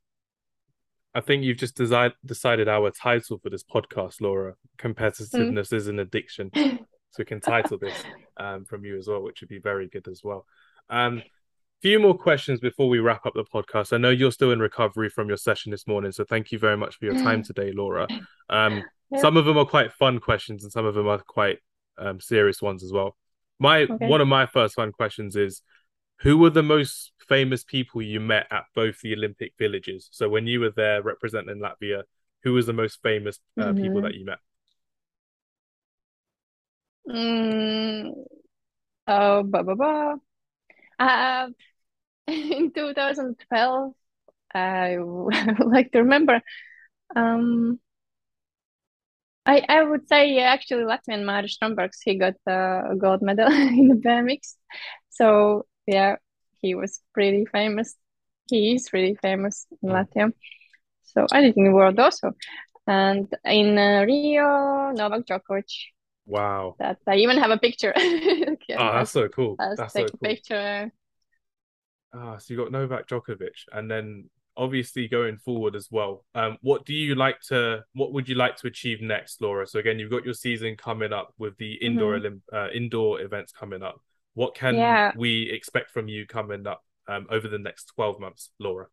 I 1.13 1.21
think 1.21 1.43
you've 1.43 1.57
just 1.57 1.75
decided 1.75 2.17
decided 2.25 2.67
our 2.67 2.91
title 2.91 3.37
for 3.37 3.49
this 3.49 3.63
podcast, 3.63 4.19
Laura. 4.19 4.55
Competitiveness 4.77 5.69
mm. 5.69 5.73
is 5.73 5.87
an 5.87 5.99
addiction. 5.99 6.51
so 6.55 7.19
we 7.19 7.25
can 7.25 7.39
title 7.39 7.77
this 7.77 7.95
um, 8.37 8.65
from 8.65 8.83
you 8.83 8.97
as 8.97 9.07
well, 9.07 9.21
which 9.21 9.41
would 9.41 9.49
be 9.49 9.59
very 9.59 9.87
good 9.87 10.07
as 10.07 10.21
well. 10.23 10.45
Um, 10.89 11.21
few 11.81 11.99
more 11.99 12.17
questions 12.17 12.59
before 12.59 12.89
we 12.89 12.99
wrap 12.99 13.25
up 13.25 13.33
the 13.35 13.45
podcast. 13.45 13.93
I 13.93 13.97
know 13.97 14.09
you're 14.09 14.31
still 14.31 14.51
in 14.51 14.59
recovery 14.59 15.09
from 15.09 15.27
your 15.27 15.37
session 15.37 15.71
this 15.71 15.87
morning, 15.87 16.11
so 16.11 16.25
thank 16.25 16.51
you 16.51 16.57
very 16.57 16.75
much 16.75 16.97
for 16.97 17.05
your 17.05 17.15
time 17.15 17.43
today, 17.43 17.71
Laura. 17.71 18.07
Um, 18.49 18.83
yeah. 19.11 19.19
Some 19.21 19.37
of 19.37 19.45
them 19.45 19.57
are 19.57 19.65
quite 19.65 19.93
fun 19.93 20.19
questions, 20.19 20.63
and 20.63 20.71
some 20.71 20.85
of 20.85 20.95
them 20.95 21.07
are 21.07 21.19
quite 21.19 21.59
um, 21.97 22.19
serious 22.19 22.61
ones 22.61 22.83
as 22.83 22.91
well. 22.91 23.15
My 23.59 23.83
okay. 23.83 24.07
one 24.07 24.21
of 24.21 24.27
my 24.27 24.45
first 24.45 24.75
fun 24.75 24.91
questions 24.91 25.35
is 25.35 25.61
who 26.19 26.37
were 26.37 26.49
the 26.49 26.63
most 26.63 27.11
famous 27.27 27.63
people 27.63 28.01
you 28.01 28.19
met 28.19 28.47
at 28.51 28.63
both 28.73 28.99
the 29.01 29.13
Olympic 29.13 29.53
villages? 29.57 30.07
So 30.11 30.29
when 30.29 30.47
you 30.47 30.59
were 30.59 30.71
there 30.75 31.01
representing 31.01 31.59
Latvia, 31.59 32.03
who 32.43 32.53
was 32.53 32.65
the 32.65 32.73
most 32.73 32.99
famous 33.01 33.39
uh, 33.59 33.65
mm-hmm. 33.65 33.81
people 33.81 34.01
that 34.01 34.13
you 34.13 34.25
met? 34.25 34.39
Mm, 37.09 38.11
oh, 39.07 39.43
blah, 39.43 39.63
blah, 39.63 39.75
blah. 39.75 40.13
Uh, 40.97 41.47
in 42.27 42.71
2012, 42.73 43.93
I 44.53 44.97
would 44.97 45.59
like 45.65 45.91
to 45.91 45.99
remember. 45.99 46.41
Um, 47.15 47.79
I, 49.45 49.63
I 49.69 49.83
would 49.83 50.07
say 50.07 50.39
actually 50.39 50.83
Latvian 50.83 51.23
Māris 51.23 51.51
Strombergs, 51.51 51.99
he 52.03 52.17
got 52.17 52.33
a 52.47 52.95
gold 52.97 53.21
medal 53.21 53.47
in 53.51 53.89
the 53.89 53.95
BMX. 53.95 54.55
So 55.09 55.65
yeah, 55.85 56.15
he 56.61 56.75
was 56.75 57.01
pretty 57.13 57.45
famous. 57.45 57.95
He 58.49 58.75
is 58.75 58.91
really 58.93 59.15
famous 59.21 59.67
in 59.81 59.89
mm. 59.89 59.93
Latvia. 59.93 60.31
So 61.03 61.27
I 61.31 61.41
did 61.41 61.57
in 61.57 61.65
the 61.65 61.71
world 61.71 61.99
also. 61.99 62.33
And 62.87 63.27
in 63.43 63.77
uh, 63.77 64.03
Rio, 64.05 64.91
Novak 64.91 65.25
Djokovic. 65.25 65.71
Wow. 66.25 66.75
That 66.79 66.97
I 67.07 67.15
even 67.17 67.37
have 67.37 67.51
a 67.51 67.57
picture. 67.57 67.93
yeah, 67.97 68.77
oh, 68.77 68.97
that's 68.97 69.11
so 69.11 69.27
cool. 69.27 69.55
That's 69.57 69.93
take 69.93 70.09
so 70.09 70.15
a 70.15 70.17
picture. 70.17 70.91
Ah, 72.13 72.37
so 72.37 72.53
you 72.53 72.59
got 72.59 72.71
Novak 72.71 73.07
Djokovic, 73.07 73.67
and 73.73 73.91
then 73.91 74.29
obviously 74.57 75.07
going 75.07 75.37
forward 75.37 75.75
as 75.75 75.87
well. 75.91 76.23
Um, 76.33 76.57
what 76.61 76.85
do 76.85 76.93
you 76.93 77.15
like 77.15 77.39
to? 77.49 77.83
What 77.93 78.13
would 78.13 78.29
you 78.29 78.35
like 78.35 78.55
to 78.57 78.67
achieve 78.67 79.01
next, 79.01 79.41
Laura? 79.41 79.67
So 79.67 79.79
again, 79.79 79.99
you've 79.99 80.11
got 80.11 80.25
your 80.25 80.33
season 80.33 80.75
coming 80.77 81.13
up 81.13 81.33
with 81.37 81.57
the 81.57 81.73
indoor 81.73 82.17
mm-hmm. 82.17 82.55
uh, 82.55 82.69
indoor 82.69 83.21
events 83.21 83.51
coming 83.51 83.83
up. 83.83 84.01
What 84.33 84.55
can 84.55 84.75
yeah. 84.75 85.11
we 85.15 85.49
expect 85.49 85.91
from 85.91 86.07
you 86.07 86.25
coming 86.25 86.67
up 86.67 86.83
um, 87.07 87.27
over 87.29 87.47
the 87.47 87.59
next 87.59 87.91
twelve 87.95 88.19
months, 88.19 88.51
Laura? 88.59 88.87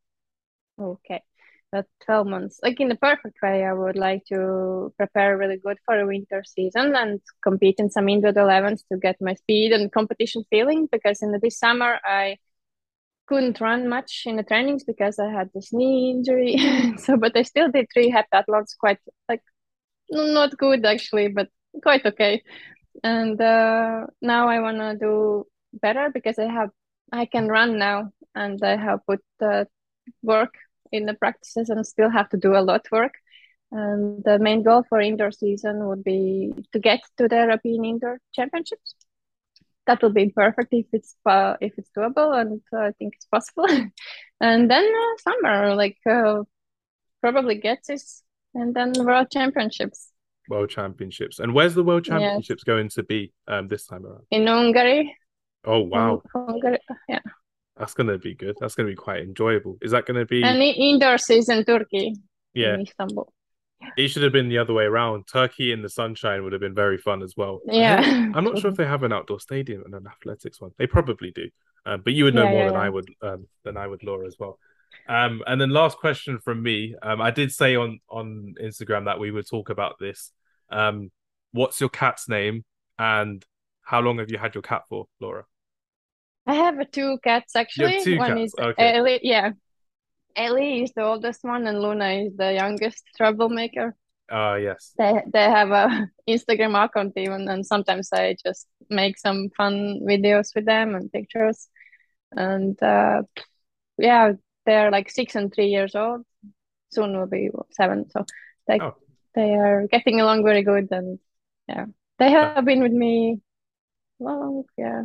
Okay, 0.81 1.21
that 1.73 1.87
twelve 2.05 2.27
months. 2.27 2.61
Like 2.63 2.81
in 2.81 2.89
the 2.89 2.97
perfect 2.97 3.37
way, 3.43 3.65
I 3.65 3.73
would 3.73 3.97
like 3.97 4.25
to 4.27 4.93
prepare 4.97 5.37
really 5.37 5.59
good 5.59 5.79
for 5.85 5.99
a 5.99 6.07
winter 6.07 6.45
season 6.47 6.95
and 6.95 7.21
compete 7.43 7.77
in 7.79 7.91
some 7.91 8.09
indoor 8.09 8.31
events 8.31 8.85
to 8.91 8.99
get 8.99 9.17
my 9.21 9.35
speed 9.35 9.73
and 9.73 9.91
competition 9.93 10.45
feeling. 10.51 10.89
Because 10.91 11.23
in 11.23 11.33
the, 11.33 11.39
this 11.39 11.59
summer, 11.59 11.99
I 12.05 12.37
couldn't 13.33 13.63
run 13.63 13.89
much 13.89 14.25
in 14.27 14.37
the 14.37 14.43
trainings 14.43 14.85
because 14.85 15.19
I 15.19 15.31
had 15.31 15.49
this 15.55 15.73
knee 15.73 16.11
injury. 16.11 16.59
so, 16.99 17.17
but 17.17 17.35
I 17.35 17.43
still 17.43 17.71
did 17.71 17.87
three 17.93 18.11
heptathons 18.13 18.77
quite 18.79 18.99
like 19.27 19.43
not 20.11 20.59
good 20.59 20.85
actually, 20.85 21.29
but 21.29 21.49
quite 21.83 22.05
okay. 22.05 22.43
And 23.03 23.41
uh, 23.41 24.07
now 24.21 24.49
I 24.49 24.61
want 24.61 24.79
to 24.79 24.97
do 25.01 25.47
better 25.73 26.11
because 26.13 26.39
I 26.39 26.49
have 26.59 26.71
I 27.11 27.25
can 27.25 27.49
run 27.49 27.79
now 27.79 28.11
and 28.35 28.63
I 28.63 28.77
have 28.77 29.01
put 29.07 29.23
uh, 29.41 29.65
work 30.23 30.55
in 30.91 31.07
the 31.07 31.15
practices 31.15 31.71
and 31.71 31.87
still 31.87 32.11
have 32.11 32.29
to 32.31 32.37
do 32.37 32.55
a 32.55 32.67
lot 32.71 32.85
work. 32.93 33.15
And 33.71 34.23
the 34.23 34.39
main 34.39 34.63
goal 34.63 34.85
for 34.87 35.01
indoor 35.01 35.31
season 35.31 35.87
would 35.89 36.05
be 36.05 36.53
to 36.73 36.79
get 36.79 37.01
to 37.17 37.29
the 37.29 37.37
European 37.37 37.87
Indoor 37.87 38.19
Championships 38.35 38.95
that 39.93 40.03
will 40.03 40.13
be 40.13 40.31
perfect 40.31 40.73
if 40.73 40.87
it's 40.93 41.15
uh, 41.27 41.57
if 41.61 41.73
it's 41.77 41.91
doable 41.97 42.33
and 42.41 42.61
uh, 42.73 42.89
i 42.89 42.93
think 42.99 43.15
it's 43.15 43.27
possible. 43.27 43.69
And 44.41 44.69
then 44.69 44.85
uh, 44.85 45.15
summer 45.27 45.75
like 45.77 45.99
uh, 46.05 46.43
probably 47.21 47.57
gets 47.67 47.87
this 47.87 48.25
and 48.55 48.75
then 48.75 48.93
world 49.07 49.29
championships. 49.31 50.09
World 50.49 50.69
championships. 50.69 51.39
And 51.39 51.55
where's 51.55 51.75
the 51.75 51.85
world 51.85 52.05
championships 52.05 52.63
yes. 52.67 52.73
going 52.73 52.89
to 52.97 53.03
be 53.05 53.33
um 53.47 53.69
this 53.69 53.87
time 53.87 54.05
around? 54.05 54.25
In 54.31 54.47
hungary. 54.47 55.17
Oh 55.65 55.83
wow. 55.95 56.23
Hungary 56.35 56.79
yeah. 57.09 57.21
That's 57.77 57.95
gonna 57.95 58.19
be 58.19 58.35
good. 58.35 58.57
That's 58.61 58.75
gonna 58.75 58.89
be 58.89 59.03
quite 59.09 59.23
enjoyable. 59.23 59.79
Is 59.81 59.93
that 59.93 60.07
gonna 60.07 60.27
be 60.27 60.43
and 60.43 60.61
indoor 60.61 61.19
season 61.19 61.65
turkey. 61.65 62.17
Yeah. 62.55 62.75
In 62.75 62.81
istanbul 62.81 63.33
it 63.97 64.09
should 64.09 64.23
have 64.23 64.33
been 64.33 64.49
the 64.49 64.59
other 64.59 64.73
way 64.73 64.85
around. 64.85 65.25
Turkey 65.27 65.73
in 65.73 65.83
the 65.83 65.89
sunshine 65.89 66.43
would 66.43 66.53
have 66.53 66.61
been 66.61 66.75
very 66.75 66.99
fun 66.99 67.23
as 67.23 67.37
well. 67.37 67.61
Yeah. 67.73 68.01
I'm 68.35 68.45
not 68.45 68.59
sure 68.59 68.71
if 68.71 68.77
they 68.77 68.87
have 68.87 69.03
an 69.03 69.13
outdoor 69.13 69.41
stadium 69.41 69.83
and 69.85 69.95
an 69.95 70.07
athletics 70.07 70.61
one. 70.61 70.73
They 70.79 70.87
probably 70.87 71.31
do. 71.33 71.49
Um, 71.85 72.03
but 72.05 72.13
you 72.13 72.25
would 72.25 72.35
know 72.35 72.45
yeah, 72.45 72.51
more 72.51 72.59
yeah, 72.61 72.67
than 72.67 72.75
yeah. 72.75 72.81
I 72.81 72.89
would 72.89 73.09
um, 73.23 73.47
than 73.65 73.77
I 73.77 73.87
would, 73.87 74.05
Laura, 74.05 74.27
as 74.27 74.37
well. 74.39 74.59
Um, 75.09 75.43
and 75.47 75.61
then 75.61 75.71
last 75.71 75.99
question 75.99 76.39
from 76.39 76.63
me. 76.63 76.95
Um, 77.03 77.21
I 77.21 77.31
did 77.31 77.51
say 77.51 77.77
on 77.77 77.99
on 78.09 78.55
Instagram 78.63 79.07
that 79.07 79.19
we 79.19 79.31
would 79.31 79.49
talk 79.49 79.69
about 79.69 79.99
this. 79.99 80.33
Um, 80.71 81.11
what's 81.53 81.81
your 81.81 81.91
cat's 81.91 82.29
name 82.29 82.65
and 82.99 83.45
how 83.83 84.01
long 84.01 84.19
have 84.19 84.31
you 84.31 84.39
had 84.39 84.55
your 84.55 84.63
cat 84.63 84.83
for, 84.89 85.07
Laura? 85.21 85.45
I 86.47 86.55
have 86.55 86.91
two 86.91 87.19
cats 87.23 87.57
actually. 87.57 88.03
two 88.03 88.19
one 88.19 88.37
cats. 88.37 88.41
is 88.41 88.55
okay. 88.59 88.95
Ellie, 88.95 89.21
yeah, 89.23 89.51
Ellie 90.37 90.83
is 90.83 90.93
the 90.95 91.03
oldest 91.03 91.45
one, 91.45 91.67
and 91.67 91.81
Luna 91.81 92.11
is 92.11 92.37
the 92.37 92.53
youngest 92.53 93.05
troublemaker. 93.17 93.97
Uh, 94.31 94.55
yes. 94.55 94.93
They 94.97 95.23
they 95.33 95.45
have 95.45 95.71
a 95.71 96.09
Instagram 96.29 96.83
account 96.83 97.13
even, 97.17 97.49
and 97.49 97.67
sometimes 97.67 98.09
I 98.13 98.37
just 98.45 98.67
make 98.89 99.19
some 99.19 99.51
fun 99.57 100.01
videos 100.03 100.55
with 100.55 100.65
them 100.65 100.95
and 100.95 101.13
pictures, 101.13 101.69
and 102.33 102.81
uh, 102.83 103.23
yeah, 103.99 104.33
they're 104.65 104.91
like 104.91 105.11
six 105.11 105.35
and 105.35 105.53
three 105.53 105.69
years 105.69 105.95
old. 105.95 106.25
Soon 106.91 107.17
will 107.17 107.27
be 107.27 107.51
seven, 107.71 108.09
so 108.11 108.25
they 108.67 108.81
oh. 108.81 108.95
they 109.35 109.55
are 109.55 109.87
getting 109.91 110.21
along 110.21 110.45
very 110.45 110.63
good, 110.63 110.89
and 110.91 111.19
yeah, 111.69 111.87
they 112.19 112.31
have 112.31 112.65
been 112.65 112.83
with 112.83 112.93
me 112.93 113.41
long. 114.19 114.65
Yeah, 114.79 115.05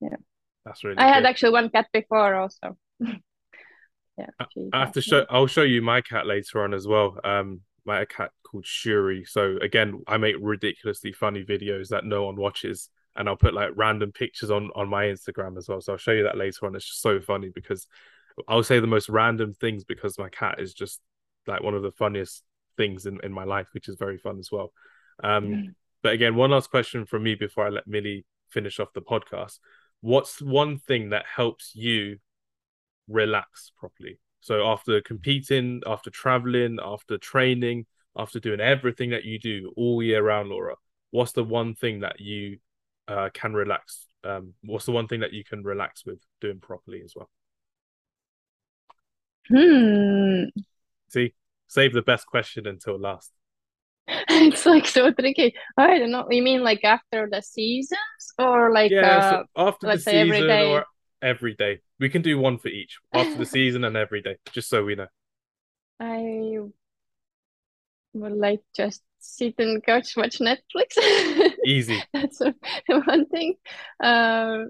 yeah. 0.00 0.16
That's 0.64 0.84
really. 0.84 0.98
I 0.98 1.08
good. 1.08 1.14
had 1.14 1.26
actually 1.26 1.52
one 1.52 1.70
cat 1.70 1.88
before 1.92 2.34
also. 2.34 2.76
yeah. 4.20 4.46
I 4.72 4.80
have 4.80 4.92
to 4.92 5.00
show. 5.00 5.26
I'll 5.30 5.46
show 5.46 5.62
you 5.62 5.82
my 5.82 6.00
cat 6.00 6.26
later 6.26 6.62
on 6.62 6.74
as 6.74 6.86
well. 6.86 7.18
Um, 7.24 7.60
my 7.84 8.04
cat 8.04 8.30
called 8.44 8.66
Shuri. 8.66 9.24
So 9.24 9.56
again, 9.62 10.02
I 10.06 10.16
make 10.16 10.36
ridiculously 10.40 11.12
funny 11.12 11.44
videos 11.44 11.88
that 11.88 12.04
no 12.04 12.24
one 12.24 12.36
watches, 12.36 12.90
and 13.16 13.28
I'll 13.28 13.36
put 13.36 13.54
like 13.54 13.70
random 13.74 14.12
pictures 14.12 14.50
on 14.50 14.70
on 14.74 14.88
my 14.88 15.04
Instagram 15.04 15.56
as 15.56 15.68
well. 15.68 15.80
So 15.80 15.92
I'll 15.92 15.98
show 15.98 16.12
you 16.12 16.24
that 16.24 16.36
later 16.36 16.66
on. 16.66 16.74
It's 16.74 16.86
just 16.86 17.02
so 17.02 17.20
funny 17.20 17.50
because 17.54 17.86
I'll 18.48 18.62
say 18.62 18.80
the 18.80 18.86
most 18.86 19.08
random 19.08 19.54
things 19.54 19.84
because 19.84 20.18
my 20.18 20.28
cat 20.28 20.60
is 20.60 20.74
just 20.74 21.00
like 21.46 21.62
one 21.62 21.74
of 21.74 21.82
the 21.82 21.92
funniest 21.92 22.42
things 22.76 23.06
in 23.06 23.20
in 23.22 23.32
my 23.32 23.44
life, 23.44 23.68
which 23.72 23.88
is 23.88 23.96
very 23.96 24.18
fun 24.18 24.38
as 24.38 24.50
well. 24.50 24.72
Um, 25.22 25.74
but 26.02 26.12
again, 26.12 26.34
one 26.34 26.50
last 26.50 26.70
question 26.70 27.04
from 27.04 27.22
me 27.22 27.34
before 27.34 27.66
I 27.66 27.70
let 27.70 27.86
Millie 27.86 28.24
finish 28.50 28.80
off 28.80 28.92
the 28.94 29.02
podcast. 29.02 29.58
What's 30.00 30.40
one 30.40 30.78
thing 30.78 31.10
that 31.10 31.26
helps 31.26 31.72
you 31.74 32.18
relax 33.10 33.72
properly. 33.76 34.18
So 34.40 34.66
after 34.66 35.00
competing, 35.02 35.82
after 35.86 36.10
traveling, 36.10 36.78
after 36.82 37.18
training, 37.18 37.86
after 38.16 38.40
doing 38.40 38.60
everything 38.60 39.10
that 39.10 39.24
you 39.24 39.38
do 39.38 39.72
all 39.76 40.02
year 40.02 40.22
round, 40.22 40.48
Laura, 40.48 40.76
what's 41.10 41.32
the 41.32 41.44
one 41.44 41.74
thing 41.74 42.00
that 42.00 42.20
you 42.20 42.58
uh, 43.08 43.28
can 43.34 43.52
relax? 43.52 44.06
Um, 44.24 44.54
what's 44.62 44.86
the 44.86 44.92
one 44.92 45.08
thing 45.08 45.20
that 45.20 45.32
you 45.32 45.44
can 45.44 45.62
relax 45.62 46.06
with 46.06 46.18
doing 46.40 46.60
properly 46.60 47.02
as 47.04 47.14
well? 47.14 47.30
Hmm. 49.48 50.44
See, 51.08 51.34
save 51.66 51.92
the 51.92 52.02
best 52.02 52.26
question 52.26 52.66
until 52.66 52.98
last. 52.98 53.32
it's 54.08 54.66
like 54.66 54.86
so 54.86 55.12
tricky. 55.12 55.54
I 55.76 55.98
don't 55.98 56.10
know. 56.10 56.26
You 56.30 56.42
mean 56.42 56.62
like 56.62 56.84
after 56.84 57.28
the 57.30 57.42
seasons 57.42 57.98
or 58.38 58.72
like 58.72 58.90
yeah, 58.90 59.16
uh, 59.16 59.30
so 59.30 59.44
after 59.56 59.86
the 59.86 59.98
season 59.98 60.50
or 60.50 60.84
every 61.22 61.54
day. 61.54 61.80
We 61.98 62.08
can 62.08 62.22
do 62.22 62.38
one 62.38 62.58
for 62.58 62.68
each 62.68 62.98
after 63.12 63.36
the 63.36 63.46
season 63.56 63.84
and 63.84 63.96
every 63.96 64.22
day, 64.22 64.36
just 64.52 64.68
so 64.68 64.84
we 64.84 64.94
know. 64.94 65.08
I 65.98 66.58
would 68.14 68.32
like 68.32 68.62
just 68.74 69.02
sit 69.20 69.54
and 69.58 69.84
couch 69.84 70.16
watch 70.16 70.38
Netflix. 70.38 70.96
Easy. 71.66 72.02
That's 72.12 72.40
one 72.88 73.26
thing. 73.26 73.54
Uh, 74.02 74.64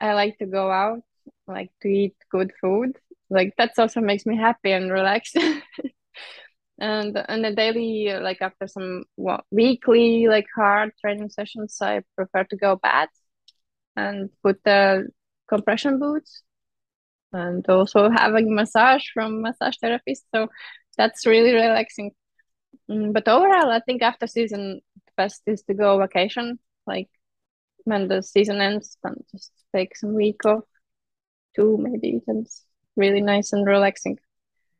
I 0.00 0.14
like 0.14 0.38
to 0.38 0.46
go 0.46 0.70
out, 0.70 1.02
like 1.46 1.70
to 1.82 1.88
eat 1.88 2.16
good 2.30 2.52
food. 2.60 2.98
Like 3.30 3.54
that 3.56 3.72
also 3.78 4.00
makes 4.00 4.26
me 4.26 4.36
happy 4.36 4.72
and 4.72 4.92
relaxed. 4.92 5.36
and 6.78 7.16
and 7.16 7.44
the 7.44 7.54
daily, 7.54 8.12
like 8.20 8.42
after 8.42 8.66
some 8.66 9.04
well, 9.16 9.44
weekly, 9.50 10.28
like 10.28 10.46
hard 10.54 10.92
training 11.00 11.30
sessions, 11.30 11.78
I 11.80 12.02
prefer 12.16 12.44
to 12.44 12.56
go 12.56 12.76
bad 12.76 13.08
and 13.96 14.30
put 14.42 14.62
the 14.64 15.08
compression 15.52 15.98
boots 15.98 16.42
and 17.32 17.68
also 17.68 18.10
having 18.10 18.54
massage 18.54 19.04
from 19.14 19.42
massage 19.42 19.76
therapist. 19.80 20.24
So 20.34 20.48
that's 20.96 21.26
really 21.26 21.52
relaxing. 21.52 22.12
Mm, 22.90 23.12
but 23.12 23.28
overall, 23.28 23.70
I 23.70 23.80
think 23.80 24.02
after 24.02 24.26
season, 24.26 24.80
best 25.16 25.42
is 25.46 25.62
to 25.64 25.74
go 25.74 25.98
vacation, 25.98 26.58
like 26.86 27.08
when 27.84 28.08
the 28.08 28.22
season 28.22 28.60
ends, 28.60 28.96
and 29.04 29.16
just 29.30 29.52
take 29.74 29.96
some 29.96 30.14
week 30.14 30.44
off, 30.46 30.64
two 31.54 31.78
maybe. 31.78 32.20
It's 32.26 32.64
really 32.96 33.20
nice 33.20 33.52
and 33.52 33.66
relaxing. 33.66 34.18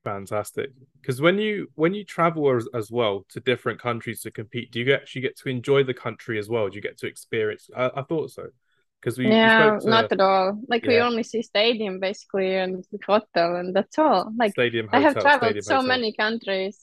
Fantastic. 0.05 0.71
Because 1.01 1.21
when 1.21 1.39
you 1.39 1.69
when 1.75 1.95
you 1.95 2.05
travel 2.05 2.57
as, 2.57 2.67
as 2.75 2.91
well 2.91 3.25
to 3.31 3.41
different 3.41 3.81
countries 3.81 4.21
to 4.23 4.31
compete, 4.31 4.73
do 4.73 4.81
you 4.81 4.95
actually 4.95 5.23
get 5.23 5.37
to 5.39 5.49
enjoy 5.49 5.85
the 5.85 5.95
country 5.95 6.39
as 6.39 6.49
well? 6.49 6.69
Do 6.69 6.77
you 6.77 6.83
get 6.83 6.99
to 6.99 7.07
experience? 7.07 7.71
I, 7.77 7.91
I 7.97 8.03
thought 8.03 8.31
so 8.31 8.49
because 9.03 9.19
we 9.19 9.29
yeah 9.29 9.79
to, 9.81 9.89
not 9.89 10.13
at 10.13 10.21
all 10.21 10.59
like 10.69 10.85
yeah. 10.85 10.89
we 10.89 10.99
only 11.01 11.23
see 11.23 11.43
stadium 11.43 11.99
basically 11.99 12.57
and 12.57 12.85
hotel 13.05 13.57
and 13.57 13.75
that's 13.75 13.99
all 13.99 14.33
like 14.39 14.53
stadium 14.53 14.87
hotel, 14.87 15.01
i 15.01 15.03
have 15.03 15.21
traveled 15.21 15.65
so 15.65 15.77
hotel. 15.77 15.89
many 15.89 16.13
countries 16.13 16.79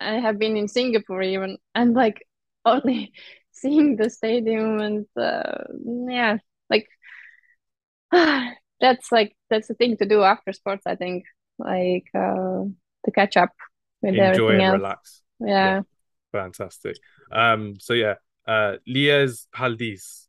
i 0.00 0.14
have 0.14 0.38
been 0.38 0.56
in 0.56 0.68
singapore 0.68 1.22
even 1.22 1.56
and 1.74 1.94
like 1.94 2.26
only 2.66 3.12
seeing 3.52 3.96
the 3.96 4.10
stadium 4.10 4.80
and 4.80 5.06
uh, 5.16 5.64
yeah 6.08 6.36
like 6.68 6.86
that's 8.80 9.10
like 9.12 9.34
that's 9.48 9.68
the 9.68 9.74
thing 9.74 9.96
to 9.96 10.04
do 10.04 10.22
after 10.22 10.52
sports 10.52 10.82
i 10.86 10.94
think 10.94 11.24
like 11.58 12.04
uh 12.14 12.64
to 13.04 13.10
catch 13.14 13.36
up 13.36 13.52
with 14.02 14.14
enjoy 14.14 14.48
everything 14.48 14.50
and 14.50 14.62
else. 14.62 14.72
relax 14.74 15.22
yeah. 15.40 15.46
yeah 15.48 15.82
fantastic 16.32 16.96
um 17.32 17.76
so 17.78 17.92
yeah 17.94 18.14
uh 18.46 18.74
liels 18.86 19.46
paldies 19.54 20.25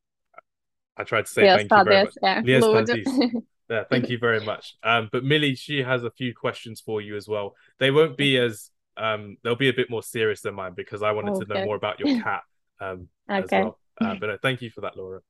I 0.98 1.04
tried 1.04 1.26
to 1.26 1.32
say 1.32 1.44
yes, 1.44 1.58
thank 1.58 1.72
you 1.72 1.84
very 1.84 2.04
much. 2.04 2.14
Yeah, 2.22 2.42
yes, 2.44 3.44
yeah, 3.70 3.84
thank 3.90 4.10
you 4.10 4.18
very 4.18 4.44
much. 4.44 4.76
Um, 4.84 5.10
but 5.12 5.24
Millie, 5.24 5.56
she 5.56 5.84
has 5.84 6.04
a 6.04 6.12
few 6.12 6.34
questions 6.34 6.82
for 6.82 7.02
you 7.02 7.16
as 7.16 7.28
well. 7.28 7.56
They 7.80 7.92
won't 7.92 8.18
be 8.18 8.38
as 8.38 8.72
um, 8.98 9.38
they'll 9.44 9.56
be 9.56 9.70
a 9.70 9.74
bit 9.74 9.90
more 9.90 10.02
serious 10.02 10.42
than 10.42 10.56
mine 10.56 10.74
because 10.76 11.04
I 11.04 11.12
wanted 11.12 11.36
okay. 11.36 11.46
to 11.46 11.54
know 11.54 11.66
more 11.66 11.76
about 11.76 12.00
your 12.00 12.22
cat 12.24 12.42
um 12.80 13.10
okay. 13.30 13.44
as 13.44 13.64
well. 13.64 13.80
Uh, 14.00 14.16
but 14.20 14.28
no, 14.28 14.38
thank 14.42 14.62
you 14.62 14.70
for 14.70 14.82
that, 14.82 14.96
Laura. 14.96 15.22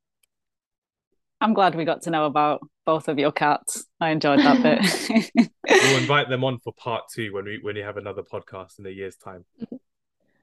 I'm 1.40 1.54
glad 1.54 1.76
we 1.76 1.86
got 1.86 2.02
to 2.04 2.10
know 2.10 2.26
about 2.26 2.62
both 2.86 3.08
of 3.08 3.20
your 3.20 3.32
cats. 3.32 3.86
I 4.02 4.10
enjoyed 4.10 4.40
that 4.40 4.64
bit. 4.64 5.50
we'll 5.70 5.98
invite 5.98 6.30
them 6.30 6.44
on 6.44 6.60
for 6.60 6.74
part 6.74 7.04
two 7.14 7.34
when 7.34 7.46
we 7.46 7.60
when 7.62 7.76
we 7.76 7.82
have 7.82 7.98
another 7.98 8.24
podcast 8.24 8.80
in 8.80 8.86
a 8.86 8.90
year's 8.90 9.18
time. 9.18 9.46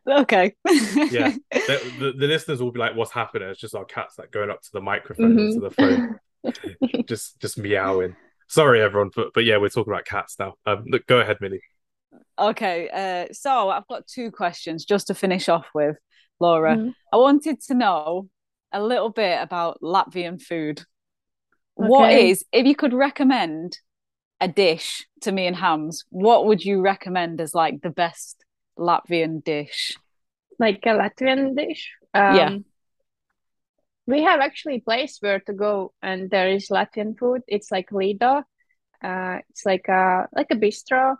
Okay. 0.06 0.54
yeah, 0.64 1.34
the, 1.52 1.92
the, 1.98 2.12
the, 2.18 2.26
listeners 2.26 2.62
will 2.62 2.72
be 2.72 2.80
like, 2.80 2.94
"What's 2.94 3.12
happening?" 3.12 3.48
It's 3.48 3.60
just 3.60 3.74
our 3.74 3.84
cats 3.84 4.18
like 4.18 4.30
going 4.30 4.50
up 4.50 4.62
to 4.62 4.72
the 4.72 4.80
microphone 4.80 5.36
mm-hmm. 5.36 5.54
to 5.54 5.60
the 5.60 5.70
phone, 5.70 7.04
just 7.08 7.40
just 7.40 7.58
meowing. 7.58 8.16
Sorry, 8.48 8.80
everyone, 8.80 9.10
but 9.14 9.28
but 9.34 9.44
yeah, 9.44 9.58
we're 9.58 9.68
talking 9.68 9.92
about 9.92 10.04
cats 10.04 10.36
now. 10.38 10.54
Um, 10.66 10.84
look, 10.86 11.06
go 11.06 11.20
ahead, 11.20 11.38
Millie. 11.40 11.62
Okay, 12.38 12.88
uh, 12.90 13.32
so 13.32 13.70
I've 13.70 13.86
got 13.86 14.06
two 14.06 14.30
questions 14.30 14.84
just 14.84 15.08
to 15.08 15.14
finish 15.14 15.48
off 15.48 15.66
with, 15.74 15.96
Laura. 16.40 16.76
Mm-hmm. 16.76 16.90
I 17.12 17.16
wanted 17.16 17.60
to 17.62 17.74
know 17.74 18.28
a 18.72 18.82
little 18.82 19.10
bit 19.10 19.40
about 19.40 19.80
Latvian 19.80 20.40
food. 20.40 20.80
Okay. 21.78 21.88
What 21.88 22.12
is, 22.12 22.44
if 22.52 22.66
you 22.66 22.74
could 22.74 22.92
recommend 22.92 23.78
a 24.40 24.48
dish 24.48 25.06
to 25.22 25.32
me 25.32 25.46
and 25.46 25.56
Hams, 25.56 26.04
what 26.10 26.46
would 26.46 26.64
you 26.64 26.80
recommend 26.80 27.40
as 27.40 27.54
like 27.54 27.80
the 27.82 27.90
best 27.90 28.43
Latvian 28.78 29.42
dish? 29.44 29.96
Like 30.58 30.80
a 30.86 30.90
Latvian 30.90 31.56
dish? 31.56 31.92
Um, 32.12 32.36
yeah. 32.36 32.50
We 34.06 34.22
have 34.22 34.40
actually 34.40 34.76
a 34.76 34.80
place 34.80 35.16
where 35.20 35.40
to 35.40 35.52
go, 35.54 35.94
and 36.02 36.30
there 36.30 36.48
is 36.48 36.68
Latvian 36.68 37.18
food. 37.18 37.42
It's 37.48 37.70
like 37.72 37.90
Lido. 37.90 38.42
Uh, 39.02 39.38
it's 39.48 39.64
like 39.64 39.88
a 39.88 40.28
like 40.34 40.48
a 40.50 40.56
bistro, 40.56 41.16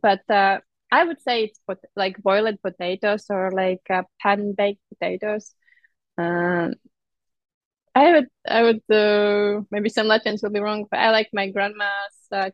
but 0.00 0.28
uh, 0.28 0.58
I 0.90 1.04
would 1.04 1.20
say 1.22 1.44
it's 1.44 1.60
pot- 1.66 1.84
like 1.94 2.22
boiled 2.22 2.60
potatoes 2.62 3.26
or 3.30 3.50
like 3.52 3.82
uh, 3.90 4.02
pan 4.20 4.54
baked 4.56 4.82
potatoes. 4.88 5.54
Um, 6.18 6.74
I 7.94 8.12
would, 8.12 8.28
I 8.46 8.62
would, 8.62 8.82
uh, 8.90 9.62
maybe 9.70 9.88
some 9.88 10.06
Latvians 10.06 10.42
will 10.42 10.50
be 10.50 10.60
wrong, 10.60 10.84
but 10.90 11.00
I 11.00 11.10
like 11.10 11.30
my 11.32 11.50
grandma's, 11.50 12.18
uh, 12.30 12.50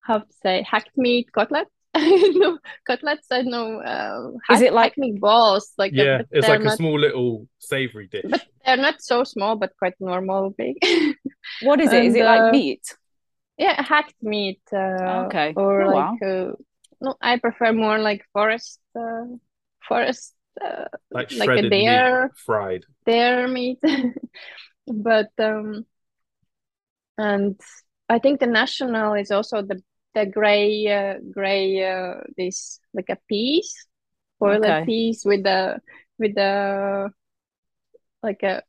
how 0.00 0.18
to 0.18 0.32
say, 0.42 0.62
hacked 0.62 0.96
meat 0.96 1.30
cutlet. 1.32 1.68
no 2.38 2.58
cutlets. 2.86 3.26
I 3.30 3.42
know. 3.42 3.80
Uh, 3.80 4.54
Is 4.54 4.62
it 4.62 4.72
like 4.72 4.96
meat 4.96 5.20
balls? 5.20 5.72
Like 5.78 5.92
yeah, 5.94 6.22
it's 6.30 6.48
like 6.48 6.62
not, 6.62 6.74
a 6.74 6.76
small 6.76 6.98
little 6.98 7.48
savory 7.58 8.08
dish. 8.08 8.24
But 8.28 8.46
they're 8.64 8.76
not 8.76 9.02
so 9.02 9.24
small, 9.24 9.56
but 9.56 9.72
quite 9.78 9.94
normal 10.00 10.50
big. 10.50 10.76
what 11.62 11.80
is 11.80 11.92
it? 11.92 11.98
And, 11.98 12.08
is 12.08 12.14
it 12.14 12.24
like 12.24 12.40
uh, 12.40 12.50
meat? 12.50 12.82
Yeah, 13.56 13.82
hacked 13.82 14.22
meat. 14.22 14.60
Uh, 14.72 15.26
okay. 15.26 15.52
Or 15.56 15.82
oh, 15.82 15.86
like 15.86 16.20
wow. 16.22 16.28
uh, 16.28 16.52
no, 17.00 17.14
I 17.20 17.38
prefer 17.38 17.72
more 17.72 17.98
like 17.98 18.24
forest, 18.32 18.80
uh, 18.98 19.24
forest 19.86 20.34
uh, 20.60 20.84
like 21.10 21.32
like 21.32 21.50
a 21.50 21.68
deer 21.68 22.22
meat, 22.22 22.36
fried 22.36 22.84
deer 23.06 23.48
meat 23.48 23.78
but 24.86 25.30
um 25.38 25.84
and 27.16 27.60
i 28.08 28.18
think 28.18 28.40
the 28.40 28.46
national 28.46 29.14
is 29.14 29.30
also 29.30 29.62
the 29.62 29.82
the 30.18 30.26
gray 30.26 30.86
uh, 30.86 31.14
gray 31.30 31.84
uh, 31.84 32.20
this 32.36 32.80
like 32.94 33.08
a 33.08 33.18
piece 33.28 33.86
boiled 34.38 34.64
okay. 34.64 34.84
piece 34.84 35.24
with 35.24 35.42
the 35.44 35.80
with 36.18 36.34
the 36.34 37.10
like 38.22 38.42
a 38.42 38.62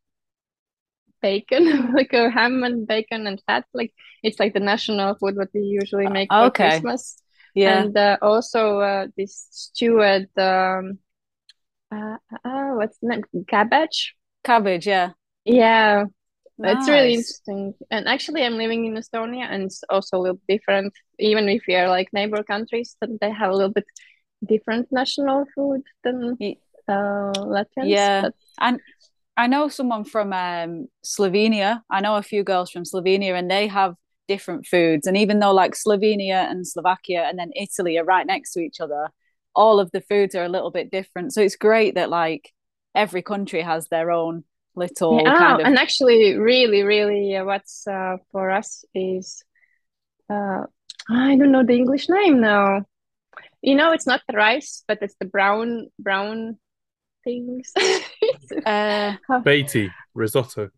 bacon 1.22 1.94
like 2.00 2.14
a 2.14 2.30
ham 2.30 2.64
and 2.64 2.88
bacon 2.88 3.28
and 3.28 3.42
fat 3.46 3.66
like 3.74 3.94
it's 4.24 4.40
like 4.40 4.54
the 4.54 4.60
national 4.60 5.16
food 5.16 5.36
what 5.36 5.50
we 5.54 5.62
usually 5.62 6.06
uh, 6.06 6.12
make 6.12 6.32
for 6.32 6.46
okay. 6.46 6.70
christmas 6.70 7.22
yeah 7.56 7.82
and 7.82 7.98
uh, 7.98 8.18
also 8.22 8.80
uh, 8.80 9.08
this 9.18 9.48
stewed 9.52 10.30
um 10.38 11.00
uh, 11.92 12.18
uh, 12.46 12.70
what's 12.74 12.98
the 13.00 13.08
name? 13.08 13.24
Cabbage. 13.48 14.16
Cabbage, 14.44 14.88
yeah. 14.88 15.12
Yeah, 15.46 16.06
nice. 16.60 16.78
it's 16.78 16.90
really 16.90 17.14
interesting. 17.14 17.74
And 17.90 18.08
actually, 18.08 18.44
I'm 18.44 18.58
living 18.58 18.86
in 18.86 18.96
Estonia, 18.96 19.48
and 19.50 19.64
it's 19.64 19.84
also 19.90 20.18
a 20.18 20.20
little 20.20 20.42
different. 20.48 20.94
Even 21.18 21.50
if 21.50 21.64
we 21.68 21.76
are 21.76 21.88
like 21.88 22.10
neighbor 22.14 22.44
countries, 22.44 22.96
that 23.02 23.10
they 23.22 23.32
have 23.32 23.52
a 23.52 23.56
little 23.56 23.74
bit 23.74 23.86
different 24.46 24.88
national 24.92 25.46
food 25.56 25.82
than 26.04 26.38
uh, 26.88 27.32
Latvians. 27.36 27.86
Yeah, 27.86 28.22
but... 28.22 28.34
and 28.60 28.80
I 29.38 29.48
know 29.48 29.70
someone 29.70 30.04
from 30.04 30.34
um, 30.34 30.88
Slovenia. 31.06 31.82
I 31.90 32.02
know 32.02 32.18
a 32.18 32.24
few 32.24 32.44
girls 32.44 32.72
from 32.72 32.84
Slovenia, 32.84 33.34
and 33.38 33.50
they 33.50 33.68
have 33.68 33.96
different 34.28 34.66
foods. 34.66 35.08
And 35.08 35.18
even 35.18 35.40
though 35.40 35.54
like 35.54 35.74
Slovenia 35.74 36.50
and 36.50 36.66
Slovakia 36.66 37.24
and 37.28 37.38
then 37.40 37.52
Italy 37.56 37.98
are 37.98 38.06
right 38.06 38.28
next 38.28 38.54
to 38.54 38.60
each 38.62 38.80
other, 38.80 39.10
all 39.56 39.80
of 39.80 39.92
the 39.92 40.02
foods 40.02 40.36
are 40.36 40.44
a 40.44 40.50
little 40.50 40.72
bit 40.72 40.92
different. 40.92 41.34
So 41.34 41.42
it's 41.42 41.56
great 41.56 41.96
that 41.96 42.10
like 42.10 42.52
every 42.96 43.22
country 43.22 43.62
has 43.62 43.88
their 43.88 44.12
own 44.12 44.44
little 44.80 45.22
yeah, 45.22 45.38
kind 45.38 45.62
of... 45.62 45.68
and 45.68 45.78
actually 45.78 46.36
really 46.38 46.84
really 46.84 47.36
uh, 47.36 47.46
what's 47.46 47.88
uh, 47.88 48.18
for 48.32 48.50
us 48.50 48.84
is 48.96 49.44
uh, 50.30 50.64
I 51.10 51.36
don't 51.36 51.52
know 51.52 51.66
the 51.66 51.74
English 51.74 52.10
name 52.10 52.42
now. 52.42 52.86
You 53.62 53.76
know, 53.76 53.92
it's 53.92 54.08
not 54.08 54.22
the 54.28 54.38
rice, 54.38 54.84
but 54.88 55.00
it's 55.02 55.16
the 55.20 55.26
brown 55.26 55.90
brown 56.00 56.58
things. 57.24 57.72
uh, 58.66 59.16
Beiti 59.44 59.90
risotto. 60.14 60.70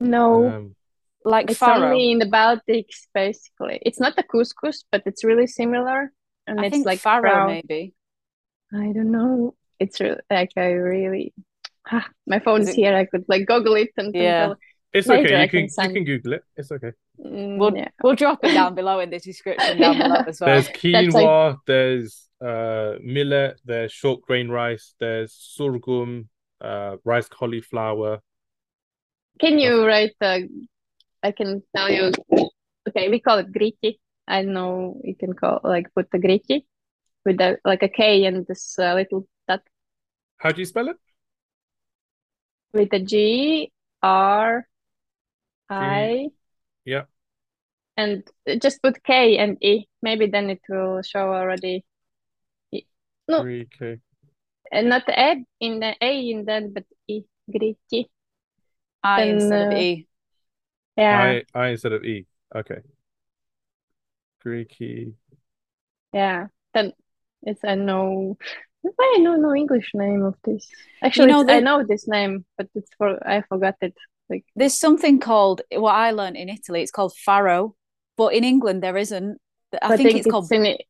No, 0.00 0.48
um, 0.48 0.76
like 1.24 1.50
it's 1.50 1.60
farro. 1.60 1.90
only 1.90 2.10
in 2.10 2.18
the 2.18 2.26
Baltics, 2.26 3.06
basically. 3.14 3.78
It's 3.82 4.00
not 4.00 4.16
the 4.16 4.24
couscous, 4.24 4.84
but 4.90 5.02
it's 5.06 5.24
really 5.24 5.46
similar 5.46 6.12
and 6.50 6.60
I 6.60 6.66
it's 6.66 6.84
like 6.84 7.00
farro 7.00 7.20
brown. 7.22 7.46
maybe. 7.48 7.94
I 8.72 8.92
don't 8.92 9.10
know. 9.10 9.54
It's 9.78 10.00
really, 10.00 10.20
like 10.30 10.52
I 10.56 10.72
really. 10.72 11.32
Ah, 11.90 12.06
my 12.26 12.38
phone's 12.38 12.68
it... 12.68 12.76
here. 12.76 12.94
I 12.94 13.04
could 13.04 13.24
like 13.28 13.46
Google 13.46 13.74
it 13.74 13.90
and 13.96 14.14
yeah. 14.14 14.54
It's 14.92 15.08
okay. 15.08 15.42
You 15.42 15.48
can, 15.48 15.68
can 15.68 15.90
you 15.90 15.94
can 15.94 16.04
Google 16.04 16.32
it. 16.34 16.44
It's 16.56 16.72
okay. 16.72 16.92
Mm, 17.24 17.58
we'll 17.58 17.76
yeah. 17.76 17.88
we'll 18.02 18.16
drop 18.16 18.44
it 18.44 18.54
down 18.54 18.74
below 18.80 18.98
in 18.98 19.10
the 19.10 19.20
description 19.20 19.78
down 19.78 19.96
yeah. 19.96 20.02
below 20.02 20.22
as 20.26 20.40
well. 20.40 20.50
There's 20.50 20.68
quinoa. 20.80 21.50
Like... 21.50 21.56
There's 21.66 22.28
uh 22.40 22.94
millet. 23.02 23.60
There's 23.64 23.92
short 23.92 24.22
grain 24.22 24.48
rice. 24.48 24.94
There's 24.98 25.32
sorghum. 25.32 26.28
Uh, 26.60 26.96
rice 27.04 27.26
cauliflower. 27.26 28.20
Can 29.38 29.58
you 29.58 29.86
write? 29.86 30.12
Uh, 30.20 30.40
I 31.22 31.32
can 31.32 31.62
tell 31.74 31.90
you. 31.90 32.12
Okay, 32.88 33.08
we 33.08 33.20
call 33.20 33.38
it 33.38 33.52
griķi. 33.52 33.98
I 34.28 34.42
know 34.42 35.00
you 35.02 35.14
can 35.14 35.32
call 35.32 35.60
like 35.64 35.86
put 35.94 36.10
the 36.10 36.18
griķi 36.18 36.64
with 37.24 37.38
the 37.38 37.58
like 37.64 37.82
a 37.82 37.88
K 37.88 38.24
and 38.24 38.46
this 38.46 38.78
uh, 38.78 38.94
little 38.94 39.26
dot. 39.48 39.62
How 40.36 40.50
do 40.50 40.60
you 40.60 40.66
spell 40.66 40.88
it? 40.88 40.96
With 42.72 42.92
a 42.92 43.00
G 43.00 43.72
R 44.02 44.66
I. 45.68 46.28
Yeah. 46.84 47.04
And 47.96 48.24
just 48.60 48.82
put 48.82 49.02
K 49.02 49.38
and 49.38 49.62
E. 49.62 49.86
Maybe 50.02 50.26
then 50.26 50.50
it 50.50 50.60
will 50.68 51.02
show 51.02 51.32
already. 51.32 51.84
No. 53.28 53.42
Three 53.42 53.66
K. 53.66 53.98
And 54.72 54.88
not 54.88 55.06
the 55.06 55.18
A 55.18 55.44
in 55.60 55.80
the 55.80 55.94
A 56.00 56.30
in 56.30 56.44
that, 56.46 56.72
but 56.72 56.84
E. 57.08 57.22
Griķi. 57.50 58.06
I 59.02 59.24
then, 59.24 59.34
instead 59.34 59.62
uh, 59.62 59.66
of 59.66 59.78
E. 59.78 60.06
Yeah. 60.96 61.20
I 61.20 61.44
I 61.54 61.68
instead 61.68 61.92
of 61.92 62.04
E. 62.04 62.26
Okay. 62.54 62.80
Greeky. 64.44 65.14
Yeah. 66.12 66.46
Then 66.72 66.92
it's 67.42 67.64
I 67.64 67.74
know 68.84 68.92
I 68.98 69.18
know 69.18 69.36
no 69.36 69.54
English 69.54 69.90
name 69.94 70.22
of 70.22 70.34
this. 70.44 70.66
Actually, 71.02 71.32
you 71.32 71.44
know, 71.44 71.52
I 71.52 71.60
know 71.60 71.84
this 71.84 72.08
name, 72.08 72.44
but 72.56 72.68
it's 72.74 72.90
for 72.96 73.26
I 73.26 73.42
forgot 73.42 73.76
it. 73.80 73.94
Like 74.28 74.44
there's 74.56 74.74
something 74.74 75.20
called 75.20 75.62
what 75.72 75.94
I 75.94 76.12
learned 76.12 76.36
in 76.36 76.48
Italy. 76.48 76.82
It's 76.82 76.90
called 76.90 77.12
farro, 77.26 77.72
but 78.16 78.34
in 78.34 78.44
England 78.44 78.82
there 78.82 78.96
isn't. 78.96 79.38
I, 79.82 79.96
think, 79.96 79.98
think, 79.98 80.18
it's, 80.18 80.26
it's 80.26 80.32
called. 80.32 80.50
In 80.52 80.66
it. 80.66 80.82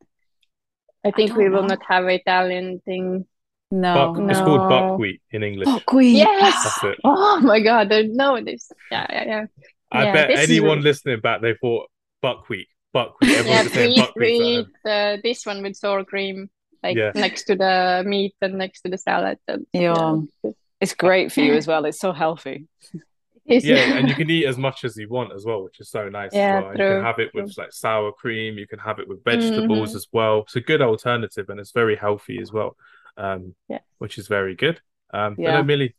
I 1.04 1.10
think 1.10 1.32
I 1.32 1.36
we 1.36 1.48
will 1.48 1.62
not 1.62 1.80
have 1.88 2.06
Italian 2.06 2.80
thing. 2.84 3.26
No, 3.72 3.94
Buck, 3.94 4.18
no. 4.18 4.28
it's 4.28 4.40
called 4.40 4.68
buckwheat 4.68 5.22
in 5.30 5.44
English. 5.44 5.66
Buckwheat. 5.66 6.16
Yes. 6.16 6.84
Oh 7.04 7.40
my 7.40 7.60
god! 7.60 7.88
No, 7.90 8.42
this. 8.42 8.70
Yeah, 8.90 9.06
yeah, 9.08 9.24
yeah. 9.24 9.44
I 9.92 10.04
yeah, 10.04 10.12
bet 10.12 10.30
anyone 10.30 10.78
is... 10.78 10.84
listening 10.84 11.20
back 11.20 11.40
they 11.40 11.54
thought 11.54 11.88
buckwheat 12.20 12.68
buckwheat. 12.92 13.36
Everyone's 13.36 13.64
yeah, 13.68 13.74
saying 13.74 13.96
buckwheat. 13.96 14.66
uh, 14.84 15.16
this 15.22 15.46
one 15.46 15.62
with 15.62 15.76
sour 15.76 16.04
cream, 16.04 16.50
like 16.82 16.96
yeah. 16.96 17.12
next 17.14 17.44
to 17.44 17.56
the 17.56 18.02
meat 18.06 18.34
and 18.40 18.54
next 18.54 18.82
to 18.82 18.90
the 18.90 18.98
salad. 18.98 19.38
And, 19.48 19.66
yeah. 19.72 20.16
yeah. 20.42 20.50
It's 20.80 20.94
great 20.94 21.30
for 21.30 21.40
you 21.40 21.54
as 21.54 21.66
well. 21.66 21.84
It's 21.84 22.00
so 22.00 22.12
healthy. 22.12 22.66
yeah, 23.44 23.96
and 23.98 24.08
you 24.08 24.14
can 24.20 24.30
eat 24.30 24.46
as 24.46 24.56
much 24.56 24.84
as 24.84 24.96
you 24.96 25.08
want 25.08 25.32
as 25.32 25.44
well, 25.44 25.62
which 25.62 25.80
is 25.80 25.90
so 25.90 26.08
nice. 26.08 26.30
Yeah, 26.32 26.60
well. 26.60 26.72
You 26.72 26.78
can 26.78 27.02
have 27.02 27.18
it 27.18 27.30
with 27.34 27.56
like 27.58 27.72
sour 27.72 28.12
cream. 28.12 28.58
You 28.58 28.66
can 28.66 28.78
have 28.78 28.98
it 28.98 29.08
with 29.08 29.22
vegetables 29.24 29.90
mm-hmm. 29.90 29.96
as 29.96 30.06
well. 30.12 30.40
It's 30.40 30.56
a 30.56 30.60
good 30.60 30.80
alternative, 30.80 31.48
and 31.50 31.60
it's 31.60 31.72
very 31.72 31.96
healthy 31.96 32.38
as 32.40 32.52
well. 32.52 32.76
Um, 33.16 33.54
yeah, 33.68 33.80
which 33.98 34.18
is 34.18 34.28
very 34.28 34.54
good. 34.54 34.80
Um, 35.12 35.36
yeah, 35.38 35.58
no, 35.58 35.64
Millie, 35.64 35.94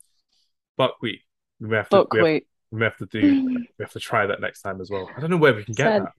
buckwheat. 0.77 1.21
We 1.59 1.75
have 1.75 1.89
to, 1.89 1.97
buckwheat. 1.97 2.47
We 2.71 2.81
have, 2.81 2.97
we 2.99 3.05
have 3.05 3.09
to 3.09 3.21
do. 3.21 3.45
we 3.77 3.83
have 3.83 3.91
to 3.91 3.99
try 3.99 4.25
that 4.25 4.41
next 4.41 4.61
time 4.61 4.81
as 4.81 4.89
well. 4.89 5.09
I 5.15 5.19
don't 5.19 5.29
know 5.29 5.37
where 5.37 5.53
we 5.53 5.63
can 5.63 5.73
get 5.73 5.83
Sad. 5.83 6.01
that. 6.03 6.13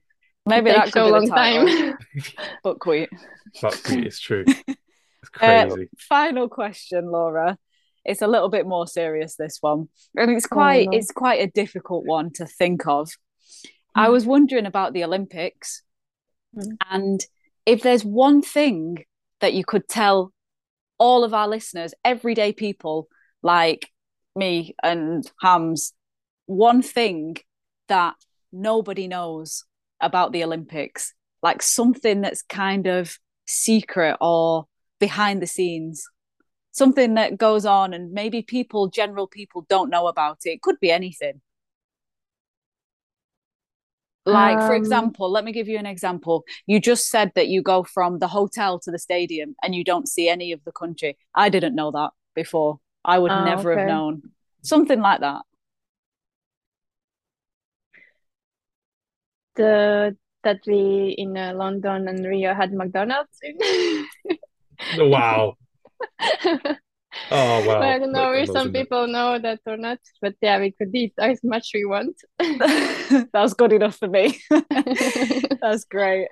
Maybe 0.45 0.71
that 0.71 0.85
could 0.85 0.93
so 0.93 1.05
be 1.05 1.11
long 1.11 1.27
time. 1.27 1.97
Buckwheat. 2.63 3.09
Buckwheat 3.61 4.07
is 4.07 4.19
true. 4.19 4.45
It's 5.21 5.29
crazy. 5.29 5.83
Uh, 5.83 5.85
final 5.97 6.49
question, 6.49 7.09
Laura. 7.09 7.57
It's 8.03 8.21
a 8.21 8.27
little 8.27 8.49
bit 8.49 8.67
more 8.67 8.85
serious. 8.85 9.37
This 9.37 9.59
one, 9.61 9.87
and 10.17 10.29
it's 10.31 10.45
quite 10.45 10.89
oh, 10.89 10.91
no. 10.91 10.97
it's 10.97 11.11
quite 11.11 11.39
a 11.39 11.47
difficult 11.49 12.05
one 12.05 12.33
to 12.33 12.45
think 12.45 12.85
of. 12.87 13.09
I 13.95 14.09
was 14.09 14.25
wondering 14.25 14.65
about 14.65 14.91
the 14.91 15.05
Olympics 15.05 15.81
mm. 16.53 16.75
and 16.91 17.25
if 17.65 17.81
there's 17.81 18.03
one 18.03 18.41
thing 18.41 19.05
that 19.39 19.53
you 19.53 19.63
could 19.63 19.87
tell 19.87 20.33
all 20.97 21.23
of 21.23 21.33
our 21.33 21.47
listeners, 21.47 21.93
everyday 22.03 22.53
people 22.53 23.07
like 23.41 23.89
me 24.35 24.75
and 24.83 25.29
Hams, 25.41 25.93
one 26.45 26.81
thing 26.81 27.37
that 27.87 28.15
nobody 28.51 29.07
knows 29.07 29.65
about 30.03 30.31
the 30.31 30.43
Olympics, 30.43 31.13
like 31.41 31.61
something 31.61 32.21
that's 32.21 32.41
kind 32.43 32.87
of 32.87 33.17
secret 33.45 34.17
or 34.21 34.65
behind 34.99 35.41
the 35.41 35.47
scenes, 35.47 36.05
something 36.71 37.15
that 37.15 37.37
goes 37.37 37.65
on 37.65 37.93
and 37.93 38.11
maybe 38.11 38.41
people, 38.41 38.87
general 38.87 39.27
people, 39.27 39.65
don't 39.69 39.89
know 39.89 40.07
about 40.07 40.39
it. 40.45 40.51
It 40.51 40.61
could 40.61 40.79
be 40.79 40.91
anything. 40.91 41.41
Like, 44.25 44.57
um, 44.57 44.67
for 44.67 44.75
example, 44.75 45.29
let 45.29 45.43
me 45.43 45.51
give 45.51 45.67
you 45.67 45.77
an 45.77 45.85
example. 45.85 46.45
You 46.65 46.79
just 46.79 47.09
said 47.09 47.31
that 47.35 47.49
you 47.49 47.61
go 47.61 47.83
from 47.83 48.19
the 48.19 48.27
hotel 48.27 48.79
to 48.79 48.91
the 48.91 48.99
stadium 48.99 49.55
and 49.61 49.75
you 49.75 49.83
don't 49.83 50.07
see 50.07 50.29
any 50.29 50.53
of 50.53 50.63
the 50.63 50.71
country. 50.71 51.17
I 51.35 51.49
didn't 51.49 51.75
know 51.75 51.91
that 51.91 52.11
before. 52.33 52.79
I 53.03 53.19
would 53.19 53.31
oh, 53.31 53.43
never 53.43 53.73
okay. 53.73 53.81
have 53.81 53.89
known. 53.89 54.21
Something 54.61 55.01
like 55.01 55.19
that. 55.19 55.41
The 59.55 60.15
that 60.43 60.59
we 60.67 61.15
in 61.17 61.37
uh, 61.37 61.53
London 61.55 62.07
and 62.07 62.25
Rio 62.25 62.53
had 62.53 62.73
McDonald's. 62.73 63.39
wow. 64.97 65.55
Oh 67.31 67.65
wow! 67.67 67.81
I 67.81 67.99
don't 67.99 68.11
know 68.11 68.31
if 68.33 68.49
some 68.49 68.71
people 68.71 69.07
know 69.07 69.39
that 69.39 69.59
or 69.65 69.77
not, 69.77 69.99
but 70.21 70.35
yeah, 70.41 70.59
we 70.59 70.71
could 70.71 70.93
eat 70.93 71.13
as 71.17 71.39
much 71.43 71.71
we 71.73 71.85
want. 71.85 72.15
That's 73.33 73.53
good 73.53 73.73
enough 73.73 73.97
for 73.97 74.07
me. 74.07 74.39
That's 75.61 75.85
great. 75.85 76.27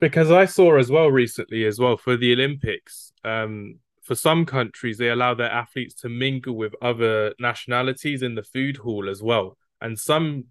Because 0.00 0.30
I 0.30 0.44
saw 0.44 0.76
as 0.76 0.90
well 0.90 1.10
recently 1.10 1.64
as 1.64 1.78
well 1.78 1.96
for 1.96 2.16
the 2.16 2.32
Olympics. 2.32 3.12
Um, 3.24 3.80
for 4.02 4.14
some 4.14 4.46
countries, 4.46 4.98
they 4.98 5.08
allow 5.08 5.34
their 5.34 5.50
athletes 5.50 5.94
to 6.02 6.08
mingle 6.08 6.56
with 6.56 6.74
other 6.80 7.34
nationalities 7.40 8.22
in 8.22 8.34
the 8.34 8.44
food 8.44 8.78
hall 8.78 9.08
as 9.08 9.22
well, 9.22 9.56
and 9.80 9.98
some 9.98 10.44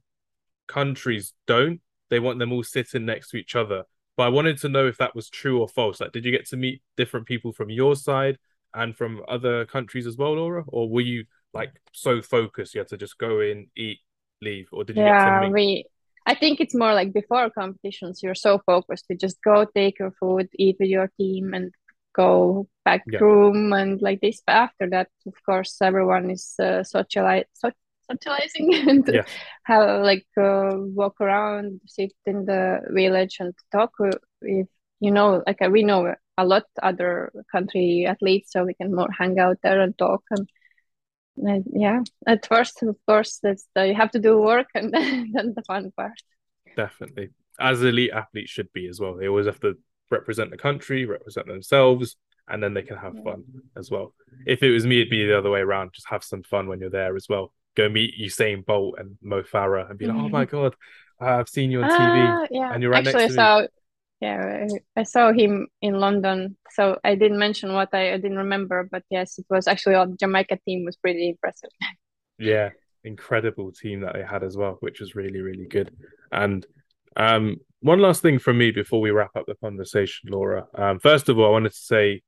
countries 0.67 1.33
don't. 1.45 1.81
They 2.09 2.19
want 2.19 2.39
them 2.39 2.51
all 2.51 2.63
sitting 2.63 3.05
next 3.05 3.29
to 3.29 3.37
each 3.37 3.55
other. 3.55 3.83
But 4.15 4.23
I 4.23 4.29
wanted 4.29 4.57
to 4.59 4.69
know 4.69 4.87
if 4.87 4.97
that 4.97 5.15
was 5.15 5.29
true 5.29 5.59
or 5.59 5.67
false. 5.67 6.01
Like, 6.01 6.11
did 6.11 6.25
you 6.25 6.31
get 6.31 6.47
to 6.47 6.57
meet 6.57 6.81
different 6.95 7.27
people 7.27 7.51
from 7.51 7.69
your 7.69 7.95
side? 7.95 8.39
and 8.73 8.95
from 8.95 9.23
other 9.27 9.65
countries 9.65 10.07
as 10.07 10.17
well, 10.17 10.35
Laura? 10.35 10.63
Or 10.67 10.89
were 10.89 11.01
you 11.01 11.25
like 11.53 11.73
so 11.93 12.21
focused 12.21 12.75
you 12.75 12.79
had 12.79 12.87
to 12.89 12.97
just 12.97 13.17
go 13.17 13.39
in, 13.39 13.67
eat, 13.75 13.99
leave, 14.41 14.69
or 14.71 14.83
did 14.83 14.95
you 14.95 15.03
yeah, 15.03 15.41
get 15.41 15.47
to 15.47 15.51
we. 15.51 15.85
I 16.25 16.35
think 16.35 16.59
it's 16.59 16.75
more 16.75 16.93
like 16.93 17.13
before 17.13 17.49
competitions, 17.49 18.21
you're 18.21 18.35
so 18.35 18.59
focused 18.65 19.05
to 19.09 19.15
just 19.15 19.41
go 19.41 19.65
take 19.65 19.99
your 19.99 20.11
food, 20.19 20.49
eat 20.59 20.75
with 20.79 20.89
your 20.89 21.09
team, 21.17 21.53
and 21.53 21.73
go 22.13 22.67
back 22.83 23.03
yeah. 23.07 23.19
room 23.19 23.71
and 23.71 24.01
like 24.01 24.19
this. 24.19 24.41
But 24.45 24.57
after 24.57 24.89
that, 24.89 25.07
of 25.25 25.33
course, 25.45 25.77
everyone 25.81 26.29
is 26.29 26.53
uh, 26.59 26.83
socialize, 26.83 27.45
so- 27.53 27.71
socializing 28.09 28.73
and 28.89 29.09
yeah. 29.11 29.23
have 29.63 30.03
like 30.03 30.25
uh, 30.37 30.71
walk 30.73 31.19
around, 31.21 31.81
sit 31.85 32.13
in 32.25 32.45
the 32.45 32.81
village 32.89 33.37
and 33.39 33.53
talk 33.71 33.91
with 33.99 34.67
you 34.99 35.11
know 35.11 35.43
like 35.45 35.61
uh, 35.61 35.69
we 35.69 35.83
know 35.83 36.13
a 36.37 36.45
lot 36.45 36.63
other 36.81 37.31
country 37.51 38.05
athletes 38.07 38.51
so 38.51 38.63
we 38.63 38.73
can 38.73 38.93
more 38.93 39.09
hang 39.17 39.39
out 39.39 39.57
there 39.63 39.81
and 39.81 39.97
talk 39.97 40.23
and, 40.31 40.49
and 41.37 41.65
yeah. 41.73 42.01
At 42.25 42.45
first 42.45 42.81
of 42.83 42.95
course 43.07 43.39
that's 43.41 43.67
the, 43.75 43.87
you 43.87 43.95
have 43.95 44.11
to 44.11 44.19
do 44.19 44.39
work 44.39 44.67
and 44.75 44.93
then 45.33 45.53
the 45.55 45.63
fun 45.63 45.91
part. 45.95 46.21
Definitely. 46.75 47.29
As 47.59 47.81
elite 47.81 48.11
athletes 48.11 48.51
should 48.51 48.71
be 48.71 48.87
as 48.87 48.99
well. 48.99 49.15
They 49.15 49.27
always 49.27 49.47
have 49.47 49.59
to 49.61 49.77
represent 50.11 50.51
the 50.51 50.57
country 50.57 51.05
represent 51.05 51.47
themselves 51.47 52.15
and 52.47 52.63
then 52.63 52.73
they 52.73 52.83
can 52.83 52.97
have 52.97 53.21
fun 53.23 53.43
as 53.75 53.91
well. 53.91 54.13
If 54.45 54.63
it 54.63 54.71
was 54.71 54.85
me 54.85 55.01
it'd 55.01 55.09
be 55.09 55.25
the 55.25 55.37
other 55.37 55.49
way 55.49 55.59
around. 55.59 55.91
Just 55.93 56.07
have 56.09 56.23
some 56.23 56.43
fun 56.43 56.67
when 56.67 56.79
you're 56.79 56.89
there 56.89 57.15
as 57.15 57.27
well 57.27 57.51
go 57.77 57.87
meet 57.87 58.13
Usain 58.19 58.65
Bolt 58.65 58.95
and 58.97 59.17
Mo 59.21 59.43
Farah 59.43 59.89
and 59.89 59.97
be 59.97 60.07
like 60.07 60.17
oh 60.17 60.29
my 60.29 60.45
god 60.45 60.75
I've 61.19 61.49
seen 61.49 61.71
you 61.71 61.81
on 61.81 61.89
TV 61.89 62.43
uh, 62.43 62.47
yeah. 62.51 62.73
and 62.73 62.81
you're 62.81 62.91
right 62.91 63.07
Actually, 63.07 63.23
next 63.23 63.35
to 63.35 63.39
so 63.39 63.61
me 63.61 63.67
yeah 64.19 64.65
i 64.95 65.03
saw 65.03 65.31
him 65.31 65.67
in 65.81 65.99
london. 65.99 66.57
So 66.71 66.97
i 67.03 67.13
didn't 67.15 67.37
mention 67.37 67.73
what 67.73 67.89
i, 67.93 68.13
I 68.13 68.17
didn't 68.17 68.37
remember 68.37 68.87
but 68.91 69.03
yes 69.11 69.37
it 69.37 69.45
was 69.49 69.67
actually 69.67 69.93
the 69.93 70.17
jamaica 70.19 70.57
team 70.65 70.85
was 70.85 70.97
pretty 70.97 71.29
impressive. 71.29 71.69
Yeah 72.39 72.69
incredible 73.03 73.71
team 73.71 74.01
that 74.01 74.13
they 74.13 74.23
had 74.23 74.43
as 74.43 74.57
well 74.57 74.77
which 74.81 74.99
was 74.99 75.15
really 75.15 75.41
really 75.41 75.67
good. 75.67 75.91
And 76.31 76.65
um 77.15 77.57
one 77.81 77.99
last 77.99 78.21
thing 78.21 78.39
from 78.39 78.57
me 78.57 78.71
before 78.71 79.01
we 79.01 79.11
wrap 79.11 79.35
up 79.35 79.45
the 79.47 79.55
conversation 79.55 80.31
laura. 80.31 80.65
Um 80.75 80.99
first 80.99 81.29
of 81.29 81.37
all 81.37 81.47
i 81.47 81.51
wanted 81.51 81.73
to 81.73 81.85
say 81.93 82.21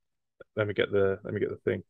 let 0.56 0.68
me 0.68 0.74
get 0.74 0.92
the 0.92 1.18
let 1.24 1.34
me 1.34 1.40
get 1.40 1.50
the 1.50 1.64
thing 1.70 1.84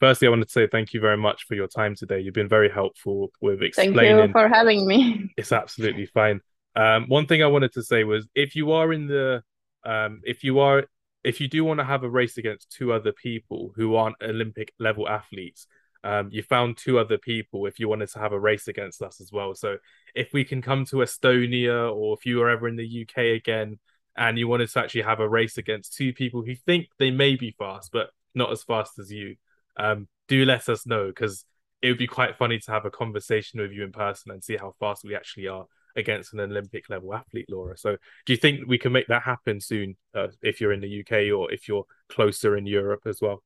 firstly 0.00 0.26
i 0.26 0.30
wanted 0.30 0.46
to 0.46 0.52
say 0.52 0.66
thank 0.66 0.92
you 0.92 1.00
very 1.00 1.16
much 1.16 1.44
for 1.44 1.54
your 1.54 1.68
time 1.68 1.94
today. 1.94 2.20
You've 2.20 2.34
been 2.34 2.48
very 2.48 2.70
helpful 2.70 3.30
with 3.40 3.62
explaining 3.62 3.94
thank 3.94 4.28
you 4.28 4.32
for 4.32 4.48
having 4.48 4.86
me. 4.86 5.32
It's 5.36 5.52
absolutely 5.52 6.06
fine. 6.06 6.40
Um, 6.76 7.06
one 7.08 7.26
thing 7.26 7.42
I 7.42 7.46
wanted 7.46 7.72
to 7.74 7.82
say 7.82 8.04
was 8.04 8.26
if 8.34 8.56
you 8.56 8.72
are 8.72 8.92
in 8.92 9.06
the 9.06 9.42
um, 9.84 10.20
if 10.24 10.42
you 10.42 10.58
are 10.60 10.84
if 11.22 11.40
you 11.40 11.48
do 11.48 11.64
want 11.64 11.80
to 11.80 11.84
have 11.84 12.02
a 12.02 12.10
race 12.10 12.36
against 12.36 12.70
two 12.70 12.92
other 12.92 13.12
people 13.12 13.72
who 13.76 13.96
aren't 13.96 14.16
Olympic 14.22 14.72
level 14.78 15.08
athletes, 15.08 15.66
um, 16.04 16.28
you 16.30 16.42
found 16.42 16.76
two 16.76 16.98
other 16.98 17.16
people 17.16 17.66
if 17.66 17.78
you 17.78 17.88
wanted 17.88 18.10
to 18.10 18.18
have 18.18 18.32
a 18.32 18.38
race 18.38 18.68
against 18.68 19.00
us 19.00 19.20
as 19.20 19.32
well. 19.32 19.54
So 19.54 19.78
if 20.14 20.34
we 20.34 20.44
can 20.44 20.60
come 20.60 20.84
to 20.86 20.96
Estonia 20.96 21.94
or 21.94 22.14
if 22.14 22.26
you 22.26 22.42
are 22.42 22.50
ever 22.50 22.68
in 22.68 22.76
the 22.76 23.06
UK 23.08 23.36
again 23.40 23.78
and 24.16 24.38
you 24.38 24.46
wanted 24.46 24.68
to 24.68 24.78
actually 24.80 25.02
have 25.02 25.20
a 25.20 25.28
race 25.28 25.56
against 25.56 25.94
two 25.94 26.12
people 26.12 26.42
who 26.42 26.54
think 26.54 26.88
they 26.98 27.10
may 27.10 27.36
be 27.36 27.54
fast 27.58 27.90
but 27.90 28.10
not 28.34 28.52
as 28.52 28.62
fast 28.62 28.98
as 28.98 29.10
you, 29.10 29.36
um, 29.76 30.08
do 30.28 30.44
let 30.44 30.68
us 30.68 30.86
know 30.86 31.08
because 31.08 31.44
it 31.82 31.88
would 31.88 31.98
be 31.98 32.06
quite 32.06 32.36
funny 32.36 32.58
to 32.58 32.70
have 32.70 32.86
a 32.86 32.90
conversation 32.90 33.60
with 33.60 33.72
you 33.72 33.84
in 33.84 33.92
person 33.92 34.32
and 34.32 34.42
see 34.42 34.56
how 34.56 34.74
fast 34.80 35.04
we 35.04 35.14
actually 35.14 35.48
are 35.48 35.66
against 35.96 36.32
an 36.32 36.40
Olympic 36.40 36.88
level 36.88 37.14
athlete, 37.14 37.46
Laura. 37.48 37.76
So, 37.76 37.96
do 38.26 38.32
you 38.32 38.36
think 38.36 38.66
we 38.66 38.78
can 38.78 38.92
make 38.92 39.06
that 39.08 39.22
happen 39.22 39.60
soon 39.60 39.96
uh, 40.14 40.28
if 40.42 40.60
you're 40.60 40.72
in 40.72 40.80
the 40.80 41.00
UK 41.00 41.36
or 41.36 41.52
if 41.52 41.68
you're 41.68 41.84
closer 42.08 42.56
in 42.56 42.66
Europe 42.66 43.02
as 43.06 43.20
well? 43.20 43.42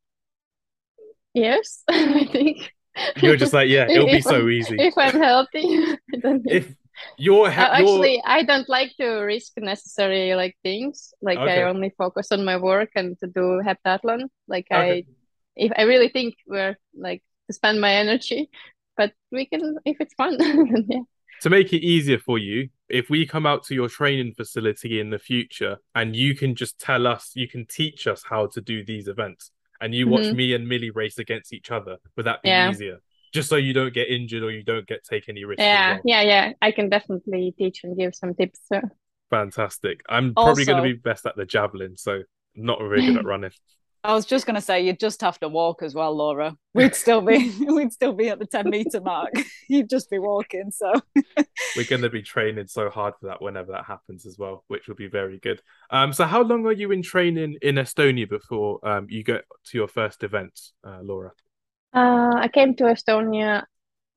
Yes, 1.35 1.83
I 1.89 2.27
think. 2.31 2.73
You're 3.23 3.37
just 3.37 3.53
like, 3.53 3.69
yeah, 3.69 3.89
it'll 3.89 4.07
be 4.07 4.21
so 4.21 4.49
easy. 4.49 4.77
If 4.79 4.95
I'm 4.97 5.21
healthy, 5.21 5.97
if 6.13 6.75
you're 7.17 7.51
ha- 7.51 7.71
uh, 7.73 7.81
actually, 7.81 8.15
you're... 8.15 8.23
I 8.25 8.43
don't 8.43 8.69
like 8.69 8.93
to 9.01 9.07
risk 9.21 9.53
necessary 9.57 10.35
like 10.35 10.57
things. 10.63 11.13
Like 11.23 11.39
okay. 11.39 11.63
I 11.63 11.69
only 11.69 11.93
focus 11.97 12.33
on 12.33 12.45
my 12.45 12.57
work 12.57 12.91
and 12.97 13.19
to 13.21 13.27
do 13.29 13.63
heptathlon. 13.65 14.25
Like 14.49 14.67
okay. 14.73 14.93
I, 14.93 15.05
if 15.59 15.73
I 15.77 15.83
really 15.83 16.09
think 16.09 16.37
we're 16.47 16.77
like 16.97 17.23
to 17.49 17.53
spend 17.53 17.81
my 17.81 17.93
energy, 17.95 18.51
but 18.97 19.13
we 19.31 19.47
can 19.47 19.77
if 19.85 19.97
it's 20.01 20.15
fun. 20.15 20.39
yeah 20.89 21.01
to 21.41 21.51
make 21.51 21.73
it 21.73 21.85
easier 21.85 22.19
for 22.19 22.39
you, 22.39 22.69
if 22.89 23.11
we 23.11 23.27
come 23.27 23.47
out 23.47 23.65
to 23.65 23.75
your 23.75 23.89
training 23.89 24.35
facility 24.35 25.01
in 25.01 25.11
the 25.11 25.19
future 25.19 25.79
and 25.95 26.17
you 26.17 26.35
can 26.35 26.55
just 26.55 26.79
tell 26.79 27.07
us, 27.07 27.33
you 27.35 27.49
can 27.49 27.67
teach 27.67 28.07
us 28.07 28.23
how 28.29 28.47
to 28.47 28.61
do 28.61 28.85
these 28.85 29.09
events, 29.09 29.51
and 29.81 29.95
you 29.95 30.09
watch 30.09 30.23
mm-hmm. 30.23 30.37
me 30.37 30.55
and 30.55 30.69
Millie 30.69 30.91
race 30.91 31.19
against 31.19 31.53
each 31.53 31.71
other, 31.71 31.99
would 32.17 32.27
that 32.27 32.43
be 32.43 32.49
yeah. 32.49 32.71
easier? 32.71 32.99
Just 33.33 33.51
so 33.51 33.57
you 33.57 33.75
don't 33.75 33.93
get 33.93 34.09
injured 34.09 34.43
or 34.43 34.51
you 34.51 34.63
don't 34.63 34.87
get 34.87 35.05
take 35.05 35.29
any 35.29 35.45
risks. 35.45 35.63
Yeah, 35.63 35.93
well. 35.93 36.01
yeah, 36.05 36.23
yeah. 36.23 36.53
I 36.63 36.73
can 36.73 36.89
definitely 36.89 37.55
teach 37.57 37.85
and 37.85 37.97
give 37.97 38.15
some 38.15 38.35
tips. 38.35 38.59
So. 38.73 38.81
Fantastic. 39.29 40.01
I'm 40.09 40.33
also, 40.35 40.47
probably 40.47 40.65
going 40.65 40.83
to 40.83 40.95
be 40.95 40.99
best 40.99 41.27
at 41.27 41.37
the 41.37 41.45
javelin, 41.45 41.99
so 41.99 42.23
not 42.57 42.79
very 42.81 43.05
good 43.05 43.19
at 43.19 43.25
running. 43.27 43.51
I 44.05 44.15
was 44.15 44.27
just 44.27 44.47
going 44.47 44.55
to 44.55 44.61
say 44.61 44.85
you'd 44.85 45.01
just 45.01 45.21
have 45.23 45.39
to 45.41 45.49
walk 45.49 45.83
as 45.83 45.95
well, 45.95 46.17
Laura. 46.17 46.55
We'd 46.75 46.95
still 46.95 47.21
be 47.21 47.53
we'd 47.61 47.93
still 47.93 48.13
be 48.13 48.29
at 48.29 48.39
the 48.39 48.47
ten 48.47 48.71
meter 48.71 49.01
mark. 49.01 49.33
You'd 49.69 49.91
just 49.91 50.11
be 50.11 50.19
walking. 50.19 50.71
So 50.71 50.93
we're 51.77 51.85
going 51.89 52.03
to 52.03 52.11
be 52.11 52.23
training 52.23 52.69
so 52.69 52.91
hard 52.91 53.15
for 53.21 53.27
that 53.27 53.43
whenever 53.43 53.73
that 53.73 53.85
happens 53.85 54.25
as 54.27 54.39
well, 54.39 54.65
which 54.69 54.89
will 54.89 54.95
be 54.95 55.09
very 55.09 55.39
good. 55.39 55.61
Um, 55.91 56.13
so 56.13 56.25
how 56.25 56.43
long 56.43 56.65
are 56.67 56.73
you 56.73 56.93
in 56.93 57.03
training 57.03 57.57
in 57.63 57.77
Estonia 57.77 58.29
before 58.29 58.87
um 58.87 59.07
you 59.11 59.25
get 59.25 59.45
to 59.67 59.79
your 59.79 59.89
first 59.89 60.23
event, 60.23 60.59
uh, 60.87 61.01
Laura? 61.03 61.33
Uh, 61.93 62.35
I 62.37 62.49
came 62.49 62.75
to 62.77 62.85
Estonia 62.85 63.65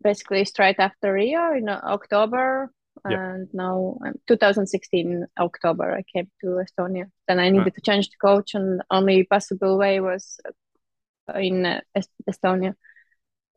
basically 0.04 0.46
straight 0.46 0.80
after 0.80 1.14
Rio 1.14 1.54
in 1.54 1.70
October 1.70 2.72
yeah. 3.10 3.34
and 3.34 3.48
now 3.54 3.98
um, 4.06 4.14
2016 4.28 5.26
October 5.40 5.94
I 5.94 6.04
came 6.14 6.30
to 6.42 6.64
Estonia. 6.64 7.06
Then 7.28 7.40
I 7.40 7.50
needed 7.50 7.64
right. 7.64 7.76
to 7.76 7.82
change 7.82 8.10
the 8.10 8.18
coach, 8.22 8.54
and 8.54 8.82
only 8.90 9.24
possible 9.24 9.78
way 9.78 10.00
was 10.00 10.40
uh, 10.48 11.40
in 11.40 11.66
uh, 11.66 11.82
Estonia, 12.30 12.74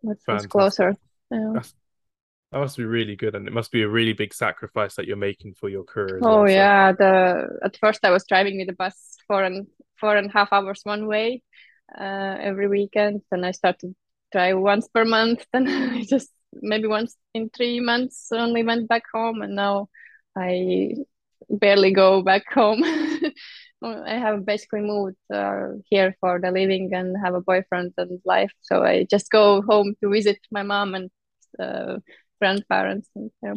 which 0.01 0.21
was 0.27 0.47
closer. 0.47 0.95
Yeah. 1.31 1.61
That 2.53 2.61
must 2.61 2.77
be 2.77 2.85
really 2.85 3.17
good, 3.17 3.35
and 3.35 3.49
it 3.49 3.53
must 3.53 3.73
be 3.73 3.83
a 3.83 3.89
really 3.89 4.13
big 4.13 4.33
sacrifice 4.33 4.95
that 4.95 5.07
you're 5.07 5.17
making 5.17 5.55
for 5.55 5.69
your 5.69 5.83
career. 5.83 6.21
oh 6.23 6.43
well, 6.43 6.51
yeah, 6.51 6.93
so. 6.93 6.97
the 6.99 7.59
at 7.65 7.77
first 7.79 8.05
I 8.05 8.11
was 8.11 8.25
driving 8.29 8.59
with 8.59 8.69
the 8.69 8.75
bus 8.75 9.17
four 9.27 9.43
and 9.43 9.67
four 9.99 10.17
and 10.17 10.31
a 10.31 10.33
half 10.33 10.53
hours 10.53 10.81
one 10.85 11.09
way 11.09 11.43
uh, 11.99 12.37
every 12.41 12.69
weekend. 12.69 13.23
Then 13.31 13.43
I 13.43 13.51
started 13.51 13.97
drive 14.31 14.59
once 14.59 14.89
per 14.89 15.05
month. 15.05 15.45
Then 15.53 15.67
I 15.69 16.05
just 16.05 16.31
maybe 16.63 16.87
once 16.87 17.17
in 17.35 17.51
three 17.51 17.81
months 17.81 18.29
only 18.33 18.63
went 18.63 18.89
back 18.89 19.05
home 19.13 19.43
and 19.43 19.55
now 19.55 19.89
I 20.37 20.95
barely 21.49 21.93
go 21.93 22.23
back 22.23 22.45
home. 22.53 22.83
I 23.85 24.15
have 24.19 24.47
basically 24.47 24.81
moved 24.81 25.17
uh, 25.33 25.73
here 25.91 26.17
for 26.21 26.41
the 26.41 26.51
living 26.51 26.91
and 26.95 27.17
have 27.23 27.35
a 27.35 27.41
boyfriend 27.43 27.93
and 27.99 28.21
life. 28.25 28.53
So 28.63 28.83
I 28.83 29.07
just 29.11 29.31
go 29.31 29.61
home 29.63 29.95
to 30.03 30.11
visit 30.11 30.39
my 30.51 30.63
mom 30.63 30.95
and 30.95 31.11
uh, 31.59 31.99
grandparents. 32.41 33.09
And, 33.15 33.31
yeah. 33.43 33.55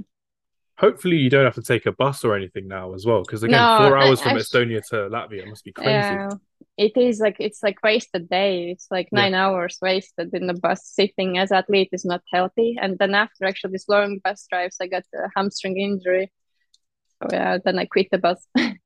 Hopefully, 0.80 1.17
you 1.17 1.30
don't 1.30 1.45
have 1.45 1.55
to 1.55 1.61
take 1.61 1.86
a 1.86 1.91
bus 1.91 2.23
or 2.23 2.36
anything 2.36 2.67
now 2.67 2.93
as 2.93 3.05
well. 3.05 3.23
Because 3.23 3.43
again, 3.43 3.59
no, 3.59 3.89
four 3.89 3.97
hours 3.97 4.19
I, 4.21 4.23
from 4.23 4.38
I, 4.38 4.39
Estonia 4.39 4.88
to 4.89 4.95
Latvia 5.09 5.47
must 5.47 5.63
be 5.63 5.71
crazy. 5.71 5.89
Yeah, 5.89 6.30
it 6.78 6.95
is 6.95 7.19
like 7.19 7.38
it's 7.39 7.63
like 7.63 7.82
wasted 7.84 8.30
day. 8.30 8.71
It's 8.71 8.88
like 8.91 9.09
nine 9.11 9.32
yeah. 9.32 9.47
hours 9.47 9.80
wasted 9.82 10.34
in 10.34 10.45
the 10.45 10.53
bus 10.53 10.86
sitting 10.86 11.39
as 11.39 11.51
athlete 11.51 11.89
is 11.91 12.05
not 12.05 12.21
healthy. 12.32 12.78
And 12.80 12.97
then 12.99 13.15
after 13.15 13.45
actually 13.45 13.71
this 13.71 13.89
long 13.89 14.19
bus 14.23 14.45
drives, 14.49 14.78
I 14.80 14.88
got 14.88 15.03
a 15.15 15.30
hamstring 15.36 15.80
injury. 15.80 16.32
So 17.21 17.30
yeah, 17.32 17.57
then 17.63 17.80
I 17.80 17.86
quit 17.86 18.09
the 18.11 18.19
bus. 18.19 18.45
that 18.55 18.78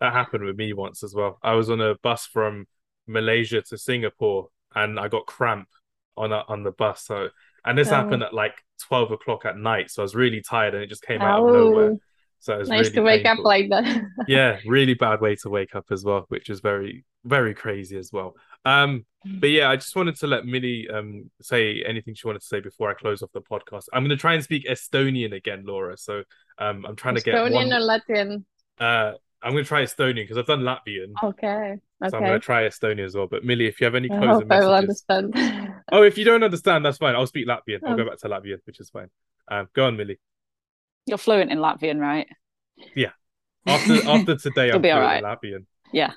happened 0.00 0.44
with 0.44 0.56
me 0.56 0.74
once 0.74 1.02
as 1.02 1.14
well. 1.14 1.38
I 1.42 1.54
was 1.54 1.70
on 1.70 1.80
a 1.80 1.94
bus 2.02 2.26
from 2.26 2.66
Malaysia 3.06 3.62
to 3.62 3.78
Singapore, 3.78 4.48
and 4.74 5.00
I 5.00 5.08
got 5.08 5.26
cramp 5.26 5.68
on 6.16 6.32
a, 6.32 6.44
on 6.48 6.62
the 6.62 6.72
bus. 6.72 7.04
So, 7.04 7.28
and 7.64 7.76
this 7.76 7.88
oh. 7.88 7.94
happened 7.94 8.22
at 8.22 8.34
like 8.34 8.54
twelve 8.80 9.10
o'clock 9.10 9.44
at 9.44 9.56
night. 9.56 9.90
So 9.90 10.02
I 10.02 10.04
was 10.04 10.14
really 10.14 10.42
tired, 10.42 10.74
and 10.74 10.82
it 10.82 10.88
just 10.88 11.02
came 11.02 11.20
out 11.20 11.40
oh. 11.40 11.48
of 11.48 11.54
nowhere. 11.54 11.96
So 12.40 12.54
it 12.54 12.58
was 12.58 12.68
nice 12.70 12.86
really 12.86 12.92
to 12.92 13.02
wake 13.02 13.24
painful. 13.24 13.42
up 13.42 13.44
like 13.44 13.68
that. 13.68 14.02
yeah, 14.28 14.58
really 14.64 14.94
bad 14.94 15.20
way 15.20 15.36
to 15.36 15.50
wake 15.50 15.74
up 15.74 15.86
as 15.90 16.04
well, 16.04 16.24
which 16.28 16.48
is 16.48 16.60
very 16.60 17.04
very 17.24 17.54
crazy 17.54 17.98
as 17.98 18.10
well. 18.12 18.34
Um, 18.64 19.04
mm. 19.26 19.40
but 19.40 19.50
yeah, 19.50 19.68
I 19.68 19.76
just 19.76 19.94
wanted 19.94 20.16
to 20.16 20.26
let 20.26 20.46
Millie 20.46 20.88
um 20.88 21.30
say 21.42 21.82
anything 21.86 22.14
she 22.14 22.26
wanted 22.26 22.40
to 22.40 22.46
say 22.46 22.60
before 22.60 22.90
I 22.90 22.94
close 22.94 23.22
off 23.22 23.30
the 23.32 23.42
podcast. 23.42 23.84
I'm 23.92 24.02
going 24.02 24.10
to 24.10 24.16
try 24.16 24.34
and 24.34 24.42
speak 24.42 24.66
Estonian 24.66 25.34
again, 25.34 25.64
Laura. 25.66 25.96
So 25.98 26.22
um, 26.58 26.84
I'm 26.86 26.96
trying 26.96 27.16
Estonian 27.16 27.18
to 27.18 27.24
get 27.24 27.34
Estonian 27.34 27.76
or 27.76 28.14
Latvian. 28.16 28.44
Uh, 28.78 29.12
I'm 29.42 29.52
going 29.52 29.64
to 29.64 29.68
try 29.68 29.82
Estonian 29.82 30.14
because 30.16 30.38
I've 30.38 30.46
done 30.46 30.60
Latvian. 30.60 31.12
Okay. 31.22 31.78
So 32.08 32.16
I'm 32.16 32.24
going 32.24 32.32
to 32.32 32.38
try 32.38 32.62
Estonian 32.62 33.04
as 33.04 33.14
well. 33.14 33.26
But 33.26 33.44
Millie, 33.44 33.66
if 33.66 33.80
you 33.80 33.84
have 33.84 33.94
any 33.94 34.08
closing 34.08 34.50
I 34.50 34.60
will 34.60 34.72
understand. 34.72 35.34
oh, 35.92 36.02
if 36.02 36.16
you 36.16 36.24
don't 36.24 36.42
understand, 36.42 36.84
that's 36.84 36.96
fine. 36.96 37.14
I'll 37.14 37.26
speak 37.26 37.46
Latvian. 37.46 37.80
I'll 37.86 37.96
go 37.96 38.08
back 38.08 38.18
to 38.20 38.28
Latvian, 38.28 38.56
which 38.64 38.80
is 38.80 38.88
fine. 38.88 39.08
Um, 39.50 39.68
go 39.74 39.86
on, 39.86 39.96
Millie. 39.98 40.18
You're 41.04 41.18
fluent 41.18 41.52
in 41.52 41.58
Latvian, 41.58 42.00
right? 42.00 42.26
Yeah. 42.94 43.10
After 43.66 44.08
after 44.08 44.36
today, 44.36 44.70
I'm 44.72 44.80
be 44.80 44.88
fluent 44.88 45.04
right. 45.04 45.22
Latvian. 45.22 45.66
Yeah. 45.92 46.12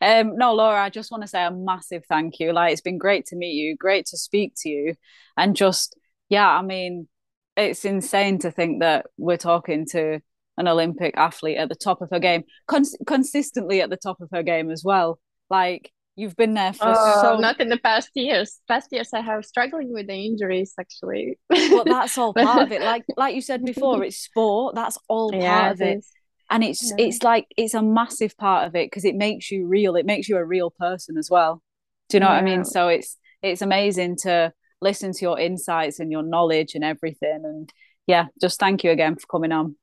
Um, 0.00 0.36
no, 0.36 0.54
Laura, 0.54 0.82
I 0.82 0.90
just 0.90 1.12
want 1.12 1.22
to 1.22 1.28
say 1.28 1.44
a 1.44 1.50
massive 1.50 2.04
thank 2.06 2.40
you. 2.40 2.52
Like, 2.52 2.72
it's 2.72 2.82
been 2.82 2.98
great 2.98 3.26
to 3.26 3.36
meet 3.36 3.54
you, 3.54 3.76
great 3.76 4.06
to 4.06 4.18
speak 4.18 4.54
to 4.58 4.68
you, 4.68 4.96
and 5.36 5.54
just 5.54 5.96
yeah, 6.28 6.48
I 6.48 6.62
mean, 6.62 7.08
it's 7.56 7.84
insane 7.84 8.38
to 8.40 8.50
think 8.50 8.80
that 8.80 9.06
we're 9.16 9.36
talking 9.36 9.86
to 9.92 10.20
an 10.56 10.68
Olympic 10.68 11.16
athlete 11.16 11.56
at 11.56 11.68
the 11.68 11.74
top 11.74 12.02
of 12.02 12.10
her 12.10 12.18
game, 12.18 12.44
cons- 12.66 12.96
consistently 13.06 13.80
at 13.80 13.90
the 13.90 13.96
top 13.96 14.20
of 14.20 14.28
her 14.32 14.42
game 14.42 14.70
as 14.70 14.82
well. 14.84 15.18
Like 15.50 15.92
you've 16.16 16.36
been 16.36 16.54
there 16.54 16.72
for 16.72 16.88
uh, 16.88 17.22
so 17.22 17.38
not 17.38 17.60
in 17.60 17.68
the 17.68 17.78
past 17.78 18.10
years. 18.14 18.60
Past 18.68 18.88
years 18.92 19.10
I 19.14 19.20
have 19.20 19.44
struggling 19.44 19.92
with 19.92 20.06
the 20.06 20.14
injuries 20.14 20.74
actually. 20.78 21.38
but 21.48 21.84
that's 21.84 22.18
all 22.18 22.34
part 22.34 22.62
of 22.62 22.72
it. 22.72 22.82
Like 22.92 23.04
like 23.16 23.34
you 23.34 23.40
said 23.40 23.64
before, 23.64 24.02
it's 24.04 24.18
sport. 24.18 24.74
That's 24.74 24.98
all 25.08 25.30
part 25.30 25.42
yeah, 25.42 25.70
of 25.70 25.80
it. 25.80 26.04
And 26.50 26.62
it's 26.62 26.90
yeah. 26.90 27.06
it's 27.06 27.22
like 27.22 27.46
it's 27.56 27.74
a 27.74 27.82
massive 27.82 28.36
part 28.36 28.66
of 28.66 28.74
it 28.74 28.86
because 28.86 29.04
it 29.04 29.14
makes 29.14 29.50
you 29.50 29.66
real. 29.66 29.96
It 29.96 30.06
makes 30.06 30.28
you 30.28 30.36
a 30.36 30.44
real 30.44 30.70
person 30.70 31.16
as 31.16 31.30
well. 31.30 31.62
Do 32.08 32.16
you 32.16 32.20
know 32.20 32.26
yeah. 32.26 32.34
what 32.34 32.42
I 32.42 32.44
mean? 32.44 32.64
So 32.64 32.88
it's 32.88 33.16
it's 33.42 33.62
amazing 33.62 34.16
to 34.22 34.52
listen 34.82 35.12
to 35.12 35.22
your 35.22 35.38
insights 35.38 36.00
and 36.00 36.10
your 36.10 36.22
knowledge 36.22 36.74
and 36.74 36.84
everything. 36.84 37.42
And 37.44 37.72
yeah, 38.06 38.26
just 38.40 38.60
thank 38.60 38.84
you 38.84 38.90
again 38.90 39.16
for 39.16 39.26
coming 39.28 39.52
on. 39.52 39.76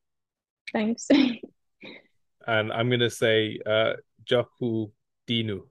Thanks. 0.74 1.08
and 2.48 2.72
I'm 2.72 2.90
gonna 2.90 3.10
say 3.10 3.60
uh 3.66 3.94
Jaku 4.26 4.92
Dinu. 5.28 5.62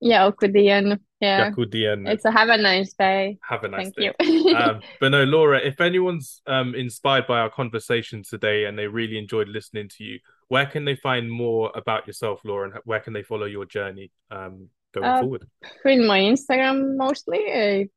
Yeah, 0.00 0.30
Okudian. 0.30 0.98
Yeah. 1.20 1.50
Jakudian. 1.50 2.08
It's 2.08 2.24
a 2.24 2.30
have 2.30 2.48
a 2.48 2.56
nice 2.56 2.94
day. 2.94 3.38
Have 3.46 3.64
a 3.64 3.68
nice 3.68 3.90
day. 3.90 4.12
Thank 4.18 4.18
day. 4.18 4.50
you. 4.50 4.56
um, 4.56 4.80
but 5.00 5.10
no, 5.10 5.24
Laura, 5.24 5.58
if 5.58 5.80
anyone's 5.80 6.40
um 6.46 6.74
inspired 6.74 7.26
by 7.26 7.40
our 7.40 7.50
conversation 7.50 8.22
today 8.22 8.64
and 8.64 8.78
they 8.78 8.86
really 8.86 9.18
enjoyed 9.18 9.48
listening 9.48 9.88
to 9.96 10.04
you, 10.04 10.18
where 10.48 10.66
can 10.66 10.84
they 10.84 10.96
find 10.96 11.30
more 11.30 11.70
about 11.74 12.06
yourself, 12.06 12.40
Laura, 12.44 12.70
and 12.70 12.80
where 12.84 13.00
can 13.00 13.12
they 13.12 13.22
follow 13.22 13.46
your 13.46 13.66
journey 13.66 14.10
um 14.30 14.68
going 14.92 15.06
uh, 15.06 15.20
forward? 15.20 15.46
In 15.84 16.06
my 16.06 16.20
Instagram 16.20 16.96
mostly. 16.96 17.40
I 17.52 17.88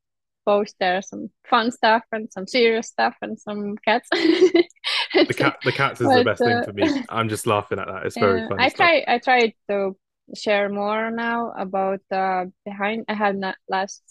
post 0.45 0.75
there 0.79 1.01
some 1.01 1.29
fun 1.49 1.71
stuff 1.71 2.03
and 2.11 2.31
some 2.31 2.47
serious 2.47 2.87
stuff 2.87 3.15
and 3.21 3.39
some 3.39 3.75
cats. 3.85 4.07
the 4.11 5.33
cat 5.35 5.57
the 5.63 5.71
cats 5.71 6.01
is 6.01 6.07
but, 6.07 6.17
the 6.17 6.23
best 6.23 6.41
uh, 6.41 6.45
thing 6.45 6.63
for 6.63 6.73
me. 6.73 7.03
I'm 7.09 7.29
just 7.29 7.47
laughing 7.47 7.79
at 7.79 7.87
that. 7.87 8.05
It's 8.05 8.17
very 8.17 8.47
funny. 8.47 8.63
I 8.63 8.69
try 8.69 9.03
I 9.07 9.17
try 9.19 9.53
to 9.69 9.95
share 10.35 10.69
more 10.69 11.11
now 11.11 11.51
about 11.57 12.01
uh 12.11 12.45
behind 12.65 13.05
I 13.07 13.13
had 13.13 13.35
not 13.37 13.55
last 13.69 14.01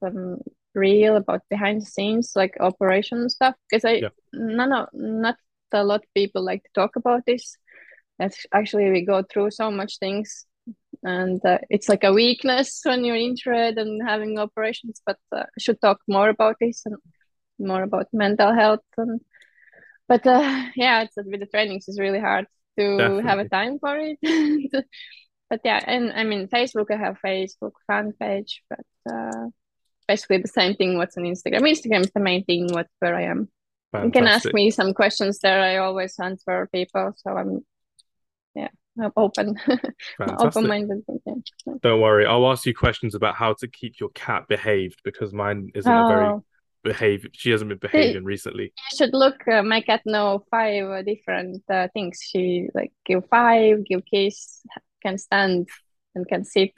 some 0.00 0.38
real 0.74 1.16
about 1.16 1.42
behind 1.50 1.82
the 1.82 1.86
scenes 1.86 2.32
like 2.36 2.56
operation 2.60 3.28
stuff 3.28 3.54
because 3.70 3.84
I 3.84 3.94
yeah. 3.94 4.08
no, 4.32 4.64
of 4.64 4.88
not 4.92 5.36
a 5.72 5.84
lot 5.84 6.00
of 6.00 6.14
people 6.14 6.44
like 6.44 6.62
to 6.62 6.70
talk 6.74 6.96
about 6.96 7.24
this. 7.26 7.56
That's 8.18 8.46
actually 8.52 8.90
we 8.90 9.04
go 9.04 9.22
through 9.22 9.52
so 9.52 9.70
much 9.70 9.98
things 9.98 10.44
and 11.02 11.44
uh, 11.44 11.58
it's 11.70 11.88
like 11.88 12.04
a 12.04 12.12
weakness 12.12 12.80
when 12.84 13.04
you're 13.04 13.16
injured 13.16 13.78
and 13.78 14.06
having 14.06 14.38
operations 14.38 15.00
but 15.06 15.18
uh, 15.32 15.44
should 15.58 15.80
talk 15.80 15.98
more 16.08 16.28
about 16.28 16.56
this 16.60 16.82
and 16.84 16.96
more 17.58 17.82
about 17.82 18.06
mental 18.12 18.52
health 18.54 18.84
and 18.96 19.20
but 20.08 20.26
uh, 20.26 20.64
yeah 20.76 21.02
it's 21.02 21.16
with 21.16 21.40
the 21.40 21.46
trainings 21.46 21.84
it's 21.88 22.00
really 22.00 22.20
hard 22.20 22.46
to 22.78 22.96
Definitely. 22.96 23.22
have 23.24 23.38
a 23.38 23.48
time 23.48 23.78
for 23.78 23.96
it 23.96 24.18
but 25.50 25.60
yeah 25.64 25.82
and 25.86 26.12
i 26.12 26.24
mean 26.24 26.48
facebook 26.48 26.90
i 26.90 26.96
have 26.96 27.18
facebook 27.24 27.72
fan 27.86 28.12
page 28.18 28.62
but 28.68 29.12
uh, 29.12 29.46
basically 30.06 30.38
the 30.38 30.48
same 30.48 30.74
thing 30.74 30.96
what's 30.96 31.16
on 31.16 31.24
instagram 31.24 31.62
instagram 31.62 32.00
is 32.00 32.10
the 32.12 32.20
main 32.20 32.44
thing 32.44 32.68
what 32.72 32.86
where 33.00 33.14
i 33.14 33.22
am 33.22 33.48
Fantastic. 33.92 34.06
you 34.06 34.20
can 34.20 34.28
ask 34.28 34.54
me 34.54 34.70
some 34.70 34.94
questions 34.94 35.38
there 35.38 35.60
i 35.60 35.76
always 35.76 36.14
answer 36.18 36.68
people 36.72 37.12
so 37.16 37.36
i'm 37.36 37.64
I'm 39.00 39.12
open. 39.16 39.56
Open-minded 40.20 41.04
don't 41.82 42.00
worry 42.00 42.26
i'll 42.26 42.50
ask 42.50 42.66
you 42.66 42.74
questions 42.74 43.14
about 43.14 43.34
how 43.34 43.52
to 43.52 43.68
keep 43.68 44.00
your 44.00 44.08
cat 44.10 44.46
behaved 44.48 45.00
because 45.04 45.32
mine 45.32 45.70
isn't 45.74 45.92
oh. 45.92 46.04
a 46.04 46.08
very 46.08 46.26
oh. 46.26 46.44
behave 46.82 47.26
she 47.32 47.50
hasn't 47.50 47.68
been 47.68 47.78
behaving 47.78 48.24
recently. 48.24 48.64
You 48.64 48.96
should 48.96 49.14
look 49.14 49.46
uh, 49.48 49.62
my 49.62 49.80
cat 49.80 50.02
know 50.06 50.44
five 50.50 50.84
uh, 50.84 51.02
different 51.02 51.62
uh, 51.70 51.88
things. 51.92 52.20
She 52.22 52.68
like 52.74 52.92
give 53.04 53.24
five 53.28 53.84
give 53.84 54.02
kiss 54.10 54.62
can 55.02 55.18
stand 55.18 55.68
and 56.14 56.26
can 56.26 56.44
sit 56.44 56.72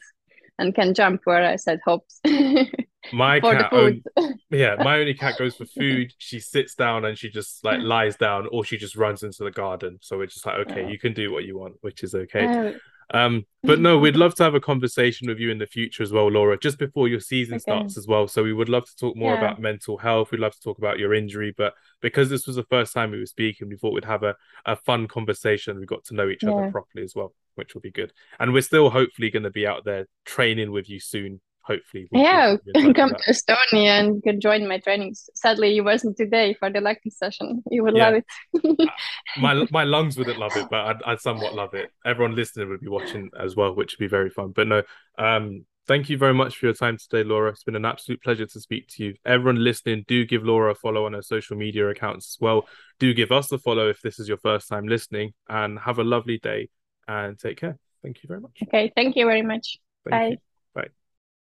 and 0.60 0.74
can 0.74 0.94
jump 0.94 1.20
where 1.24 1.44
i 1.44 1.56
said 1.56 1.80
hops 1.84 2.20
my 3.12 3.40
for 3.40 3.52
cat 3.52 3.72
own, 3.72 4.02
yeah 4.50 4.76
my 4.78 4.98
only 4.98 5.14
cat 5.14 5.36
goes 5.38 5.56
for 5.56 5.64
food 5.64 6.12
she 6.18 6.38
sits 6.38 6.74
down 6.74 7.04
and 7.04 7.18
she 7.18 7.28
just 7.28 7.64
like 7.64 7.80
lies 7.82 8.16
down 8.16 8.46
or 8.52 8.64
she 8.64 8.76
just 8.76 8.94
runs 8.94 9.22
into 9.22 9.42
the 9.42 9.50
garden 9.50 9.98
so 10.00 10.18
we're 10.18 10.26
just 10.26 10.44
like 10.46 10.56
okay 10.56 10.90
you 10.90 10.98
can 10.98 11.12
do 11.12 11.32
what 11.32 11.44
you 11.44 11.58
want 11.58 11.74
which 11.80 12.04
is 12.04 12.14
okay 12.14 12.46
oh, 12.46 12.74
um, 13.12 13.44
but 13.62 13.80
no, 13.80 13.98
we'd 13.98 14.16
love 14.16 14.34
to 14.36 14.44
have 14.44 14.54
a 14.54 14.60
conversation 14.60 15.28
with 15.28 15.38
you 15.38 15.50
in 15.50 15.58
the 15.58 15.66
future 15.66 16.02
as 16.02 16.12
well, 16.12 16.30
Laura, 16.30 16.58
just 16.58 16.78
before 16.78 17.08
your 17.08 17.20
season 17.20 17.54
okay. 17.54 17.62
starts 17.62 17.98
as 17.98 18.06
well. 18.06 18.28
So 18.28 18.42
we 18.42 18.52
would 18.52 18.68
love 18.68 18.86
to 18.86 18.96
talk 18.96 19.16
more 19.16 19.34
yeah. 19.34 19.38
about 19.38 19.60
mental 19.60 19.98
health. 19.98 20.30
We'd 20.30 20.40
love 20.40 20.54
to 20.54 20.60
talk 20.60 20.78
about 20.78 20.98
your 20.98 21.12
injury, 21.12 21.52
but 21.56 21.74
because 22.00 22.30
this 22.30 22.46
was 22.46 22.56
the 22.56 22.64
first 22.64 22.94
time 22.94 23.10
we 23.10 23.18
were 23.18 23.26
speaking, 23.26 23.68
we 23.68 23.76
thought 23.76 23.92
we'd 23.92 24.04
have 24.04 24.22
a, 24.22 24.36
a 24.64 24.76
fun 24.76 25.08
conversation. 25.08 25.78
We 25.78 25.86
got 25.86 26.04
to 26.04 26.14
know 26.14 26.28
each 26.28 26.44
yeah. 26.44 26.52
other 26.52 26.70
properly 26.70 27.04
as 27.04 27.14
well, 27.14 27.34
which 27.60 27.74
will 27.74 27.80
be 27.80 27.92
good. 27.92 28.12
And 28.40 28.52
we're 28.52 28.62
still 28.62 28.90
hopefully 28.90 29.30
going 29.30 29.44
to 29.44 29.50
be 29.50 29.66
out 29.66 29.84
there 29.84 30.06
training 30.24 30.72
with 30.72 30.88
you 30.88 30.98
soon 30.98 31.40
hopefully. 31.62 32.08
Yeah 32.12 32.56
come 32.94 33.10
to 33.10 33.32
estonia 33.32 34.00
and 34.00 34.16
you 34.16 34.22
can 34.22 34.40
join 34.40 34.66
my 34.66 34.78
trainings 34.78 35.28
sadly 35.34 35.72
you 35.72 35.84
wasn't 35.84 36.16
today 36.16 36.54
for 36.54 36.70
the 36.70 36.80
lactic 36.80 37.12
session. 37.12 37.62
You 37.70 37.84
would 37.84 37.96
yeah. 37.96 38.10
love 38.10 38.22
it. 38.54 38.90
My 39.38 39.66
my 39.70 39.84
lungs 39.84 40.16
wouldn't 40.16 40.38
love 40.38 40.56
it 40.56 40.66
but 40.70 40.80
I'd, 40.86 41.02
I'd, 41.06 41.20
somewhat 41.20 41.54
love 41.54 41.74
it. 41.74 41.90
Everyone 42.04 42.34
listening 42.34 42.68
would 42.68 42.80
be 42.80 42.88
watching 42.88 43.30
as 43.38 43.54
well 43.54 43.74
which 43.74 43.92
would 43.92 44.04
be 44.04 44.08
very 44.08 44.30
fun. 44.30 44.52
But 44.54 44.66
no 44.66 44.82
um 45.18 45.64
thank 45.86 46.08
you 46.08 46.18
very 46.18 46.34
much 46.34 46.56
for 46.56 46.66
your 46.66 46.74
time 46.74 46.96
today 46.96 47.22
laura. 47.22 47.50
It's 47.50 47.64
been 47.64 47.76
an 47.76 47.84
absolute 47.84 48.22
pleasure 48.22 48.46
to 48.46 48.60
speak 48.60 48.88
to 48.88 49.04
you. 49.04 49.14
Everyone 49.24 49.62
listening 49.62 50.04
do 50.08 50.24
give 50.24 50.44
laura 50.44 50.72
a 50.72 50.74
follow 50.74 51.06
on 51.06 51.12
her 51.12 51.22
social 51.22 51.56
media 51.56 51.88
accounts 51.88 52.36
as 52.36 52.40
well. 52.40 52.66
Do 52.98 53.14
give 53.14 53.32
us 53.32 53.52
a 53.52 53.58
follow 53.58 53.88
if 53.88 54.00
this 54.00 54.18
is 54.18 54.28
your 54.28 54.38
first 54.38 54.68
time 54.68 54.88
listening 54.88 55.32
and 55.48 55.78
have 55.78 55.98
a 55.98 56.04
lovely 56.04 56.38
day 56.38 56.68
and 57.10 57.38
take 57.38 57.58
care. 57.58 57.78
Thank 58.02 58.22
you 58.22 58.28
very 58.28 58.40
much. 58.40 58.56
Okay 58.62 58.92
thank 58.96 59.16
you 59.16 59.26
very 59.26 59.42
much. 59.42 59.78
Thank 60.08 60.22
bye. 60.22 60.28
you. 60.30 60.49